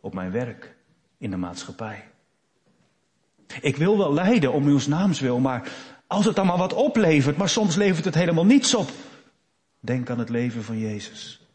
op 0.00 0.14
mijn 0.14 0.30
werk, 0.30 0.74
in 1.18 1.30
de 1.30 1.36
maatschappij. 1.36 2.08
Ik 3.60 3.76
wil 3.76 3.98
wel 3.98 4.12
lijden 4.12 4.52
om 4.52 4.66
uw 4.66 4.80
naams 4.86 5.20
wil, 5.20 5.38
maar 5.38 5.72
als 6.06 6.24
het 6.24 6.36
dan 6.36 6.46
maar 6.46 6.56
wat 6.56 6.72
oplevert, 6.72 7.36
maar 7.36 7.48
soms 7.48 7.76
levert 7.76 8.04
het 8.04 8.14
helemaal 8.14 8.44
niets 8.44 8.74
op. 8.74 8.90
Denk 9.80 10.10
aan 10.10 10.18
het 10.18 10.28
leven 10.28 10.64
van 10.64 10.78
Jezus. 10.78 11.46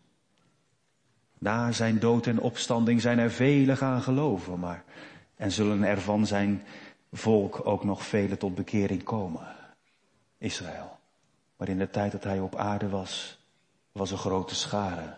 Na 1.38 1.72
zijn 1.72 2.00
dood 2.00 2.28
en 2.28 2.40
opstanding 2.40 3.02
zijn 3.02 3.20
er 3.20 3.32
velen 3.32 3.78
gaan 3.78 4.02
geloven, 4.02 4.60
maar 4.60 4.84
en 5.36 5.52
zullen 5.52 5.84
er 5.84 6.02
van 6.02 6.28
zijn 6.28 6.64
volk 7.12 7.66
ook 7.66 7.84
nog 7.84 8.06
velen 8.06 8.38
tot 8.38 8.56
bekering 8.56 9.04
komen. 9.04 9.56
Israël. 10.38 11.00
Maar 11.58 11.70
in 11.70 11.78
de 11.78 11.90
tijd 11.90 12.12
dat 12.12 12.24
hij 12.24 12.40
op 12.40 12.56
aarde 12.56 12.90
was, 12.90 13.40
was 13.92 14.12
een 14.12 14.18
grote 14.18 14.56
schare. 14.56 15.18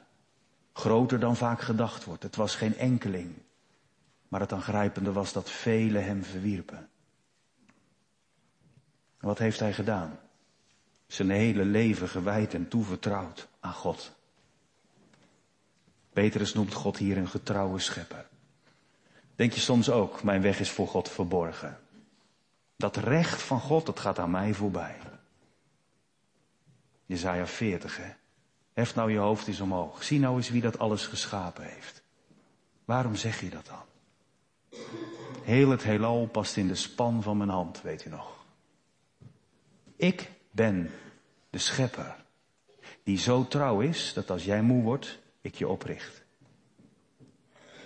Groter 0.74 1.20
dan 1.20 1.36
vaak 1.36 1.62
gedacht 1.62 2.04
wordt. 2.04 2.24
Het 2.24 2.36
was 2.36 2.56
geen 2.56 2.78
enkeling. 2.78 3.34
Maar 4.28 4.40
het 4.40 4.54
aangrijpende 4.54 5.12
was 5.12 5.34
dat 5.34 5.50
velen 5.50 6.06
hem 6.06 6.24
verwierpen. 6.24 6.90
wat 9.20 9.38
heeft 9.38 9.60
hij 9.60 9.74
gedaan? 9.74 10.20
Zijn 11.08 11.30
hele 11.30 11.66
leven 11.66 12.10
gewijd 12.10 12.54
en 12.54 12.68
toevertrouwd 12.68 13.48
aan 13.60 13.74
God. 13.74 14.16
Petrus 16.14 16.54
noemt 16.54 16.74
God 16.74 16.98
hier 16.98 17.18
een 17.18 17.28
getrouwe 17.28 17.80
schepper. 17.80 18.28
Denk 19.36 19.54
je 19.54 19.60
soms 19.60 19.90
ook, 19.90 20.24
mijn 20.24 20.42
weg 20.42 20.60
is 20.60 20.70
voor 20.72 20.88
God 20.88 21.10
verborgen. 21.10 21.80
Dat 22.76 22.96
recht 22.96 23.42
van 23.42 23.60
God, 23.60 23.86
dat 23.86 24.00
gaat 24.00 24.20
aan 24.20 24.32
mij 24.32 24.54
voorbij. 24.54 24.98
Jezaja 27.06 27.48
40, 27.48 27.98
hè. 27.98 28.14
Hef 28.74 28.96
nou 28.96 29.12
je 29.12 29.18
hoofd 29.18 29.48
eens 29.48 29.60
omhoog. 29.60 30.04
Zie 30.04 30.20
nou 30.20 30.36
eens 30.36 30.50
wie 30.50 30.62
dat 30.62 30.80
alles 30.80 31.06
geschapen 31.06 31.64
heeft. 31.64 32.04
Waarom 32.86 33.16
zeg 33.16 33.42
je 33.42 33.50
dat 33.50 33.66
dan? 33.66 33.86
Heel 35.44 35.70
het 35.70 35.84
heelal 35.84 36.28
past 36.28 36.58
in 36.58 36.68
de 36.68 36.76
span 36.76 37.24
van 37.24 37.38
mijn 37.38 37.50
hand, 37.50 37.82
weet 37.82 38.06
u 38.06 38.10
nog. 38.10 38.46
Ik 39.96 40.32
ben 40.58 40.92
de 41.50 41.58
schepper. 41.58 42.16
Die 43.04 43.18
zo 43.18 43.48
trouw 43.48 43.80
is 43.80 44.12
dat 44.14 44.30
als 44.30 44.44
jij 44.44 44.62
moe 44.62 44.84
wordt, 44.84 45.20
ik 45.42 45.56
je 45.56 45.68
opricht. 45.68 46.24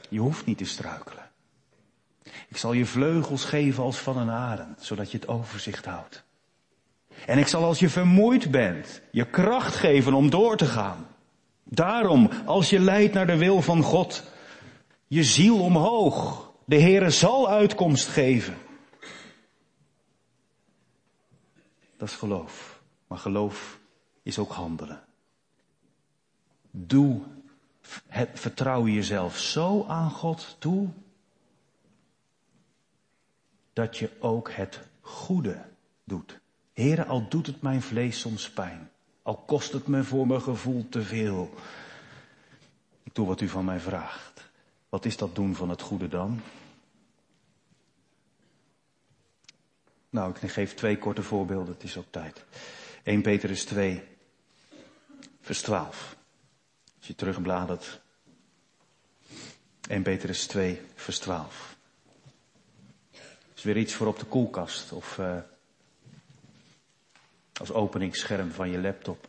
Je 0.10 0.20
hoeft 0.20 0.46
niet 0.46 0.58
te 0.58 0.66
struikelen. 0.66 1.30
Ik 2.24 2.58
zal 2.58 2.74
je 2.74 2.86
vleugels 2.86 3.46
geven 3.46 3.84
als 3.84 3.98
van 3.98 4.18
een 4.18 4.30
arend, 4.30 4.84
zodat 4.84 5.12
je 5.12 5.18
het 5.18 5.28
overzicht 5.28 5.86
houdt. 5.86 6.24
En 7.26 7.38
ik 7.38 7.48
zal 7.48 7.64
als 7.64 7.80
je 7.80 7.90
vermoeid 7.90 8.52
bent, 8.52 9.02
je 9.12 9.26
kracht 9.26 9.76
geven 9.76 10.14
om 10.14 10.30
door 10.30 10.58
te 10.58 10.66
gaan. 10.66 11.08
Daarom, 11.64 12.30
als 12.46 12.70
je 12.70 12.80
leidt 12.80 13.14
naar 13.14 13.28
de 13.28 13.38
wil 13.38 13.62
van 13.62 13.82
God, 13.82 14.24
je 15.08 15.24
ziel 15.24 15.60
omhoog. 15.60 16.52
De 16.66 16.80
Heere 16.80 17.10
zal 17.10 17.50
uitkomst 17.50 18.08
geven. 18.08 18.58
Dat 22.02 22.10
is 22.10 22.16
geloof. 22.16 22.82
Maar 23.08 23.18
geloof 23.18 23.80
is 24.24 24.40
ook 24.40 24.52
handelen. 24.52 25.04
Doe, 26.72 27.22
het, 28.08 28.30
vertrouw 28.34 28.88
jezelf 28.88 29.38
zo 29.38 29.86
aan 29.88 30.12
God 30.12 30.56
toe, 30.60 30.90
dat 33.74 33.98
je 33.98 34.10
ook 34.20 34.52
het 34.52 34.80
goede 35.02 35.66
doet. 36.04 36.40
Heren, 36.74 37.08
al 37.08 37.30
doet 37.30 37.48
het 37.48 37.62
mijn 37.62 37.82
vlees 37.82 38.20
soms 38.20 38.52
pijn, 38.52 38.90
al 39.22 39.38
kost 39.38 39.74
het 39.74 39.88
me 39.88 40.04
voor 40.04 40.28
mijn 40.28 40.42
gevoel 40.42 40.90
te 40.90 41.02
veel. 41.02 41.54
Ik 43.04 43.16
doe 43.16 43.28
wat 43.28 43.42
u 43.42 43.48
van 43.48 43.66
mij 43.66 43.80
vraagt. 43.80 44.50
Wat 44.90 45.06
is 45.06 45.18
dat 45.18 45.36
doen 45.36 45.56
van 45.56 45.70
het 45.70 45.82
goede 45.82 46.08
dan? 46.08 46.42
Nou, 50.12 50.36
ik 50.42 50.52
geef 50.52 50.74
twee 50.74 50.98
korte 50.98 51.24
voorbeelden, 51.24 51.74
het 51.74 51.84
is 51.84 51.98
ook 51.98 52.06
tijd. 52.10 52.46
1 53.04 53.22
Petrus 53.22 53.66
2, 53.66 54.04
vers 55.42 55.62
12. 55.62 56.16
Als 56.98 57.08
je 57.08 57.16
terugbladert. 57.16 58.02
1 59.90 60.04
Petrus 60.04 60.48
2, 60.48 60.82
vers 60.96 61.20
12. 61.20 61.78
is 63.56 63.64
weer 63.64 63.78
iets 63.78 63.94
voor 63.94 64.08
op 64.08 64.20
de 64.20 64.26
koelkast 64.26 64.92
of 64.92 65.18
uh, 65.18 65.38
als 67.54 67.72
openingsscherm 67.72 68.52
van 68.52 68.70
je 68.70 68.80
laptop. 68.80 69.28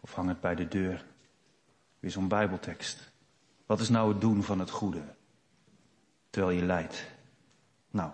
Of 0.00 0.14
hang 0.14 0.28
het 0.28 0.40
bij 0.40 0.54
de 0.54 0.68
deur. 0.68 1.04
Weer 1.98 2.10
zo'n 2.10 2.28
bijbeltekst. 2.28 3.10
Wat 3.66 3.80
is 3.80 3.88
nou 3.88 4.12
het 4.12 4.20
doen 4.20 4.42
van 4.42 4.58
het 4.58 4.70
goede? 4.70 5.02
Terwijl 6.30 6.58
je 6.58 6.64
lijdt. 6.64 7.04
Nou, 7.90 8.12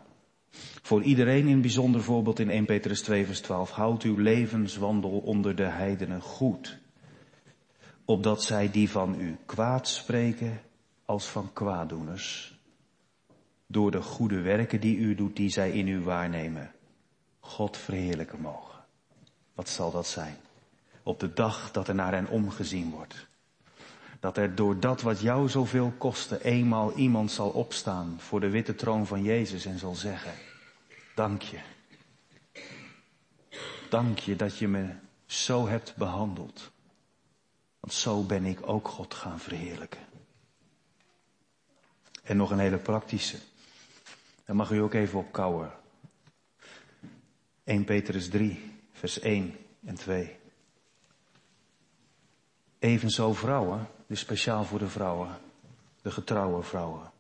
voor 0.83 1.03
iedereen 1.03 1.47
in 1.47 1.61
bijzonder 1.61 2.03
voorbeeld 2.03 2.39
in 2.39 2.51
1 2.51 2.65
Petrus 2.65 3.03
2 3.03 3.27
vers 3.27 3.41
12. 3.41 3.71
Houd 3.71 4.03
uw 4.03 4.17
levenswandel 4.17 5.19
onder 5.19 5.57
de 5.57 5.65
heidenen 5.65 6.21
goed. 6.21 6.79
Opdat 8.05 8.43
zij 8.43 8.71
die 8.71 8.91
van 8.91 9.21
u 9.21 9.37
kwaad 9.47 9.89
spreken 9.89 10.61
als 11.05 11.27
van 11.27 11.53
kwaaddoeners. 11.53 12.59
Door 13.67 13.91
de 13.91 14.03
goede 14.03 14.41
werken 14.41 14.81
die 14.81 14.97
u 14.97 15.15
doet, 15.15 15.37
die 15.37 15.51
zij 15.51 15.71
in 15.71 15.89
u 15.89 16.01
waarnemen. 16.01 16.73
God 17.41 17.77
verheerlijken 17.77 18.41
mogen. 18.41 18.85
Wat 19.55 19.69
zal 19.69 19.91
dat 19.91 20.07
zijn? 20.07 20.37
Op 21.03 21.21
de 21.21 21.33
dag 21.33 21.71
dat 21.71 21.89
er 21.89 21.95
naar 21.95 22.13
hen 22.13 22.29
omgezien 22.29 22.91
wordt. 22.91 23.28
Dat 24.21 24.37
er 24.37 24.55
door 24.55 24.81
dat 24.81 25.03
wat 25.03 25.21
jou 25.21 25.49
zoveel 25.49 25.93
kostte, 25.99 26.45
eenmaal 26.45 26.93
iemand 26.93 27.31
zal 27.31 27.51
opstaan 27.51 28.17
voor 28.19 28.41
de 28.41 28.51
witte 28.51 28.75
troon 28.75 29.07
van 29.07 29.23
Jezus 29.23 29.65
en 29.65 29.79
zal 29.79 29.95
zeggen, 29.95 30.33
dank 31.15 31.43
je. 31.43 31.59
Dank 33.91 34.19
je 34.19 34.37
dat 34.37 34.59
je 34.59 34.69
me 34.69 34.95
zo 35.27 35.67
hebt 35.67 35.97
behandeld. 35.97 36.71
Want 37.81 37.93
zo 37.93 38.23
ben 38.23 38.45
ik 38.45 38.69
ook 38.69 38.89
God 38.89 39.15
gaan 39.15 39.41
verheerlijken. 39.41 40.01
En 42.23 42.37
nog 42.37 42.51
een 42.51 42.59
hele 42.59 42.79
praktische. 42.79 43.39
Daar 44.45 44.57
mag 44.57 44.71
u 44.71 44.79
ook 44.79 44.95
even 44.95 45.19
op 45.19 45.33
kouwen. 45.33 45.73
1 47.65 47.85
Petrus 47.85 48.29
3, 48.29 48.75
vers 48.93 49.19
1 49.21 49.57
en 49.85 49.95
2. 49.95 50.37
Evenzo 52.79 53.33
vrouwen, 53.33 53.89
dus 54.09 54.21
speciaal 54.21 54.65
voor 54.65 54.79
de 54.79 54.89
vrouwen, 54.89 55.39
de 56.03 56.11
getrouwe 56.11 56.63
vrouwen. 56.63 57.11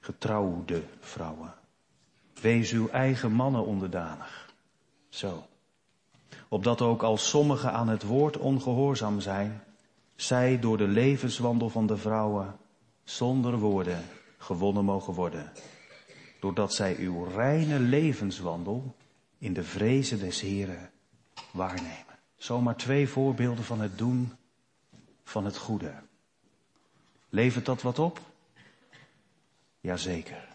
Getrouwde 0.00 0.82
vrouwen. 1.00 1.54
Wees 2.40 2.72
uw 2.72 2.88
eigen 2.88 3.32
mannen 3.32 3.64
onderdanig. 3.64 4.52
Zo. 5.08 5.46
Opdat 6.48 6.80
ook 6.80 7.02
als 7.02 7.28
sommigen 7.28 7.72
aan 7.72 7.88
het 7.88 8.02
woord 8.02 8.36
ongehoorzaam 8.36 9.20
zijn, 9.20 9.62
zij 10.16 10.58
door 10.58 10.76
de 10.76 10.88
levenswandel 10.88 11.68
van 11.68 11.86
de 11.86 11.96
vrouwen 11.96 12.56
zonder 13.04 13.58
woorden 13.58 14.04
gewonnen 14.38 14.84
mogen 14.84 15.14
worden. 15.14 15.52
Doordat 16.40 16.74
zij 16.74 16.96
uw 16.96 17.24
reine 17.24 17.78
levenswandel 17.78 18.94
in 19.38 19.52
de 19.52 19.64
vrezen 19.64 20.18
des 20.18 20.40
Heren 20.40 20.90
waarnemen. 21.52 22.09
Zomaar 22.40 22.76
twee 22.76 23.08
voorbeelden 23.08 23.64
van 23.64 23.80
het 23.80 23.98
doen 23.98 24.32
van 25.24 25.44
het 25.44 25.56
goede. 25.56 25.92
Levert 27.28 27.66
dat 27.66 27.82
wat 27.82 27.98
op? 27.98 28.20
Jazeker. 29.80 30.48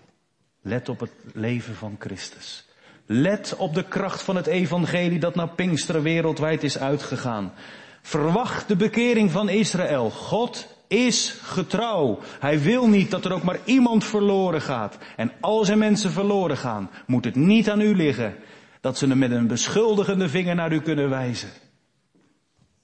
Let 0.61 0.89
op 0.89 0.99
het 0.99 1.11
leven 1.33 1.75
van 1.75 1.95
Christus. 1.99 2.67
Let 3.05 3.55
op 3.55 3.73
de 3.73 3.83
kracht 3.83 4.21
van 4.21 4.35
het 4.35 4.47
evangelie 4.47 5.19
dat 5.19 5.35
naar 5.35 5.49
Pinksteren 5.49 6.01
wereldwijd 6.01 6.63
is 6.63 6.77
uitgegaan. 6.77 7.53
Verwacht 8.01 8.67
de 8.67 8.75
bekering 8.75 9.31
van 9.31 9.49
Israël. 9.49 10.09
God 10.09 10.67
is 10.87 11.39
getrouw. 11.41 12.19
Hij 12.39 12.61
wil 12.61 12.87
niet 12.87 13.11
dat 13.11 13.25
er 13.25 13.33
ook 13.33 13.43
maar 13.43 13.59
iemand 13.65 14.03
verloren 14.03 14.61
gaat. 14.61 14.97
En 15.15 15.31
als 15.39 15.69
er 15.69 15.77
mensen 15.77 16.11
verloren 16.11 16.57
gaan, 16.57 16.89
moet 17.07 17.25
het 17.25 17.35
niet 17.35 17.69
aan 17.69 17.81
u 17.81 17.95
liggen 17.95 18.35
dat 18.81 18.97
ze 18.97 19.07
hem 19.07 19.17
met 19.17 19.31
een 19.31 19.47
beschuldigende 19.47 20.29
vinger 20.29 20.55
naar 20.55 20.71
u 20.71 20.81
kunnen 20.81 21.09
wijzen. 21.09 21.49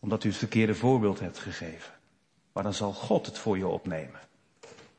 Omdat 0.01 0.23
u 0.23 0.29
het 0.29 0.37
verkeerde 0.37 0.75
voorbeeld 0.75 1.19
hebt 1.19 1.39
gegeven. 1.39 1.93
Maar 2.53 2.63
dan 2.63 2.73
zal 2.73 2.93
God 2.93 3.25
het 3.25 3.37
voor 3.37 3.57
je 3.57 3.67
opnemen. 3.67 4.19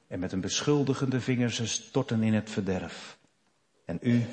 En 0.06 0.18
met 0.18 0.32
een 0.32 0.40
beschuldigende 0.40 1.20
vinger 1.20 1.50
ze 1.50 1.66
storten 1.66 2.22
in 2.22 2.34
het 2.34 2.50
verderf. 2.50 3.18
En 3.84 3.98
u 4.00 4.26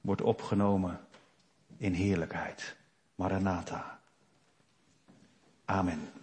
wordt 0.00 0.22
opgenomen 0.22 1.00
in 1.76 1.92
heerlijkheid. 1.92 2.76
Maranatha. 3.14 4.00
Amen. 5.64 6.15